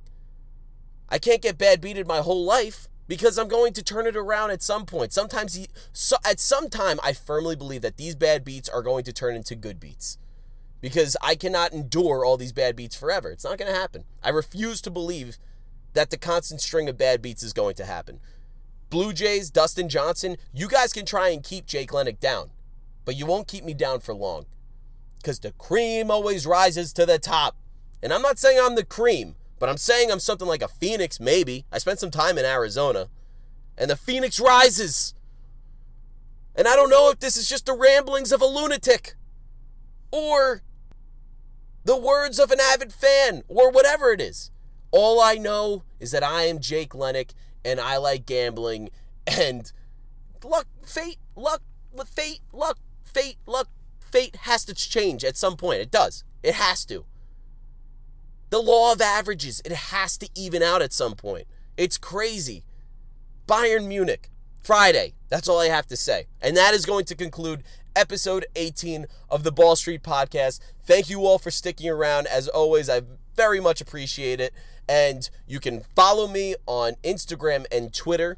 I 1.10 1.18
can't 1.18 1.42
get 1.42 1.58
bad 1.58 1.82
beated 1.82 2.08
my 2.08 2.20
whole 2.20 2.46
life 2.46 2.88
because 3.08 3.38
I'm 3.38 3.48
going 3.48 3.74
to 3.74 3.84
turn 3.84 4.08
it 4.08 4.16
around 4.16 4.52
at 4.52 4.62
some 4.62 4.86
point. 4.86 5.14
Sometimes, 5.14 5.54
he, 5.54 5.68
so 5.94 6.18
at 6.26 6.40
some 6.40 6.70
time, 6.70 7.00
I 7.04 7.14
firmly 7.14 7.56
believe 7.56 7.82
that 7.82 7.98
these 7.98 8.16
bad 8.16 8.44
beats 8.44 8.70
are 8.70 8.82
going 8.82 9.04
to 9.06 9.14
turn 9.14 9.36
into 9.36 9.56
good 9.56 9.80
beats 9.80 10.18
because 10.82 11.16
I 11.22 11.36
cannot 11.36 11.74
endure 11.74 12.26
all 12.26 12.38
these 12.38 12.54
bad 12.54 12.76
beats 12.76 12.96
forever. 12.96 13.30
It's 13.30 13.44
not 13.44 13.58
going 13.58 13.72
to 13.72 13.78
happen. 13.78 14.06
I 14.24 14.30
refuse 14.30 14.82
to 14.82 14.92
believe 14.92 15.38
that 15.94 16.10
the 16.10 16.18
constant 16.18 16.62
string 16.62 16.90
of 16.90 16.98
bad 16.98 17.22
beats 17.22 17.44
is 17.44 17.54
going 17.54 17.76
to 17.76 17.86
happen. 17.86 18.20
Blue 18.90 19.14
Jays, 19.14 19.50
Dustin 19.50 19.90
Johnson, 19.90 20.38
you 20.54 20.68
guys 20.68 20.94
can 20.94 21.06
try 21.06 21.30
and 21.30 21.44
keep 21.44 21.66
Jake 21.66 21.94
Lennox 21.94 22.20
down, 22.20 22.52
but 23.04 23.16
you 23.16 23.26
won't 23.26 23.48
keep 23.48 23.64
me 23.64 23.74
down 23.74 24.00
for 24.00 24.14
long 24.14 24.46
because 25.18 25.40
the 25.40 25.54
cream 25.54 26.12
always 26.12 26.46
rises 26.46 26.94
to 26.94 27.06
the 27.06 27.18
top. 27.18 27.56
And 28.04 28.14
I'm 28.14 28.22
not 28.22 28.38
saying 28.38 28.60
I'm 28.62 28.76
the 28.76 28.86
cream. 28.86 29.36
But 29.60 29.70
I'm 29.70 29.78
saying 29.78 30.12
I'm 30.12 30.20
something 30.20 30.48
like 30.48 30.62
a 30.62 30.68
Phoenix, 30.68 31.20
maybe. 31.20 31.66
I 31.72 31.78
spent 31.78 32.00
some 32.00 32.12
time 32.12 32.38
in 32.38 32.46
Arizona, 32.46 33.08
and 33.78 33.90
the 33.90 33.96
Phoenix 33.96 34.40
rises. 34.40 35.14
And 36.56 36.68
I 36.68 36.76
don't 36.76 36.90
know 36.90 37.10
if 37.10 37.20
this 37.20 37.38
is 37.38 37.50
just 37.50 37.66
the 37.66 37.74
ramblings 37.74 38.32
of 38.32 38.42
a 38.42 38.46
lunatic 38.46 39.16
or 40.12 40.62
the 41.84 41.98
words 41.98 42.40
of 42.40 42.52
an 42.52 42.60
avid 42.60 42.94
fan 42.94 43.44
or 43.48 43.70
whatever 43.70 44.12
it 44.12 44.22
is. 44.22 44.52
All 44.92 45.20
I 45.20 45.36
know 45.36 45.84
is 46.00 46.12
that 46.12 46.24
I 46.24 46.44
am 46.44 46.60
Jake 46.60 46.96
Lennox 46.96 47.34
and 47.66 47.80
I 47.80 47.98
like 47.98 48.26
gambling 48.26 48.90
and 49.28 49.72
luck, 50.44 50.68
fate, 50.86 51.18
luck, 51.36 51.62
fate, 52.06 52.40
luck, 52.54 52.78
fate, 53.04 53.38
luck, 53.46 53.68
fate 54.00 54.36
has 54.42 54.64
to 54.66 54.74
change 54.74 55.24
at 55.24 55.36
some 55.36 55.58
point. 55.58 55.82
It 55.82 55.92
does. 55.92 56.24
It 56.44 56.56
has 56.56 56.86
to. 56.86 57.06
The 58.56 58.62
law 58.62 58.94
of 58.94 59.02
averages, 59.02 59.62
it 59.66 59.74
has 59.74 60.18
to 60.18 60.30
even 60.34 60.64
out 60.64 60.82
at 60.82 60.94
some 60.94 61.16
point. 61.16 61.46
It's 61.76 61.98
crazy. 61.98 62.64
Bayern 63.50 63.86
Munich, 63.86 64.30
Friday. 64.64 65.14
That's 65.28 65.50
all 65.50 65.60
I 65.60 65.68
have 65.68 65.88
to 65.88 65.98
say. 65.98 66.28
And 66.42 66.56
that 66.56 66.74
is 66.74 66.86
going 66.86 67.04
to 67.04 67.16
conclude 67.16 67.64
episode 67.98 68.46
18 68.56 69.08
of 69.30 69.44
the 69.44 69.52
Ball 69.52 69.76
Street 69.76 70.04
Podcast. 70.04 70.62
Thank 70.86 71.10
you 71.10 71.26
all 71.26 71.38
for 71.38 71.52
sticking 71.52 71.90
around. 71.90 72.28
As 72.28 72.48
always, 72.48 72.90
I 72.90 73.02
very 73.36 73.60
much 73.60 73.82
appreciate 73.82 74.40
it. 74.40 74.54
And 74.88 75.30
you 75.46 75.60
can 75.60 75.82
follow 75.94 76.26
me 76.26 76.56
on 76.66 76.94
Instagram 77.04 77.66
and 77.74 77.94
Twitter 77.94 78.38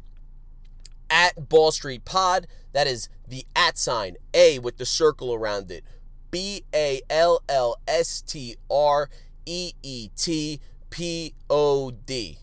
at 1.11 1.47
Ball 1.47 1.69
Street 1.69 2.05
Pod. 2.05 2.47
That 2.73 2.87
is 2.87 3.07
the 3.27 3.45
at 3.55 3.77
sign, 3.77 4.15
A 4.33 4.57
with 4.57 4.77
the 4.77 4.85
circle 4.87 5.31
around 5.31 5.69
it. 5.69 5.83
B 6.31 6.63
A 6.73 7.01
L 7.07 7.43
L 7.47 7.77
S 7.87 8.21
T 8.21 8.55
R 8.69 9.09
E 9.47 9.73
E 9.81 10.09
T 10.15 10.59
P 10.89 11.33
O 11.49 11.91
D. 11.91 12.39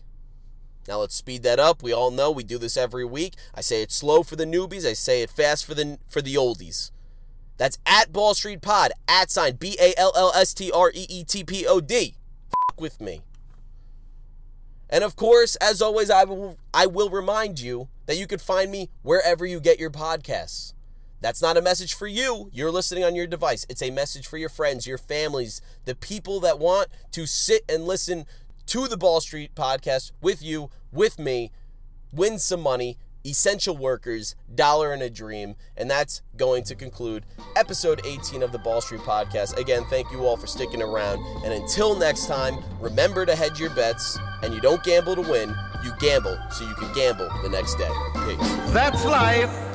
Now 0.87 0.99
let's 0.99 1.15
speed 1.15 1.43
that 1.43 1.59
up. 1.59 1.81
We 1.81 1.93
all 1.93 2.11
know 2.11 2.31
we 2.31 2.43
do 2.43 2.57
this 2.57 2.75
every 2.75 3.05
week. 3.05 3.35
I 3.53 3.61
say 3.61 3.81
it 3.81 3.91
slow 3.91 4.23
for 4.23 4.35
the 4.35 4.45
newbies. 4.45 4.85
I 4.85 4.93
say 4.93 5.21
it 5.21 5.29
fast 5.29 5.65
for 5.65 5.73
the 5.73 5.99
for 6.09 6.21
the 6.21 6.35
oldies. 6.35 6.91
That's 7.57 7.77
at 7.85 8.11
Ball 8.11 8.33
Street 8.33 8.61
Pod. 8.61 8.91
At 9.07 9.31
sign 9.31 9.55
B 9.55 9.77
A 9.79 9.93
L 9.97 10.11
L 10.15 10.31
S 10.35 10.53
T 10.53 10.71
R 10.71 10.91
E 10.93 11.05
E 11.09 11.23
T 11.23 11.43
P 11.43 11.65
O 11.65 11.79
D. 11.79 12.15
Fuck 12.49 12.81
with 12.81 12.99
me. 12.99 13.21
And 14.89 15.03
of 15.03 15.15
course, 15.15 15.55
as 15.57 15.81
always, 15.81 16.09
I 16.09 16.23
will 16.23 16.57
I 16.73 16.85
will 16.85 17.09
remind 17.09 17.59
you 17.59 17.89
that 18.05 18.17
you 18.17 18.27
can 18.27 18.39
find 18.39 18.71
me 18.71 18.89
wherever 19.01 19.45
you 19.45 19.59
get 19.59 19.79
your 19.79 19.89
podcasts. 19.89 20.74
That's 21.25 21.41
not 21.41 21.57
a 21.57 21.61
message 21.63 21.95
for 21.95 22.05
you. 22.05 22.51
You're 22.53 22.69
listening 22.69 23.03
on 23.03 23.15
your 23.15 23.25
device. 23.25 23.65
It's 23.67 23.81
a 23.81 23.89
message 23.89 24.27
for 24.27 24.37
your 24.37 24.47
friends, 24.47 24.85
your 24.85 24.99
families, 24.99 25.59
the 25.85 25.95
people 25.95 26.39
that 26.41 26.59
want 26.59 26.89
to 27.13 27.25
sit 27.25 27.63
and 27.67 27.87
listen 27.87 28.27
to 28.67 28.87
the 28.87 28.95
Ball 28.95 29.19
Street 29.21 29.55
podcast 29.55 30.11
with 30.21 30.43
you, 30.43 30.69
with 30.91 31.17
me, 31.17 31.51
win 32.13 32.37
some 32.37 32.61
money, 32.61 32.99
essential 33.25 33.75
workers, 33.75 34.35
dollar 34.53 34.93
and 34.93 35.01
a 35.01 35.09
dream. 35.09 35.55
And 35.75 35.89
that's 35.89 36.21
going 36.37 36.63
to 36.65 36.75
conclude 36.75 37.25
episode 37.55 38.01
18 38.05 38.43
of 38.43 38.51
the 38.51 38.59
Ball 38.59 38.79
Street 38.79 39.01
podcast. 39.01 39.57
Again, 39.57 39.83
thank 39.85 40.11
you 40.11 40.27
all 40.27 40.37
for 40.37 40.45
sticking 40.45 40.83
around. 40.83 41.25
And 41.43 41.51
until 41.51 41.97
next 41.97 42.27
time, 42.27 42.63
remember 42.79 43.25
to 43.25 43.35
hedge 43.35 43.59
your 43.59 43.71
bets 43.71 44.19
and 44.43 44.53
you 44.53 44.61
don't 44.61 44.83
gamble 44.83 45.15
to 45.15 45.21
win, 45.21 45.55
you 45.83 45.91
gamble 45.97 46.37
so 46.51 46.67
you 46.67 46.75
can 46.75 46.93
gamble 46.93 47.27
the 47.41 47.49
next 47.49 47.77
day. 47.77 47.89
Peace. 48.13 48.71
That's 48.73 49.03
life. 49.05 49.74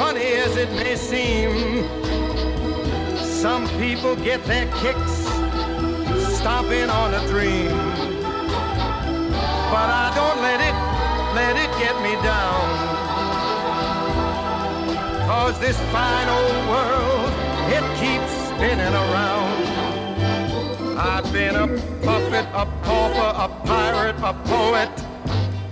it 0.61 0.71
may 0.73 0.95
seem, 0.95 1.87
some 3.17 3.67
people 3.79 4.15
get 4.15 4.43
their 4.45 4.67
kicks 4.77 5.15
stomping 6.37 6.87
on 6.87 7.15
a 7.15 7.27
dream. 7.29 7.71
But 9.73 9.89
I 9.89 10.11
don't 10.13 10.39
let 10.47 10.59
it, 10.69 10.77
let 11.33 11.55
it 11.63 11.71
get 11.81 11.95
me 12.05 12.13
down. 12.21 12.61
Cause 15.25 15.59
this 15.59 15.79
fine 15.89 16.29
old 16.29 16.61
world, 16.69 17.31
it 17.77 17.85
keeps 17.97 18.31
spinning 18.49 18.93
around. 18.93 19.65
I've 20.95 21.33
been 21.33 21.55
a 21.55 21.67
puppet, 22.05 22.45
a 22.53 22.65
pauper, 22.83 23.31
a 23.45 23.49
pirate, 23.65 24.17
a 24.21 24.33
poet, 24.45 24.93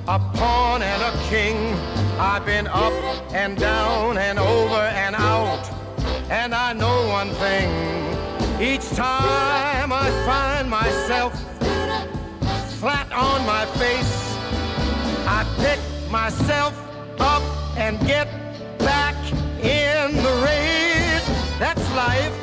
a 0.07 0.17
pawn 0.33 0.81
and 0.81 1.01
a 1.03 1.13
king. 1.29 1.98
I've 2.21 2.45
been 2.45 2.67
up 2.67 2.91
and 3.33 3.57
down 3.57 4.17
and 4.17 4.37
over 4.37 4.75
and 4.75 5.15
out. 5.15 5.65
And 6.29 6.53
I 6.53 6.73
know 6.73 7.07
one 7.07 7.29
thing. 7.35 7.69
Each 8.61 8.89
time 8.89 9.93
I 9.93 10.11
find 10.25 10.69
myself 10.69 11.31
flat 12.77 13.09
on 13.13 13.45
my 13.45 13.65
face, 13.77 14.35
I 15.27 15.45
pick 15.59 15.79
myself 16.11 16.73
up 17.21 17.41
and 17.77 17.97
get 18.05 18.27
back 18.79 19.15
in 19.63 20.13
the 20.17 20.33
race. 20.43 21.25
That's 21.57 21.89
life. 21.95 22.35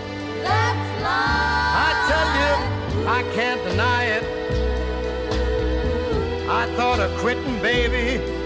That's 0.43 1.03
life. 1.03 1.75
I 1.85 1.91
tell 2.09 2.29
you, 2.41 3.07
I 3.07 3.23
can't 3.35 3.63
deny 3.63 4.05
it. 4.05 4.25
I 6.49 6.65
thought 6.77 6.99
of 6.99 7.11
quitting, 7.19 7.61
baby, 7.61 8.46